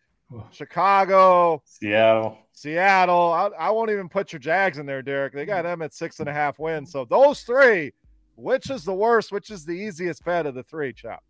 Chicago, 0.50 1.62
Seattle. 1.64 2.38
Seattle. 2.52 3.32
I, 3.32 3.50
I, 3.58 3.70
won't 3.70 3.90
even 3.90 4.08
put 4.08 4.32
your 4.32 4.40
Jags 4.40 4.78
in 4.78 4.86
there, 4.86 5.02
Derek. 5.02 5.32
They 5.32 5.46
got 5.46 5.64
mm. 5.64 5.68
them 5.68 5.82
at 5.82 5.94
six 5.94 6.20
and 6.20 6.28
a 6.28 6.32
half 6.32 6.58
wins. 6.58 6.90
So 6.90 7.04
those 7.04 7.42
three, 7.42 7.92
which 8.34 8.70
is 8.70 8.84
the 8.84 8.94
worst? 8.94 9.30
Which 9.30 9.50
is 9.50 9.64
the 9.64 9.72
easiest 9.72 10.24
bet 10.24 10.46
of 10.46 10.54
the 10.54 10.62
three, 10.64 10.92
Chop? 10.92 11.22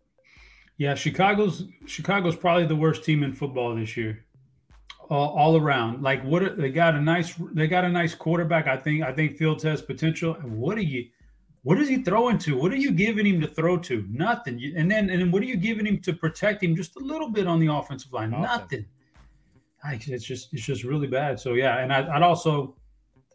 Yeah, 0.77 0.95
Chicago's 0.95 1.65
Chicago's 1.85 2.35
probably 2.35 2.65
the 2.65 2.75
worst 2.75 3.03
team 3.03 3.23
in 3.23 3.33
football 3.33 3.75
this 3.75 3.97
year. 3.97 4.25
All, 5.09 5.29
all 5.37 5.57
around. 5.57 6.03
Like 6.03 6.23
what 6.23 6.57
they 6.57 6.69
got 6.69 6.95
a 6.95 7.01
nice 7.01 7.33
they 7.53 7.67
got 7.67 7.85
a 7.85 7.89
nice 7.89 8.13
quarterback. 8.13 8.67
I 8.67 8.77
think 8.77 9.03
I 9.03 9.11
think 9.11 9.37
Fields 9.37 9.63
has 9.63 9.81
potential. 9.81 10.35
And 10.35 10.57
what 10.57 10.77
are 10.77 10.81
you 10.81 11.07
what 11.67 11.81
is 11.81 11.89
he 11.89 12.01
throwing 12.01 12.37
to? 12.37 12.57
What 12.57 12.71
are 12.71 12.77
you 12.77 12.91
giving 12.91 13.25
him 13.25 13.41
to 13.41 13.47
throw 13.47 13.77
to? 13.77 14.05
Nothing. 14.09 14.71
And 14.77 14.89
then 14.89 15.09
and 15.09 15.19
then 15.21 15.31
what 15.31 15.41
are 15.41 15.47
you 15.47 15.57
giving 15.57 15.85
him 15.85 15.99
to 15.99 16.13
protect 16.13 16.63
him 16.63 16.77
just 16.77 16.95
a 16.95 16.99
little 16.99 17.29
bit 17.29 17.45
on 17.45 17.59
the 17.59 17.67
offensive 17.67 18.13
line? 18.13 18.31
Nothing. 18.31 18.85
Nothing. 19.83 20.13
It's 20.13 20.23
just 20.23 20.53
it's 20.53 20.63
just 20.63 20.85
really 20.85 21.07
bad. 21.07 21.41
So 21.41 21.55
yeah, 21.55 21.79
and 21.79 21.91
I, 21.91 22.07
I'd 22.15 22.23
also 22.23 22.77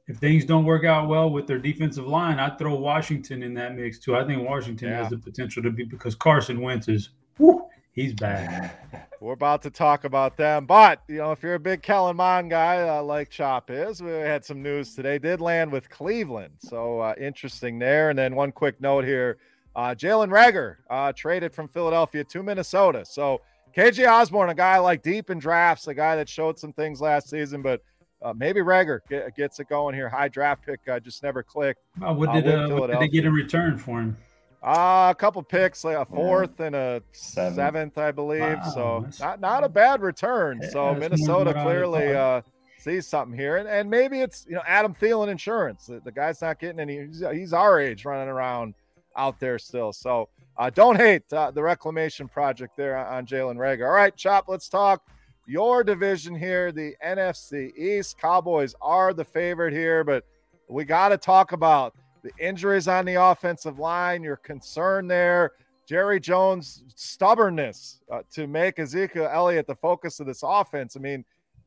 if 0.08 0.16
things 0.16 0.46
don't 0.46 0.64
work 0.64 0.82
out 0.82 1.10
well 1.10 1.28
with 1.28 1.46
their 1.46 1.58
defensive 1.58 2.06
line, 2.06 2.38
I'd 2.38 2.58
throw 2.58 2.74
Washington 2.74 3.42
in 3.42 3.52
that 3.52 3.76
mix 3.76 3.98
too. 3.98 4.16
I 4.16 4.24
think 4.24 4.48
Washington 4.48 4.88
yeah. 4.88 5.02
has 5.02 5.10
the 5.10 5.18
potential 5.18 5.62
to 5.64 5.70
be 5.70 5.84
because 5.84 6.14
Carson 6.14 6.62
Wentz 6.62 6.88
is 6.88 7.10
whoo, 7.36 7.66
he's 7.92 8.14
bad. 8.14 8.72
We're 9.20 9.34
about 9.34 9.62
to 9.62 9.70
talk 9.70 10.04
about 10.04 10.36
them, 10.36 10.66
but 10.66 11.02
you 11.06 11.18
know, 11.18 11.30
if 11.30 11.42
you're 11.42 11.54
a 11.54 11.60
big 11.60 11.80
Kellen 11.82 12.16
Mond 12.16 12.50
guy 12.50 12.88
uh, 12.88 13.02
like 13.02 13.30
Chop 13.30 13.70
is, 13.70 14.02
we 14.02 14.10
had 14.10 14.44
some 14.44 14.62
news 14.62 14.96
today. 14.96 15.18
Did 15.18 15.40
land 15.40 15.70
with 15.70 15.88
Cleveland, 15.88 16.54
so 16.58 16.98
uh, 16.98 17.14
interesting 17.20 17.78
there. 17.78 18.10
And 18.10 18.18
then 18.18 18.34
one 18.34 18.50
quick 18.50 18.80
note 18.80 19.04
here: 19.04 19.38
uh, 19.76 19.94
Jalen 19.94 20.28
Reagor 20.28 20.76
uh, 20.90 21.12
traded 21.12 21.54
from 21.54 21.68
Philadelphia 21.68 22.24
to 22.24 22.42
Minnesota. 22.42 23.04
So 23.04 23.42
KJ 23.76 24.10
Osborn, 24.10 24.50
a 24.50 24.54
guy 24.54 24.78
like 24.78 25.02
deep 25.02 25.30
in 25.30 25.38
drafts, 25.38 25.86
a 25.86 25.94
guy 25.94 26.16
that 26.16 26.28
showed 26.28 26.58
some 26.58 26.72
things 26.72 27.00
last 27.00 27.30
season, 27.30 27.62
but 27.62 27.80
uh, 28.22 28.32
maybe 28.36 28.60
Reagor 28.60 29.00
get, 29.08 29.34
gets 29.36 29.60
it 29.60 29.68
going 29.68 29.94
here. 29.94 30.08
High 30.08 30.28
draft 30.28 30.64
pick 30.64 30.80
uh, 30.88 31.00
just 31.00 31.22
never 31.22 31.42
clicked. 31.42 31.80
What, 31.98 32.32
did, 32.32 32.46
uh, 32.46 32.68
what 32.68 32.90
did 32.90 33.00
they 33.00 33.08
get 33.08 33.24
in 33.24 33.32
return 33.32 33.78
for 33.78 34.00
him? 34.00 34.16
Uh, 34.62 35.08
a 35.10 35.14
couple 35.14 35.42
picks, 35.42 35.82
like 35.82 35.96
a 35.96 36.04
fourth 36.04 36.60
yeah. 36.60 36.66
and 36.66 36.76
a 36.76 37.02
Seven. 37.10 37.54
seventh, 37.54 37.98
I 37.98 38.12
believe. 38.12 38.40
Wow. 38.40 38.70
So 38.72 39.06
not 39.18 39.40
not 39.40 39.64
a 39.64 39.68
bad 39.68 40.02
return. 40.02 40.60
Yeah, 40.62 40.70
so 40.70 40.94
Minnesota 40.94 41.52
clearly 41.52 42.14
uh, 42.14 42.42
sees 42.78 43.08
something 43.08 43.36
here, 43.36 43.56
and, 43.56 43.68
and 43.68 43.90
maybe 43.90 44.20
it's 44.20 44.46
you 44.48 44.54
know 44.54 44.62
Adam 44.64 44.94
Thielen 44.94 45.28
insurance. 45.28 45.86
The, 45.86 46.00
the 46.04 46.12
guy's 46.12 46.40
not 46.40 46.60
getting 46.60 46.78
any. 46.78 47.06
He's, 47.06 47.24
he's, 47.32 47.52
our 47.52 47.80
age, 47.80 48.04
running 48.04 48.28
around 48.28 48.74
out 49.16 49.40
there 49.40 49.58
still. 49.58 49.92
So 49.92 50.28
uh, 50.56 50.70
don't 50.70 50.96
hate 50.96 51.24
uh, 51.32 51.50
the 51.50 51.62
reclamation 51.62 52.28
project 52.28 52.76
there 52.76 52.96
on, 52.96 53.06
on 53.12 53.26
Jalen 53.26 53.56
Reagor. 53.56 53.86
All 53.86 53.94
right, 53.94 54.14
Chop. 54.16 54.44
Let's 54.46 54.68
talk 54.68 55.02
your 55.46 55.82
division 55.82 56.36
here, 56.36 56.70
the 56.70 56.94
NFC 57.04 57.76
East. 57.76 58.16
Cowboys 58.16 58.76
are 58.80 59.12
the 59.12 59.24
favorite 59.24 59.72
here, 59.72 60.04
but 60.04 60.24
we 60.68 60.84
got 60.84 61.08
to 61.08 61.18
talk 61.18 61.50
about 61.50 61.94
the 62.22 62.30
injuries 62.38 62.88
on 62.88 63.04
the 63.04 63.14
offensive 63.14 63.78
line, 63.78 64.22
your 64.22 64.36
concern 64.36 65.08
there, 65.08 65.52
Jerry 65.86 66.20
Jones' 66.20 66.84
stubbornness 66.94 68.00
uh, 68.10 68.22
to 68.32 68.46
make 68.46 68.78
Ezekiel 68.78 69.28
Elliott 69.30 69.66
the 69.66 69.74
focus 69.74 70.20
of 70.20 70.26
this 70.26 70.42
offense. 70.44 70.96
I 70.96 71.00
mean, 71.00 71.24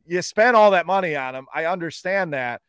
you 0.07 0.21
spent 0.21 0.55
all 0.55 0.71
that 0.71 0.85
money 0.85 1.15
on 1.15 1.35
him. 1.35 1.47
I 1.53 1.65
understand 1.65 2.33
that. 2.33 2.61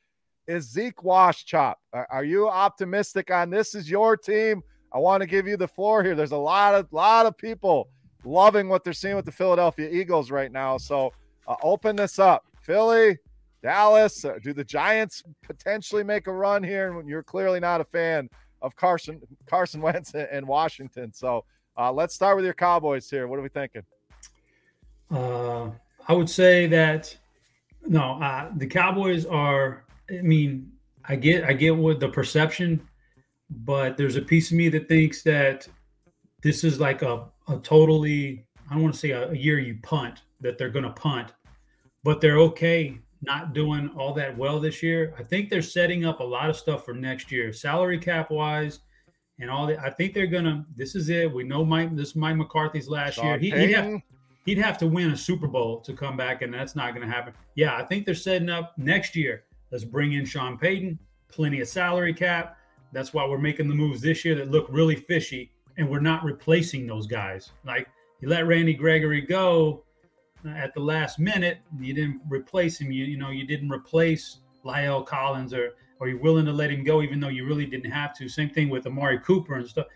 Is 0.47 0.71
Zeke 0.71 1.03
Wash 1.03 1.45
chop? 1.45 1.81
Are 1.93 2.25
you 2.25 2.49
optimistic 2.49 3.31
on 3.31 3.51
this? 3.51 3.75
Is 3.75 3.91
your 3.91 4.17
team? 4.17 4.63
I 4.93 4.99
want 4.99 5.21
to 5.21 5.27
give 5.27 5.49
you 5.49 5.57
the 5.57 5.67
floor 5.67 6.05
here. 6.05 6.15
There's 6.15 6.33
a 6.33 6.37
lot 6.37 6.75
of 6.75 6.87
lot 6.93 7.27
of 7.27 7.37
people 7.37 7.89
loving 8.25 8.69
what 8.69 8.85
they're 8.85 8.93
seeing 8.93 9.17
with 9.17 9.25
the 9.25 9.33
Philadelphia 9.33 9.89
Eagles 9.91 10.31
right 10.31 10.53
now. 10.53 10.79
So 10.79 11.13
uh, 11.49 11.57
open 11.63 11.97
this 11.97 12.19
up, 12.19 12.45
Philly. 12.63 13.19
Dallas? 13.67 14.25
Uh, 14.25 14.39
do 14.45 14.53
the 14.53 14.63
Giants 14.63 15.25
potentially 15.43 16.05
make 16.05 16.29
a 16.29 16.33
run 16.33 16.63
here? 16.63 16.97
And 16.97 17.09
you're 17.09 17.25
clearly 17.25 17.59
not 17.59 17.81
a 17.81 17.85
fan 17.85 18.31
of 18.63 18.77
Carson 18.77 19.21
Carson 19.47 19.81
Wentz 19.87 20.15
and 20.15 20.47
Washington. 20.47 21.13
So 21.13 21.45
uh, 21.77 21.93
let's 21.93 22.15
start 22.15 22.37
with 22.37 22.45
your 22.45 22.55
Cowboys 22.55 23.11
here. 23.11 23.27
What 23.27 23.41
are 23.41 23.43
we 23.43 23.49
thinking? 23.49 23.83
Uh, 25.11 25.71
I 26.07 26.13
would 26.13 26.31
say 26.31 26.69
that 26.69 27.17
no, 27.85 28.23
uh, 28.23 28.53
the 28.57 28.69
Cowboys 28.69 29.27
are. 29.27 29.85
I 30.09 30.23
mean, 30.23 30.71
I 31.05 31.17
get 31.17 31.43
I 31.43 31.53
get 31.53 31.77
what 31.77 31.99
the 31.99 32.09
perception, 32.09 32.81
but 33.51 33.97
there's 33.97 34.15
a 34.15 34.23
piece 34.23 34.53
of 34.53 34.59
me 34.59 34.69
that 34.69 34.87
thinks 34.87 35.25
that 35.25 35.67
this 36.41 36.63
is 36.63 36.79
like 36.79 37.03
a, 37.03 37.25
a 37.49 37.57
totally 37.65 38.47
I 38.71 38.75
don't 38.75 38.85
want 38.85 38.95
to 38.95 39.01
say 39.01 39.11
a, 39.11 39.31
a 39.31 39.35
year 39.35 39.59
you 39.59 39.79
punt 39.83 40.23
that 40.41 40.57
they're 40.57 40.71
going 40.71 40.85
to 40.85 40.91
punt, 40.91 41.33
but 42.05 42.21
they're 42.21 42.39
okay 42.39 43.01
not 43.27 43.53
doing 43.53 43.91
all 43.97 44.15
that 44.15 44.37
well 44.37 44.59
this 44.59 44.83
year. 44.83 45.15
I 45.19 45.23
think 45.23 45.51
they're 45.51 45.61
setting 45.61 46.05
up 46.05 46.21
a 46.21 46.25
lot 46.25 46.49
of 46.49 46.57
stuff 46.57 46.85
for 46.85 46.95
next 46.95 47.31
year, 47.31 47.53
salary 47.53 47.99
cap 47.99 48.31
wise, 48.31 48.81
and 49.39 49.51
all 49.51 49.67
that. 49.67 49.81
I 49.81 49.91
think 49.91 50.15
they're 50.15 50.27
gonna. 50.27 50.65
This 50.75 50.95
is 50.95 51.11
it. 51.11 51.33
We 51.33 51.45
know 51.45 51.65
Mike. 51.65 51.95
This 51.95 52.11
is 52.11 52.17
Mike 52.17 52.37
McCarthy's 52.37 52.89
last 52.89 53.19
year. 53.23 53.37
He, 53.39 53.53
would 53.53 53.71
have, 53.71 54.01
he'd 54.47 54.59
have 54.59 54.79
to 54.79 54.87
win 54.87 55.11
a 55.11 55.17
Super 55.17 55.47
Bowl 55.47 55.81
to 55.81 55.93
come 55.93 56.17
back, 56.17 56.43
and 56.43 56.55
that's 56.55 56.75
not 56.75 56.95
going 56.95 57.07
to 57.07 57.13
happen. 57.13 57.35
Yeah, 57.55 57.77
I 57.77 57.83
think 57.83 58.07
they're 58.07 58.15
setting 58.15 58.49
up 58.49 58.73
next 58.79 59.15
year. 59.15 59.45
Let's 59.71 59.85
bring 59.85 60.15
in 60.15 60.25
Sean 60.25 60.57
Payton. 60.57 60.99
Plenty 61.29 61.61
of 61.61 61.69
salary 61.69 62.15
cap. 62.15 62.57
That's 62.93 63.13
why 63.13 63.27
we're 63.27 63.39
making 63.39 63.69
the 63.69 63.75
moves 63.75 64.01
this 64.01 64.25
year 64.25 64.37
that 64.37 64.51
look 64.51 64.69
really 64.71 64.97
fishy, 64.97 65.51
and 65.77 65.91
we're 65.91 66.01
not 66.01 66.25
replacing 66.25 66.87
those 66.87 67.07
guys. 67.07 67.51
Like 67.65 67.89
you 68.21 68.29
let 68.29 68.47
Randy 68.47 68.75
Gregory 68.75 69.21
go 69.21 69.85
at 70.45 70.75
the 70.75 70.81
last 70.81 71.19
minute. 71.19 71.59
You 71.81 71.95
didn't 71.95 72.21
replace 72.29 72.81
him. 72.81 72.91
You 72.91 73.05
you 73.05 73.17
know 73.17 73.31
you 73.31 73.47
didn't 73.47 73.71
replace 73.71 74.39
La'el 74.65 75.05
Collins 75.07 75.53
or 75.55 75.75
or 75.99 76.09
you're 76.09 76.21
willing 76.21 76.45
to 76.45 76.53
let 76.53 76.71
him 76.71 76.85
go 76.85 77.03
even 77.03 77.21
though 77.21 77.29
you 77.29 77.47
really 77.47 77.67
didn't 77.67 77.91
have 77.91 78.15
to. 78.19 78.29
Same 78.29 78.51
thing 78.51 78.69
with 78.69 78.87
Amari 78.87 79.19
Cooper 79.21 79.55
and 79.55 79.67
stuff. 79.67 79.87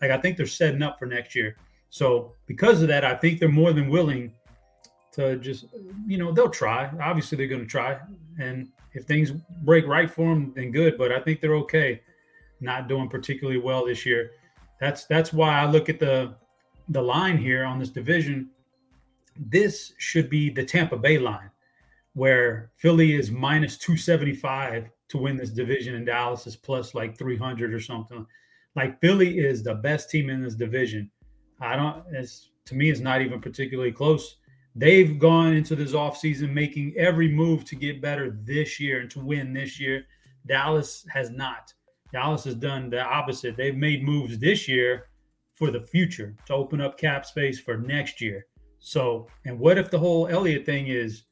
Like 0.00 0.10
I 0.10 0.18
think 0.18 0.36
they're 0.36 0.46
setting 0.46 0.82
up 0.82 0.98
for 0.98 1.06
next 1.06 1.34
year. 1.34 1.56
So 1.90 2.34
because 2.46 2.82
of 2.82 2.88
that, 2.88 3.04
I 3.04 3.14
think 3.14 3.40
they're 3.40 3.48
more 3.48 3.72
than 3.72 3.88
willing 3.88 4.32
to 5.12 5.36
just 5.36 5.66
you 6.06 6.18
know 6.18 6.32
they'll 6.32 6.50
try. 6.50 6.90
Obviously 7.00 7.36
they're 7.36 7.46
going 7.46 7.62
to 7.62 7.66
try, 7.66 7.98
and 8.38 8.68
if 8.92 9.04
things 9.04 9.32
break 9.62 9.86
right 9.86 10.10
for 10.10 10.34
them, 10.34 10.52
then 10.54 10.70
good. 10.70 10.96
But 10.96 11.12
I 11.12 11.20
think 11.20 11.40
they're 11.40 11.56
okay, 11.56 12.00
not 12.60 12.88
doing 12.88 13.08
particularly 13.08 13.60
well 13.60 13.84
this 13.86 14.06
year. 14.06 14.32
That's 14.80 15.04
that's 15.04 15.32
why 15.32 15.60
I 15.60 15.66
look 15.66 15.88
at 15.88 15.98
the 15.98 16.34
the 16.88 17.02
line 17.02 17.36
here 17.36 17.64
on 17.64 17.78
this 17.78 17.90
division 17.90 18.50
this 19.48 19.94
should 19.98 20.28
be 20.28 20.50
the 20.50 20.64
Tampa 20.64 20.96
Bay 20.96 21.18
line, 21.18 21.50
where 22.12 22.70
Philly 22.76 23.14
is 23.14 23.30
minus 23.30 23.78
275 23.78 24.90
to 25.08 25.18
win 25.18 25.36
this 25.36 25.50
division, 25.50 25.94
and 25.94 26.06
Dallas 26.06 26.46
is 26.46 26.56
plus 26.56 26.94
like 26.94 27.16
300 27.16 27.72
or 27.72 27.80
something. 27.80 28.26
Like 28.76 29.00
Philly 29.00 29.38
is 29.38 29.62
the 29.62 29.74
best 29.74 30.10
team 30.10 30.30
in 30.30 30.42
this 30.42 30.54
division. 30.54 31.10
I 31.60 31.76
don't, 31.76 32.04
it's 32.12 32.50
to 32.66 32.74
me, 32.74 32.90
it's 32.90 33.00
not 33.00 33.22
even 33.22 33.40
particularly 33.40 33.92
close. 33.92 34.36
They've 34.76 35.18
gone 35.18 35.54
into 35.54 35.74
this 35.74 35.92
offseason 35.92 36.52
making 36.52 36.94
every 36.96 37.28
move 37.28 37.64
to 37.66 37.74
get 37.74 38.00
better 38.00 38.30
this 38.30 38.78
year 38.78 39.00
and 39.00 39.10
to 39.10 39.20
win 39.20 39.52
this 39.52 39.80
year. 39.80 40.04
Dallas 40.46 41.04
has 41.12 41.30
not. 41.30 41.74
Dallas 42.12 42.44
has 42.44 42.54
done 42.54 42.90
the 42.90 43.02
opposite. 43.02 43.56
They've 43.56 43.76
made 43.76 44.04
moves 44.04 44.38
this 44.38 44.68
year 44.68 45.08
for 45.54 45.70
the 45.70 45.82
future 45.82 46.36
to 46.46 46.54
open 46.54 46.80
up 46.80 46.98
cap 46.98 47.26
space 47.26 47.58
for 47.58 47.76
next 47.76 48.20
year. 48.20 48.46
So, 48.80 49.28
and 49.44 49.58
what 49.58 49.78
if 49.78 49.90
the 49.90 49.98
whole 49.98 50.26
Elliott 50.26 50.66
thing 50.66 50.88
is, 50.88 51.24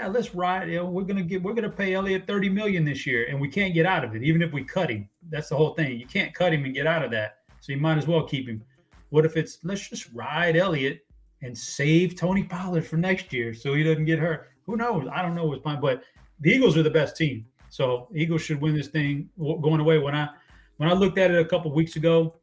yeah, 0.00 0.08
let's 0.08 0.34
ride. 0.34 0.68
You 0.70 0.76
know, 0.76 0.86
we're 0.86 1.02
gonna 1.02 1.22
get, 1.22 1.42
we're 1.42 1.54
gonna 1.54 1.68
pay 1.68 1.94
Elliott 1.94 2.26
thirty 2.26 2.48
million 2.48 2.84
this 2.84 3.06
year, 3.06 3.26
and 3.28 3.38
we 3.40 3.48
can't 3.48 3.74
get 3.74 3.84
out 3.84 4.04
of 4.04 4.16
it, 4.16 4.22
even 4.22 4.42
if 4.42 4.52
we 4.52 4.64
cut 4.64 4.90
him. 4.90 5.08
That's 5.28 5.48
the 5.48 5.56
whole 5.56 5.74
thing. 5.74 6.00
You 6.00 6.06
can't 6.06 6.34
cut 6.34 6.52
him 6.52 6.64
and 6.64 6.74
get 6.74 6.86
out 6.86 7.04
of 7.04 7.10
that. 7.10 7.38
So 7.60 7.72
you 7.72 7.78
might 7.78 7.98
as 7.98 8.06
well 8.06 8.24
keep 8.24 8.48
him. 8.48 8.62
What 9.10 9.24
if 9.24 9.36
it's 9.36 9.58
let's 9.64 9.88
just 9.88 10.10
ride 10.12 10.56
Elliott 10.56 11.04
and 11.42 11.56
save 11.56 12.16
Tony 12.16 12.44
Pollard 12.44 12.86
for 12.86 12.96
next 12.96 13.32
year 13.32 13.54
so 13.54 13.74
he 13.74 13.82
doesn't 13.82 14.04
get 14.04 14.18
hurt? 14.18 14.48
Who 14.66 14.76
knows? 14.76 15.08
I 15.12 15.22
don't 15.22 15.34
know 15.34 15.46
what's 15.46 15.62
fine, 15.62 15.80
but 15.80 16.02
the 16.40 16.50
Eagles 16.50 16.76
are 16.76 16.82
the 16.82 16.90
best 16.90 17.16
team, 17.16 17.46
so 17.68 18.08
Eagles 18.14 18.42
should 18.42 18.60
win 18.60 18.76
this 18.76 18.88
thing 18.88 19.28
going 19.38 19.80
away. 19.80 19.98
When 19.98 20.14
I 20.14 20.28
when 20.76 20.88
I 20.88 20.92
looked 20.92 21.18
at 21.18 21.30
it 21.30 21.38
a 21.38 21.44
couple 21.44 21.72
weeks 21.72 21.96
ago, 21.96 22.36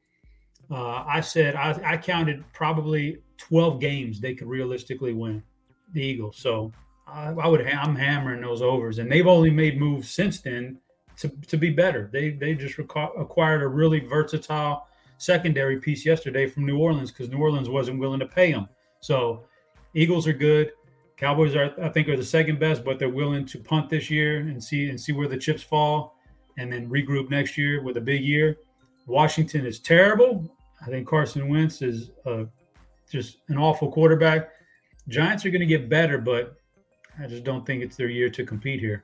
uh, 0.69 1.03
I 1.07 1.21
said 1.21 1.55
I, 1.55 1.79
I 1.83 1.97
counted 1.97 2.43
probably 2.51 3.19
12 3.37 3.79
games 3.79 4.19
they 4.19 4.33
could 4.33 4.47
realistically 4.47 5.13
win 5.13 5.43
the 5.91 6.01
Eagles. 6.01 6.37
So 6.37 6.71
I, 7.07 7.29
I 7.29 7.47
would 7.47 7.65
I'm 7.65 7.95
hammering 7.95 8.41
those 8.41 8.61
overs, 8.61 8.99
and 8.99 9.11
they've 9.11 9.27
only 9.27 9.51
made 9.51 9.79
moves 9.79 10.09
since 10.09 10.41
then 10.41 10.77
to, 11.17 11.29
to 11.47 11.57
be 11.57 11.69
better. 11.69 12.09
They 12.11 12.31
they 12.31 12.55
just 12.55 12.77
reco- 12.77 13.19
acquired 13.19 13.61
a 13.61 13.67
really 13.67 13.99
versatile 13.99 14.87
secondary 15.17 15.79
piece 15.79 16.05
yesterday 16.05 16.47
from 16.47 16.65
New 16.65 16.77
Orleans 16.77 17.11
because 17.11 17.29
New 17.29 17.37
Orleans 17.37 17.69
wasn't 17.69 17.99
willing 17.99 18.19
to 18.19 18.25
pay 18.25 18.51
them. 18.51 18.67
So 18.99 19.45
Eagles 19.93 20.27
are 20.27 20.33
good. 20.33 20.71
Cowboys 21.17 21.55
are 21.55 21.73
I 21.81 21.89
think 21.89 22.09
are 22.09 22.17
the 22.17 22.23
second 22.23 22.59
best, 22.59 22.83
but 22.83 22.99
they're 22.99 23.09
willing 23.09 23.45
to 23.45 23.59
punt 23.59 23.89
this 23.89 24.09
year 24.09 24.39
and 24.39 24.61
see 24.61 24.89
and 24.89 24.99
see 24.99 25.11
where 25.11 25.27
the 25.27 25.37
chips 25.37 25.63
fall, 25.63 26.17
and 26.57 26.71
then 26.71 26.89
regroup 26.89 27.29
next 27.29 27.57
year 27.57 27.81
with 27.81 27.97
a 27.97 28.01
big 28.01 28.23
year. 28.23 28.57
Washington 29.07 29.65
is 29.65 29.79
terrible. 29.79 30.51
I 30.81 30.89
think 30.89 31.07
Carson 31.07 31.47
Wentz 31.47 31.81
is 31.81 32.09
a 32.25 32.47
just 33.11 33.37
an 33.49 33.57
awful 33.57 33.91
quarterback. 33.91 34.49
Giants 35.07 35.45
are 35.45 35.51
going 35.51 35.61
to 35.61 35.67
get 35.67 35.89
better, 35.89 36.17
but 36.17 36.55
I 37.21 37.27
just 37.27 37.43
don't 37.43 37.65
think 37.65 37.83
it's 37.83 37.95
their 37.95 38.09
year 38.09 38.29
to 38.29 38.45
compete 38.45 38.79
here. 38.79 39.03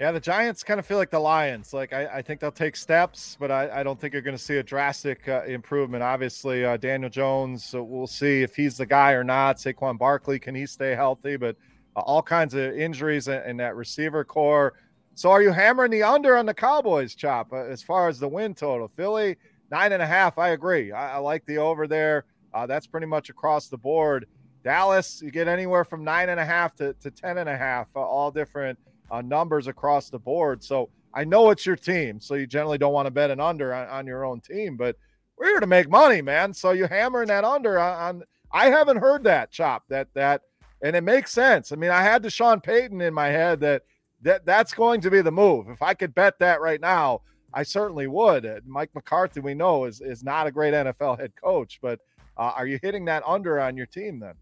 Yeah, 0.00 0.12
the 0.12 0.20
Giants 0.20 0.62
kind 0.62 0.78
of 0.78 0.86
feel 0.86 0.96
like 0.96 1.10
the 1.10 1.18
Lions. 1.18 1.74
Like 1.74 1.92
I, 1.92 2.06
I 2.06 2.22
think 2.22 2.38
they'll 2.38 2.52
take 2.52 2.76
steps, 2.76 3.36
but 3.40 3.50
I, 3.50 3.80
I 3.80 3.82
don't 3.82 4.00
think 4.00 4.12
you're 4.12 4.22
going 4.22 4.36
to 4.36 4.42
see 4.42 4.58
a 4.58 4.62
drastic 4.62 5.28
uh, 5.28 5.42
improvement. 5.42 6.04
Obviously, 6.04 6.64
uh, 6.64 6.76
Daniel 6.76 7.10
Jones, 7.10 7.64
so 7.64 7.82
we'll 7.82 8.06
see 8.06 8.42
if 8.42 8.54
he's 8.54 8.76
the 8.76 8.86
guy 8.86 9.12
or 9.12 9.24
not. 9.24 9.56
Saquon 9.56 9.98
Barkley, 9.98 10.38
can 10.38 10.54
he 10.54 10.66
stay 10.66 10.94
healthy? 10.94 11.36
But 11.36 11.56
uh, 11.96 12.00
all 12.00 12.22
kinds 12.22 12.54
of 12.54 12.78
injuries 12.78 13.26
in, 13.26 13.42
in, 13.42 13.56
that 13.56 13.74
receiver 13.74 14.24
core. 14.24 14.74
So, 15.16 15.32
are 15.32 15.42
you 15.42 15.50
hammering 15.50 15.90
the 15.90 16.04
under 16.04 16.36
on 16.36 16.46
the 16.46 16.54
Cowboys, 16.54 17.16
Chop? 17.16 17.52
Uh, 17.52 17.64
as 17.64 17.82
far 17.82 18.08
as 18.08 18.20
the 18.20 18.28
win 18.28 18.54
total, 18.54 18.86
Philly 18.86 19.36
nine 19.72 19.90
and 19.90 20.02
a 20.02 20.06
half. 20.06 20.38
I 20.38 20.50
agree. 20.50 20.92
I, 20.92 21.14
I 21.14 21.18
like 21.18 21.44
the 21.46 21.58
over 21.58 21.88
there. 21.88 22.24
Uh, 22.52 22.66
that's 22.66 22.86
pretty 22.86 23.06
much 23.06 23.30
across 23.30 23.68
the 23.68 23.78
board. 23.78 24.26
Dallas, 24.64 25.22
you 25.22 25.30
get 25.30 25.48
anywhere 25.48 25.84
from 25.84 26.04
nine 26.04 26.28
and 26.28 26.40
a 26.40 26.44
half 26.44 26.74
to, 26.76 26.92
to 26.94 27.10
ten 27.10 27.38
and 27.38 27.48
a 27.48 27.56
half, 27.56 27.88
uh, 27.94 28.00
all 28.00 28.30
different 28.30 28.78
uh, 29.10 29.22
numbers 29.22 29.66
across 29.66 30.10
the 30.10 30.18
board. 30.18 30.62
So 30.62 30.90
I 31.14 31.24
know 31.24 31.50
it's 31.50 31.64
your 31.64 31.76
team, 31.76 32.20
so 32.20 32.34
you 32.34 32.46
generally 32.46 32.78
don't 32.78 32.92
want 32.92 33.06
to 33.06 33.10
bet 33.10 33.30
an 33.30 33.40
under 33.40 33.72
on, 33.72 33.88
on 33.88 34.06
your 34.06 34.24
own 34.24 34.40
team, 34.40 34.76
but 34.76 34.96
we're 35.36 35.46
here 35.46 35.60
to 35.60 35.66
make 35.66 35.88
money, 35.88 36.20
man. 36.20 36.52
So 36.52 36.72
you 36.72 36.86
hammering 36.86 37.28
that 37.28 37.44
under 37.44 37.78
on, 37.78 37.98
on 37.98 38.22
I 38.52 38.66
haven't 38.70 38.98
heard 38.98 39.24
that 39.24 39.50
chop 39.50 39.84
that 39.88 40.08
that 40.14 40.42
and 40.82 40.94
it 40.94 41.02
makes 41.02 41.32
sense. 41.32 41.72
I 41.72 41.76
mean, 41.76 41.90
I 41.90 42.02
had 42.02 42.30
Sean 42.32 42.60
Payton 42.60 43.00
in 43.00 43.14
my 43.14 43.28
head 43.28 43.60
that 43.60 43.82
that 44.22 44.44
that's 44.44 44.74
going 44.74 45.00
to 45.02 45.10
be 45.10 45.22
the 45.22 45.32
move. 45.32 45.68
If 45.68 45.82
I 45.82 45.94
could 45.94 46.14
bet 46.14 46.38
that 46.40 46.60
right 46.60 46.80
now, 46.80 47.22
I 47.52 47.62
certainly 47.62 48.06
would. 48.06 48.44
Uh, 48.44 48.60
Mike 48.66 48.90
McCarthy, 48.94 49.40
we 49.40 49.54
know, 49.54 49.84
is 49.84 50.00
is 50.00 50.22
not 50.22 50.46
a 50.46 50.52
great 50.52 50.74
NFL 50.74 51.18
head 51.18 51.32
coach, 51.42 51.78
but 51.80 52.00
uh, 52.38 52.52
are 52.56 52.66
you 52.66 52.78
hitting 52.82 53.04
that 53.06 53.22
under 53.26 53.60
on 53.60 53.76
your 53.76 53.86
team 53.86 54.20
then? 54.20 54.34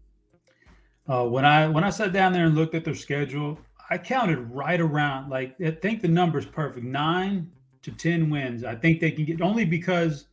Uh, 1.07 1.25
when 1.25 1.45
I 1.45 1.67
when 1.67 1.83
I 1.83 1.89
sat 1.89 2.13
down 2.13 2.33
there 2.33 2.45
and 2.45 2.55
looked 2.55 2.75
at 2.75 2.83
their 2.83 2.95
schedule, 2.95 3.57
I 3.89 3.97
counted 3.97 4.39
right 4.51 4.79
around 4.79 5.29
like 5.29 5.55
I 5.63 5.71
think 5.71 6.01
the 6.01 6.07
number's 6.07 6.45
perfect 6.45 6.85
nine 6.85 7.49
to 7.83 7.91
ten 7.91 8.29
wins. 8.29 8.63
I 8.63 8.75
think 8.75 8.99
they 8.99 9.11
can 9.11 9.25
get 9.25 9.41
only 9.41 9.65
because 9.65 10.27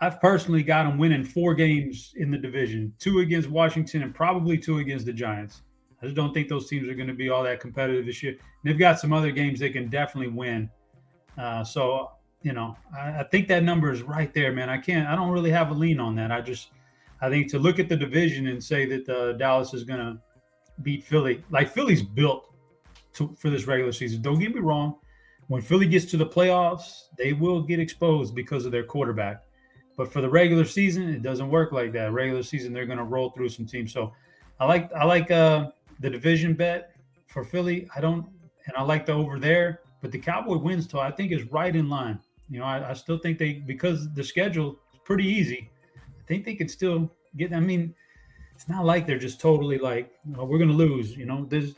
I've 0.00 0.20
personally 0.20 0.64
got 0.64 0.84
them 0.84 0.98
winning 0.98 1.24
four 1.24 1.54
games 1.54 2.12
in 2.16 2.30
the 2.30 2.38
division, 2.38 2.92
two 2.98 3.20
against 3.20 3.48
Washington 3.48 4.02
and 4.02 4.12
probably 4.12 4.58
two 4.58 4.78
against 4.78 5.06
the 5.06 5.12
Giants. 5.12 5.62
I 6.02 6.06
just 6.06 6.16
don't 6.16 6.34
think 6.34 6.48
those 6.48 6.68
teams 6.68 6.88
are 6.88 6.94
going 6.94 7.06
to 7.06 7.14
be 7.14 7.30
all 7.30 7.44
that 7.44 7.60
competitive 7.60 8.04
this 8.06 8.20
year. 8.24 8.32
And 8.32 8.40
they've 8.64 8.78
got 8.78 8.98
some 8.98 9.12
other 9.12 9.30
games 9.30 9.60
they 9.60 9.70
can 9.70 9.88
definitely 9.88 10.32
win. 10.32 10.68
Uh, 11.38 11.62
so 11.62 12.10
you 12.42 12.52
know, 12.52 12.76
I, 12.94 13.20
I 13.20 13.22
think 13.24 13.48
that 13.48 13.62
number 13.62 13.92
is 13.92 14.02
right 14.02 14.32
there, 14.34 14.52
man. 14.52 14.68
I 14.68 14.78
can't. 14.78 15.06
I 15.08 15.14
don't 15.14 15.30
really 15.30 15.50
have 15.50 15.70
a 15.70 15.74
lean 15.74 16.00
on 16.00 16.16
that. 16.16 16.32
I 16.32 16.40
just 16.40 16.70
I 17.22 17.30
think 17.30 17.48
to 17.52 17.58
look 17.58 17.78
at 17.78 17.88
the 17.88 17.96
division 17.96 18.48
and 18.48 18.62
say 18.62 18.84
that 18.86 19.08
uh, 19.08 19.32
Dallas 19.34 19.72
is 19.72 19.84
going 19.84 20.00
to 20.00 20.18
beat 20.82 21.04
Philly, 21.04 21.44
like 21.50 21.72
Philly's 21.72 22.02
built 22.02 22.52
to, 23.14 23.34
for 23.38 23.48
this 23.48 23.66
regular 23.66 23.92
season. 23.92 24.20
Don't 24.20 24.40
get 24.40 24.54
me 24.54 24.60
wrong. 24.60 24.96
When 25.46 25.62
Philly 25.62 25.86
gets 25.86 26.06
to 26.06 26.16
the 26.16 26.26
playoffs, 26.26 27.04
they 27.16 27.32
will 27.32 27.62
get 27.62 27.78
exposed 27.78 28.34
because 28.34 28.66
of 28.66 28.72
their 28.72 28.84
quarterback. 28.84 29.44
But 29.96 30.12
for 30.12 30.20
the 30.20 30.28
regular 30.28 30.64
season, 30.64 31.08
it 31.10 31.22
doesn't 31.22 31.48
work 31.48 31.72
like 31.72 31.92
that. 31.92 32.12
Regular 32.12 32.42
season, 32.42 32.72
they're 32.72 32.86
going 32.86 32.98
to 32.98 33.04
roll 33.04 33.30
through 33.30 33.50
some 33.50 33.66
teams. 33.66 33.92
So 33.92 34.12
I 34.58 34.66
like 34.66 34.92
I 34.92 35.04
like 35.04 35.30
uh, 35.30 35.70
the 36.00 36.10
division 36.10 36.54
bet 36.54 36.96
for 37.28 37.44
Philly. 37.44 37.88
I 37.94 38.00
don't, 38.00 38.26
and 38.66 38.76
I 38.76 38.82
like 38.82 39.06
the 39.06 39.12
over 39.12 39.38
there. 39.38 39.80
But 40.00 40.10
the 40.10 40.18
Cowboy 40.18 40.56
wins 40.56 40.86
total, 40.86 41.00
I 41.00 41.12
think, 41.12 41.30
is 41.30 41.44
right 41.52 41.74
in 41.74 41.88
line. 41.88 42.18
You 42.48 42.60
know, 42.60 42.64
I, 42.64 42.90
I 42.90 42.92
still 42.94 43.18
think 43.18 43.38
they 43.38 43.54
because 43.54 44.12
the 44.14 44.24
schedule 44.24 44.80
is 44.92 45.00
pretty 45.04 45.26
easy. 45.26 45.70
Think 46.32 46.46
they 46.46 46.54
could 46.54 46.70
still 46.70 47.12
get. 47.36 47.52
I 47.52 47.60
mean, 47.60 47.94
it's 48.54 48.66
not 48.66 48.86
like 48.86 49.06
they're 49.06 49.18
just 49.18 49.38
totally 49.38 49.76
like 49.76 50.10
oh, 50.38 50.46
we're 50.46 50.56
going 50.56 50.70
to 50.70 50.74
lose. 50.74 51.14
You 51.14 51.26
know, 51.26 51.44
there's 51.44 51.74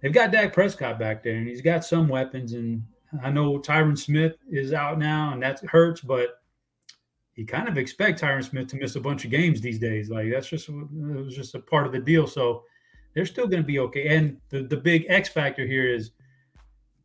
they've 0.00 0.12
got 0.12 0.30
Dak 0.30 0.52
Prescott 0.52 0.96
back 0.96 1.24
there, 1.24 1.34
and 1.34 1.48
he's 1.48 1.60
got 1.60 1.84
some 1.84 2.06
weapons. 2.06 2.52
And 2.52 2.84
I 3.20 3.30
know 3.30 3.58
Tyron 3.58 3.98
Smith 3.98 4.36
is 4.48 4.72
out 4.72 5.00
now, 5.00 5.32
and 5.32 5.42
that 5.42 5.58
hurts, 5.64 6.02
but 6.02 6.40
you 7.34 7.44
kind 7.46 7.66
of 7.66 7.76
expect 7.76 8.20
Tyron 8.20 8.44
Smith 8.44 8.68
to 8.68 8.76
miss 8.76 8.94
a 8.94 9.00
bunch 9.00 9.24
of 9.24 9.32
games 9.32 9.60
these 9.60 9.80
days. 9.80 10.08
Like 10.08 10.30
that's 10.30 10.46
just 10.46 10.68
it 10.68 10.76
was 10.92 11.34
just 11.34 11.56
a 11.56 11.58
part 11.58 11.84
of 11.84 11.90
the 11.90 11.98
deal. 11.98 12.28
So 12.28 12.62
they're 13.12 13.26
still 13.26 13.48
going 13.48 13.64
to 13.64 13.66
be 13.66 13.80
okay. 13.80 14.16
And 14.16 14.36
the 14.50 14.62
the 14.62 14.76
big 14.76 15.04
X 15.08 15.28
factor 15.28 15.66
here 15.66 15.92
is 15.92 16.12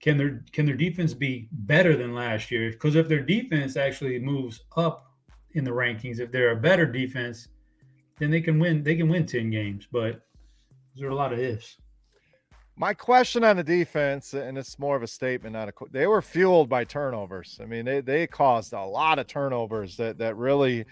can 0.01 0.17
their 0.17 0.43
can 0.51 0.67
their 0.67 0.75
defense 0.75 1.15
be 1.15 1.47
better 1.51 1.97
than 1.97 2.13
last 2.13 2.51
year? 2.51 2.69
Because 2.69 2.95
if 2.95 3.07
their 3.07 3.23
defense 3.23 3.75
actually 3.75 4.19
moves 4.19 4.61
up 4.77 5.08
in 5.59 5.65
the 5.65 5.71
rankings, 5.71 6.19
if 6.19 6.31
they're 6.31 6.51
a 6.51 6.55
better 6.55 6.85
defense, 6.85 7.47
then 8.17 8.31
they 8.31 8.41
can 8.41 8.57
win. 8.57 8.83
They 8.83 8.95
can 8.95 9.07
win 9.07 9.27
ten 9.27 9.51
games. 9.51 9.87
But 9.91 10.21
there 10.95 11.07
are 11.07 11.11
a 11.11 11.15
lot 11.15 11.31
of 11.31 11.39
ifs. 11.39 11.77
My 12.75 12.93
question 12.93 13.43
on 13.43 13.57
the 13.57 13.63
defense, 13.63 14.33
and 14.33 14.57
it's 14.57 14.79
more 14.79 14.95
of 14.95 15.03
a 15.03 15.07
statement, 15.07 15.53
not 15.53 15.69
a. 15.69 15.73
They 15.91 16.07
were 16.07 16.21
fueled 16.21 16.69
by 16.69 16.85
turnovers. 16.85 17.59
I 17.61 17.65
mean, 17.65 17.85
they 17.85 18.01
they 18.01 18.25
caused 18.25 18.73
a 18.73 18.83
lot 18.83 19.19
of 19.19 19.27
turnovers 19.27 19.95
that 19.97 20.17
that 20.17 20.35
really 20.37 20.85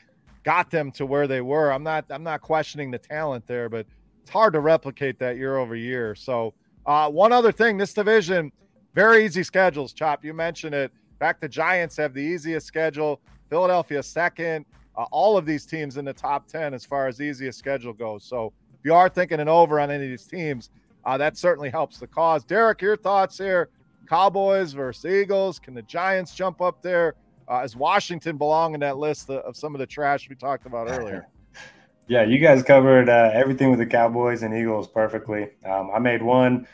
got 0.44 0.70
them 0.70 0.92
to 0.92 1.06
where 1.06 1.28
they 1.28 1.42
were. 1.42 1.72
I'm 1.72 1.84
not 1.84 2.06
I'm 2.10 2.24
not 2.24 2.42
questioning 2.42 2.92
the 2.92 3.00
talent 3.00 3.48
there, 3.48 3.70
but 3.70 3.88
it's 4.22 4.32
hard 4.32 4.54
to 4.54 4.60
replicate 4.60 5.18
that 5.20 5.38
year 5.38 5.58
over 5.58 5.76
year. 5.76 6.14
So, 6.14 6.54
uh, 6.86 7.10
one 7.10 7.32
other 7.32 7.52
thing, 7.52 7.78
this 7.78 7.94
division, 7.94 8.52
very 8.94 9.26
easy 9.26 9.44
schedules. 9.44 9.94
Chop, 9.94 10.26
you 10.26 10.34
mentioned 10.34 10.76
it. 10.76 10.92
Back 11.20 11.40
the 11.40 11.50
Giants 11.50 11.98
have 11.98 12.14
the 12.14 12.22
easiest 12.22 12.68
schedule. 12.68 13.22
Philadelphia 13.50 14.04
second. 14.04 14.66
Uh, 14.96 15.06
all 15.12 15.38
of 15.38 15.46
these 15.46 15.66
teams 15.66 15.98
in 15.98 16.06
the 16.06 16.14
top 16.14 16.48
ten 16.48 16.74
as 16.74 16.84
far 16.84 17.08
as 17.08 17.22
easiest 17.22 17.60
schedule 17.60 17.94
goes. 17.94 18.24
So, 18.24 18.54
if 18.80 18.86
you 18.86 18.94
are 18.94 19.10
thinking 19.10 19.40
an 19.40 19.48
over 19.48 19.80
on 19.80 19.92
any 19.92 20.06
of 20.06 20.10
these 20.10 20.26
teams 20.26 20.70
uh, 21.08 21.18
that 21.18 21.38
certainly 21.38 21.70
helps 21.70 22.00
the 22.00 22.06
cause. 22.06 22.44
Derek, 22.44 22.82
your 22.82 22.98
thoughts 22.98 23.38
here? 23.38 23.70
Cowboys 24.10 24.74
versus 24.74 25.06
Eagles. 25.06 25.58
Can 25.58 25.74
the 25.74 25.82
Giants 25.84 26.36
jump 26.36 26.62
up 26.62 26.82
there? 26.82 27.16
Uh, 27.48 27.62
does 27.62 27.78
Washington 27.78 28.36
belong 28.36 28.74
in 28.74 28.82
that 28.82 28.98
list 28.98 29.30
of, 29.30 29.56
some 29.56 29.74
of 29.74 29.80
the 29.80 29.86
trash 29.86 30.28
we 30.28 30.36
talked 30.36 30.66
about 30.66 30.90
earlier? 30.90 31.30
yeah, 32.08 32.24
you 32.24 32.40
guys 32.40 32.62
covered 32.62 33.08
uh, 33.08 33.32
everything 33.34 33.70
with 33.70 33.80
the 33.80 33.86
Cowboys 33.86 34.44
and 34.44 34.54
Eagles 34.54 34.90
perfectly. 34.90 35.48
Um, 35.66 35.92
I 35.96 36.00
made 36.00 36.22
one 36.22 36.68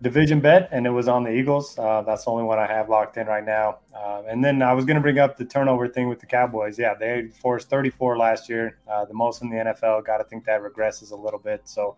division 0.00 0.40
bet, 0.40 0.68
and 0.70 0.86
it 0.86 0.90
was 0.90 1.08
on 1.08 1.24
the 1.24 1.30
Eagles. 1.30 1.78
Uh, 1.78 2.02
that's 2.02 2.24
the 2.24 2.30
only 2.30 2.44
one 2.44 2.58
I 2.58 2.66
have 2.66 2.88
locked 2.88 3.16
in 3.16 3.26
right 3.26 3.44
now. 3.44 3.78
Uh, 3.94 4.22
and 4.28 4.44
then 4.44 4.62
I 4.62 4.72
was 4.72 4.84
going 4.84 4.94
to 4.94 5.00
bring 5.00 5.18
up 5.18 5.36
the 5.36 5.44
turnover 5.44 5.88
thing 5.88 6.08
with 6.08 6.20
the 6.20 6.26
Cowboys. 6.26 6.78
Yeah, 6.78 6.94
they 6.94 7.28
forced 7.40 7.68
34 7.68 8.16
last 8.16 8.48
year, 8.48 8.78
uh, 8.90 9.04
the 9.04 9.14
most 9.14 9.42
in 9.42 9.50
the 9.50 9.56
NFL. 9.56 10.04
Got 10.04 10.18
to 10.18 10.24
think 10.24 10.44
that 10.44 10.60
regresses 10.62 11.10
a 11.10 11.16
little 11.16 11.40
bit. 11.40 11.62
So 11.64 11.96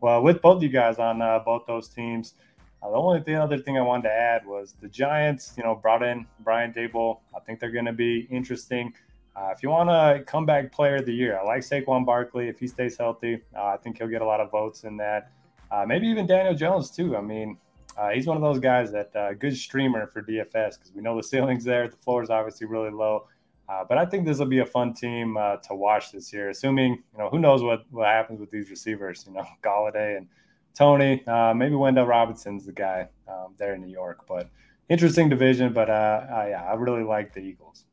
well, 0.00 0.22
with 0.22 0.42
both 0.42 0.62
you 0.62 0.68
guys 0.68 0.98
on 0.98 1.22
uh, 1.22 1.38
both 1.38 1.66
those 1.66 1.88
teams, 1.88 2.34
uh, 2.82 2.90
the 2.90 2.96
only 2.96 3.20
thing, 3.22 3.36
other 3.36 3.58
thing 3.58 3.78
I 3.78 3.82
wanted 3.82 4.04
to 4.04 4.12
add 4.12 4.46
was 4.46 4.74
the 4.80 4.88
Giants. 4.88 5.54
You 5.56 5.64
know, 5.64 5.74
brought 5.74 6.02
in 6.02 6.26
Brian 6.40 6.72
Daboll. 6.72 7.20
I 7.34 7.40
think 7.40 7.60
they're 7.60 7.70
going 7.70 7.86
to 7.86 7.92
be 7.92 8.26
interesting. 8.30 8.92
Uh, 9.36 9.52
if 9.54 9.62
you 9.62 9.70
want 9.70 9.90
a 9.90 10.22
comeback 10.24 10.70
player 10.72 10.96
of 10.96 11.06
the 11.06 11.14
year, 11.14 11.38
I 11.38 11.44
like 11.44 11.62
Saquon 11.62 12.06
Barkley. 12.06 12.48
If 12.48 12.60
he 12.60 12.68
stays 12.68 12.96
healthy, 12.96 13.42
I 13.58 13.76
think 13.78 13.98
he'll 13.98 14.08
get 14.08 14.22
a 14.22 14.26
lot 14.26 14.40
of 14.40 14.50
votes 14.50 14.84
in 14.84 14.96
that. 14.98 15.32
Uh, 15.70 15.84
maybe 15.86 16.06
even 16.06 16.26
Daniel 16.26 16.54
Jones 16.54 16.90
too. 16.90 17.16
I 17.16 17.20
mean, 17.20 17.56
uh, 17.96 18.10
he's 18.10 18.26
one 18.26 18.36
of 18.36 18.42
those 18.42 18.58
guys 18.58 18.90
that 18.92 19.14
uh, 19.14 19.34
good 19.34 19.56
streamer 19.56 20.06
for 20.06 20.22
DFS 20.22 20.78
because 20.78 20.92
we 20.94 21.02
know 21.02 21.16
the 21.16 21.22
ceiling's 21.32 21.64
there. 21.64 21.88
The 21.88 21.96
floor 21.96 22.22
is 22.22 22.30
obviously 22.30 22.66
really 22.66 22.90
low. 22.90 23.28
Uh, 23.68 23.82
but 23.88 23.96
I 23.96 24.04
think 24.04 24.26
this 24.26 24.38
will 24.38 24.46
be 24.46 24.58
a 24.58 24.66
fun 24.66 24.92
team 24.92 25.36
uh, 25.38 25.56
to 25.56 25.74
watch 25.74 26.12
this 26.12 26.32
year, 26.32 26.50
assuming, 26.50 27.02
you 27.12 27.18
know, 27.18 27.30
who 27.30 27.38
knows 27.38 27.62
what, 27.62 27.84
what 27.90 28.06
happens 28.06 28.38
with 28.38 28.50
these 28.50 28.68
receivers, 28.68 29.24
you 29.26 29.32
know, 29.32 29.46
Golladay 29.62 30.18
and 30.18 30.28
Toney. 30.74 31.26
Uh, 31.26 31.54
maybe 31.54 31.74
Wan'Dale 31.74 32.06
Robinson's 32.06 32.66
the 32.66 32.72
guy 32.72 33.08
um, 33.26 33.54
there 33.56 33.74
in 33.74 33.80
New 33.80 33.92
York. 33.92 34.26
But 34.28 34.50
interesting 34.90 35.30
division. 35.30 35.72
But 35.72 35.88
uh, 35.88 36.26
yeah, 36.48 36.62
I 36.68 36.74
really 36.74 37.04
like 37.04 37.32
the 37.32 37.40
Eagles. 37.40 37.86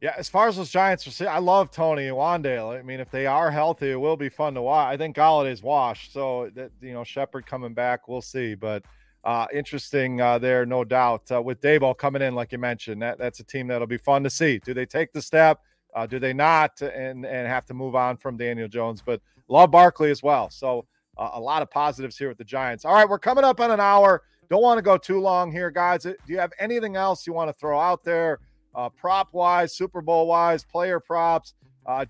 Yeah, 0.00 0.14
as 0.16 0.28
far 0.28 0.48
as 0.48 0.56
those 0.56 0.70
Giants, 0.70 1.20
are, 1.20 1.28
I 1.28 1.38
love 1.38 1.70
Toney 1.70 2.06
and 2.06 2.16
Wan'Dale. 2.16 2.78
I 2.78 2.82
mean, 2.82 3.00
if 3.00 3.10
they 3.10 3.26
are 3.26 3.50
healthy, 3.50 3.90
it 3.90 4.00
will 4.00 4.16
be 4.16 4.28
fun 4.28 4.54
to 4.54 4.62
watch. 4.62 4.92
I 4.92 4.96
think 4.96 5.16
Golladay's 5.16 5.62
washed. 5.62 6.12
So, 6.12 6.50
that, 6.54 6.70
you 6.80 6.92
know, 6.92 7.04
Shepard 7.04 7.46
coming 7.46 7.74
back, 7.74 8.08
we'll 8.08 8.22
see. 8.22 8.54
But– 8.54 8.84
uh, 9.24 9.46
interesting 9.52 10.20
uh, 10.20 10.38
there, 10.38 10.64
no 10.64 10.84
doubt. 10.84 11.30
Uh, 11.30 11.42
with 11.42 11.60
Daboll 11.60 11.96
coming 11.96 12.22
in, 12.22 12.34
like 12.34 12.52
you 12.52 12.58
mentioned, 12.58 13.02
that, 13.02 13.18
that's 13.18 13.40
a 13.40 13.44
team 13.44 13.66
that'll 13.66 13.86
be 13.86 13.98
fun 13.98 14.22
to 14.24 14.30
see. 14.30 14.58
Do 14.58 14.72
they 14.72 14.86
take 14.86 15.12
the 15.12 15.22
step? 15.22 15.60
Uh, 15.94 16.06
do 16.06 16.18
they 16.18 16.32
not? 16.32 16.80
And 16.80 17.26
and 17.26 17.48
have 17.48 17.66
to 17.66 17.74
move 17.74 17.94
on 17.94 18.16
from 18.16 18.36
Daniel 18.36 18.68
Jones, 18.68 19.02
but 19.04 19.20
love 19.48 19.70
Barkley 19.70 20.10
as 20.10 20.22
well. 20.22 20.50
So 20.50 20.86
uh, 21.16 21.30
a 21.34 21.40
lot 21.40 21.62
of 21.62 21.70
positives 21.70 22.16
here 22.16 22.28
with 22.28 22.38
the 22.38 22.44
Giants. 22.44 22.84
All 22.84 22.94
right, 22.94 23.08
we're 23.08 23.18
coming 23.18 23.44
up 23.44 23.60
on 23.60 23.70
an 23.70 23.80
hour. 23.80 24.22
Don't 24.48 24.62
want 24.62 24.78
to 24.78 24.82
go 24.82 24.96
too 24.96 25.20
long 25.20 25.50
here, 25.50 25.70
guys. 25.70 26.04
Do 26.04 26.14
you 26.26 26.38
have 26.38 26.52
anything 26.58 26.96
else 26.96 27.26
you 27.26 27.32
want 27.32 27.48
to 27.50 27.58
throw 27.58 27.78
out 27.78 28.04
there, 28.04 28.38
uh, 28.74 28.88
prop 28.88 29.32
wise, 29.32 29.74
Super 29.74 30.00
Bowl 30.00 30.26
wise, 30.26 30.64
player 30.64 31.00
props? 31.00 31.54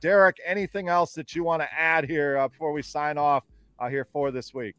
Derek, 0.00 0.38
anything 0.44 0.88
else 0.88 1.12
that 1.14 1.36
you 1.36 1.44
want 1.44 1.62
to 1.62 1.68
add 1.72 2.04
here 2.04 2.48
before 2.48 2.72
we 2.72 2.82
sign 2.82 3.16
off 3.16 3.44
here 3.88 4.04
for 4.04 4.32
this 4.32 4.52
week? 4.52 4.74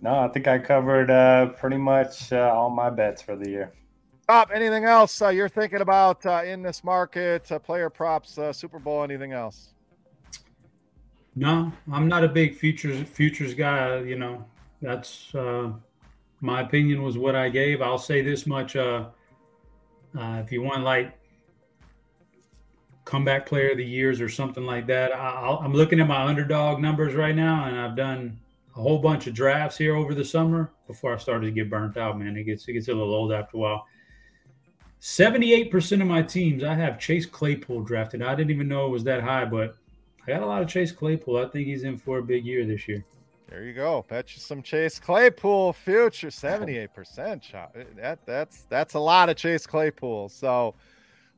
No, 0.00 0.18
I 0.18 0.28
think 0.28 0.48
I 0.48 0.58
covered 0.58 1.10
uh, 1.10 1.46
pretty 1.46 1.76
much 1.76 2.32
uh, 2.32 2.52
all 2.54 2.70
my 2.70 2.90
bets 2.90 3.22
for 3.22 3.36
the 3.36 3.48
year. 3.48 3.72
Top. 4.28 4.50
Anything 4.54 4.84
else 4.84 5.20
uh, 5.20 5.28
you're 5.28 5.48
thinking 5.48 5.80
about 5.80 6.24
uh, 6.24 6.42
in 6.44 6.62
this 6.62 6.82
market? 6.82 7.50
Uh, 7.50 7.58
player 7.58 7.90
props, 7.90 8.38
uh, 8.38 8.52
Super 8.52 8.78
Bowl, 8.78 9.02
anything 9.02 9.32
else? 9.32 9.74
No, 11.36 11.72
I'm 11.92 12.08
not 12.08 12.24
a 12.24 12.28
big 12.28 12.54
futures 12.54 13.06
futures 13.08 13.54
guy. 13.54 13.98
You 14.00 14.16
know, 14.16 14.44
that's 14.80 15.34
my 16.40 16.60
opinion 16.60 17.02
was 17.02 17.18
what 17.18 17.34
I 17.34 17.48
gave. 17.48 17.82
I'll 17.82 17.98
say 17.98 18.22
this 18.22 18.46
much: 18.46 18.76
uh, 20.18 20.42
if 20.44 20.52
you 20.52 20.62
want 20.62 20.84
like 20.84 21.18
comeback 23.04 23.46
player 23.46 23.72
of 23.72 23.76
the 23.76 23.84
years 23.84 24.20
or 24.20 24.28
something 24.28 24.64
like 24.64 24.86
that, 24.86 25.12
i 25.12 25.58
am 25.64 25.72
looking 25.72 26.00
at 26.00 26.08
my 26.08 26.24
underdog 26.24 26.80
numbers 26.80 27.14
right 27.14 27.34
now, 27.34 27.66
and 27.66 27.78
I've 27.78 27.96
done 27.96 28.38
a 28.76 28.80
whole 28.80 28.98
bunch 28.98 29.26
of 29.26 29.34
drafts 29.34 29.76
here 29.76 29.94
over 29.94 30.14
the 30.14 30.24
summer 30.24 30.72
before 30.86 31.14
I 31.14 31.18
started 31.18 31.46
to 31.46 31.52
get 31.52 31.70
burnt 31.70 31.96
out. 31.96 32.18
Man, 32.18 32.36
it 32.36 32.44
gets 32.44 32.66
it 32.68 32.72
gets 32.72 32.88
a 32.88 32.92
little 32.92 33.14
old 33.14 33.32
after 33.32 33.56
a 33.56 33.60
while. 33.60 33.86
78% 35.00 36.00
of 36.00 36.06
my 36.08 36.22
teams, 36.22 36.64
I 36.64 36.74
have 36.74 36.98
Chase 36.98 37.26
Claypool 37.26 37.82
drafted. 37.82 38.22
I 38.22 38.34
didn't 38.34 38.52
even 38.52 38.68
know 38.68 38.86
it 38.86 38.90
was 38.90 39.04
that 39.04 39.22
high, 39.22 39.44
but 39.44 39.76
I 40.26 40.30
got 40.30 40.42
a 40.42 40.46
lot 40.46 40.62
of 40.62 40.68
Chase 40.68 40.92
Claypool. 40.92 41.36
I 41.36 41.46
think 41.48 41.66
he's 41.66 41.84
in 41.84 41.98
for 41.98 42.18
a 42.18 42.22
big 42.22 42.46
year 42.46 42.64
this 42.64 42.88
year. 42.88 43.04
There 43.48 43.62
you 43.62 43.74
go. 43.74 44.04
Bet 44.08 44.34
you 44.34 44.40
some 44.40 44.62
Chase 44.62 44.98
Claypool 44.98 45.74
future 45.74 46.28
78% 46.28 47.42
shot. 47.42 47.76
That 47.96 48.24
that's 48.26 48.64
that's 48.68 48.94
a 48.94 48.98
lot 48.98 49.28
of 49.28 49.36
Chase 49.36 49.66
Claypool. 49.66 50.30
So 50.30 50.74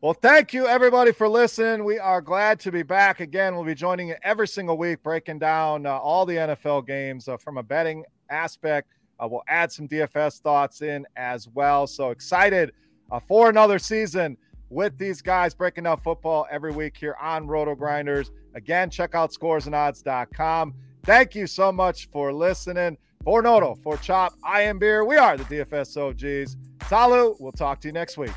well, 0.01 0.15
thank 0.15 0.53
you 0.53 0.67
everybody 0.67 1.11
for 1.11 1.29
listening. 1.29 1.85
We 1.85 1.99
are 1.99 2.21
glad 2.21 2.61
to 2.61 2.71
be 2.71 2.83
back 2.83 3.21
again. 3.21 3.55
We'll 3.55 3.65
be 3.65 3.75
joining 3.75 4.09
you 4.09 4.15
every 4.23 4.47
single 4.47 4.77
week, 4.79 5.03
breaking 5.03 5.41
down 5.41 5.87
uh, 5.87 5.99
all 5.99 6.25
the 6.25 6.35
NFL 6.35 6.87
games 6.87 7.29
uh, 7.29 7.37
from 7.37 7.59
a 7.59 7.63
betting 7.63 8.05
aspect. 8.31 8.89
Uh, 9.19 9.27
we'll 9.31 9.43
add 9.49 9.73
some 9.73 9.89
DFS 9.89 10.41
thoughts 10.41 10.83
in 10.83 11.07
as 11.17 11.49
well. 11.49 11.87
So 11.87 12.11
excited 12.11 12.73
uh, 13.11 13.19
for 13.21 13.49
another 13.49 13.79
season 13.79 14.37
with 14.69 14.99
these 14.99 15.23
guys 15.23 15.55
breaking 15.55 15.85
down 15.85 15.99
football 15.99 16.47
every 16.51 16.73
week 16.73 16.97
here 16.97 17.17
on 17.21 17.47
RotoGrinders. 17.47 18.31
Again, 18.55 18.91
check 18.91 19.15
out 19.15 19.33
scoresandodds.com. 19.33 20.75
Thank 21.07 21.37
you 21.37 21.47
so 21.47 21.71
much 21.71 22.09
for 22.11 22.33
listening. 22.33 22.99
For 23.23 23.41
Noto, 23.41 23.77
for 23.77 23.97
Chop, 23.97 24.35
I 24.43 24.63
am 24.63 24.81
Beer. 24.81 25.05
We 25.05 25.17
are 25.17 25.37
the 25.37 25.45
DFS 25.45 25.97
OGs. 25.97 26.57
Salut. 26.89 27.41
We'll 27.41 27.53
talk 27.53 27.81
to 27.83 27.89
you 27.89 27.93
next 27.93 28.19
week. 28.19 28.33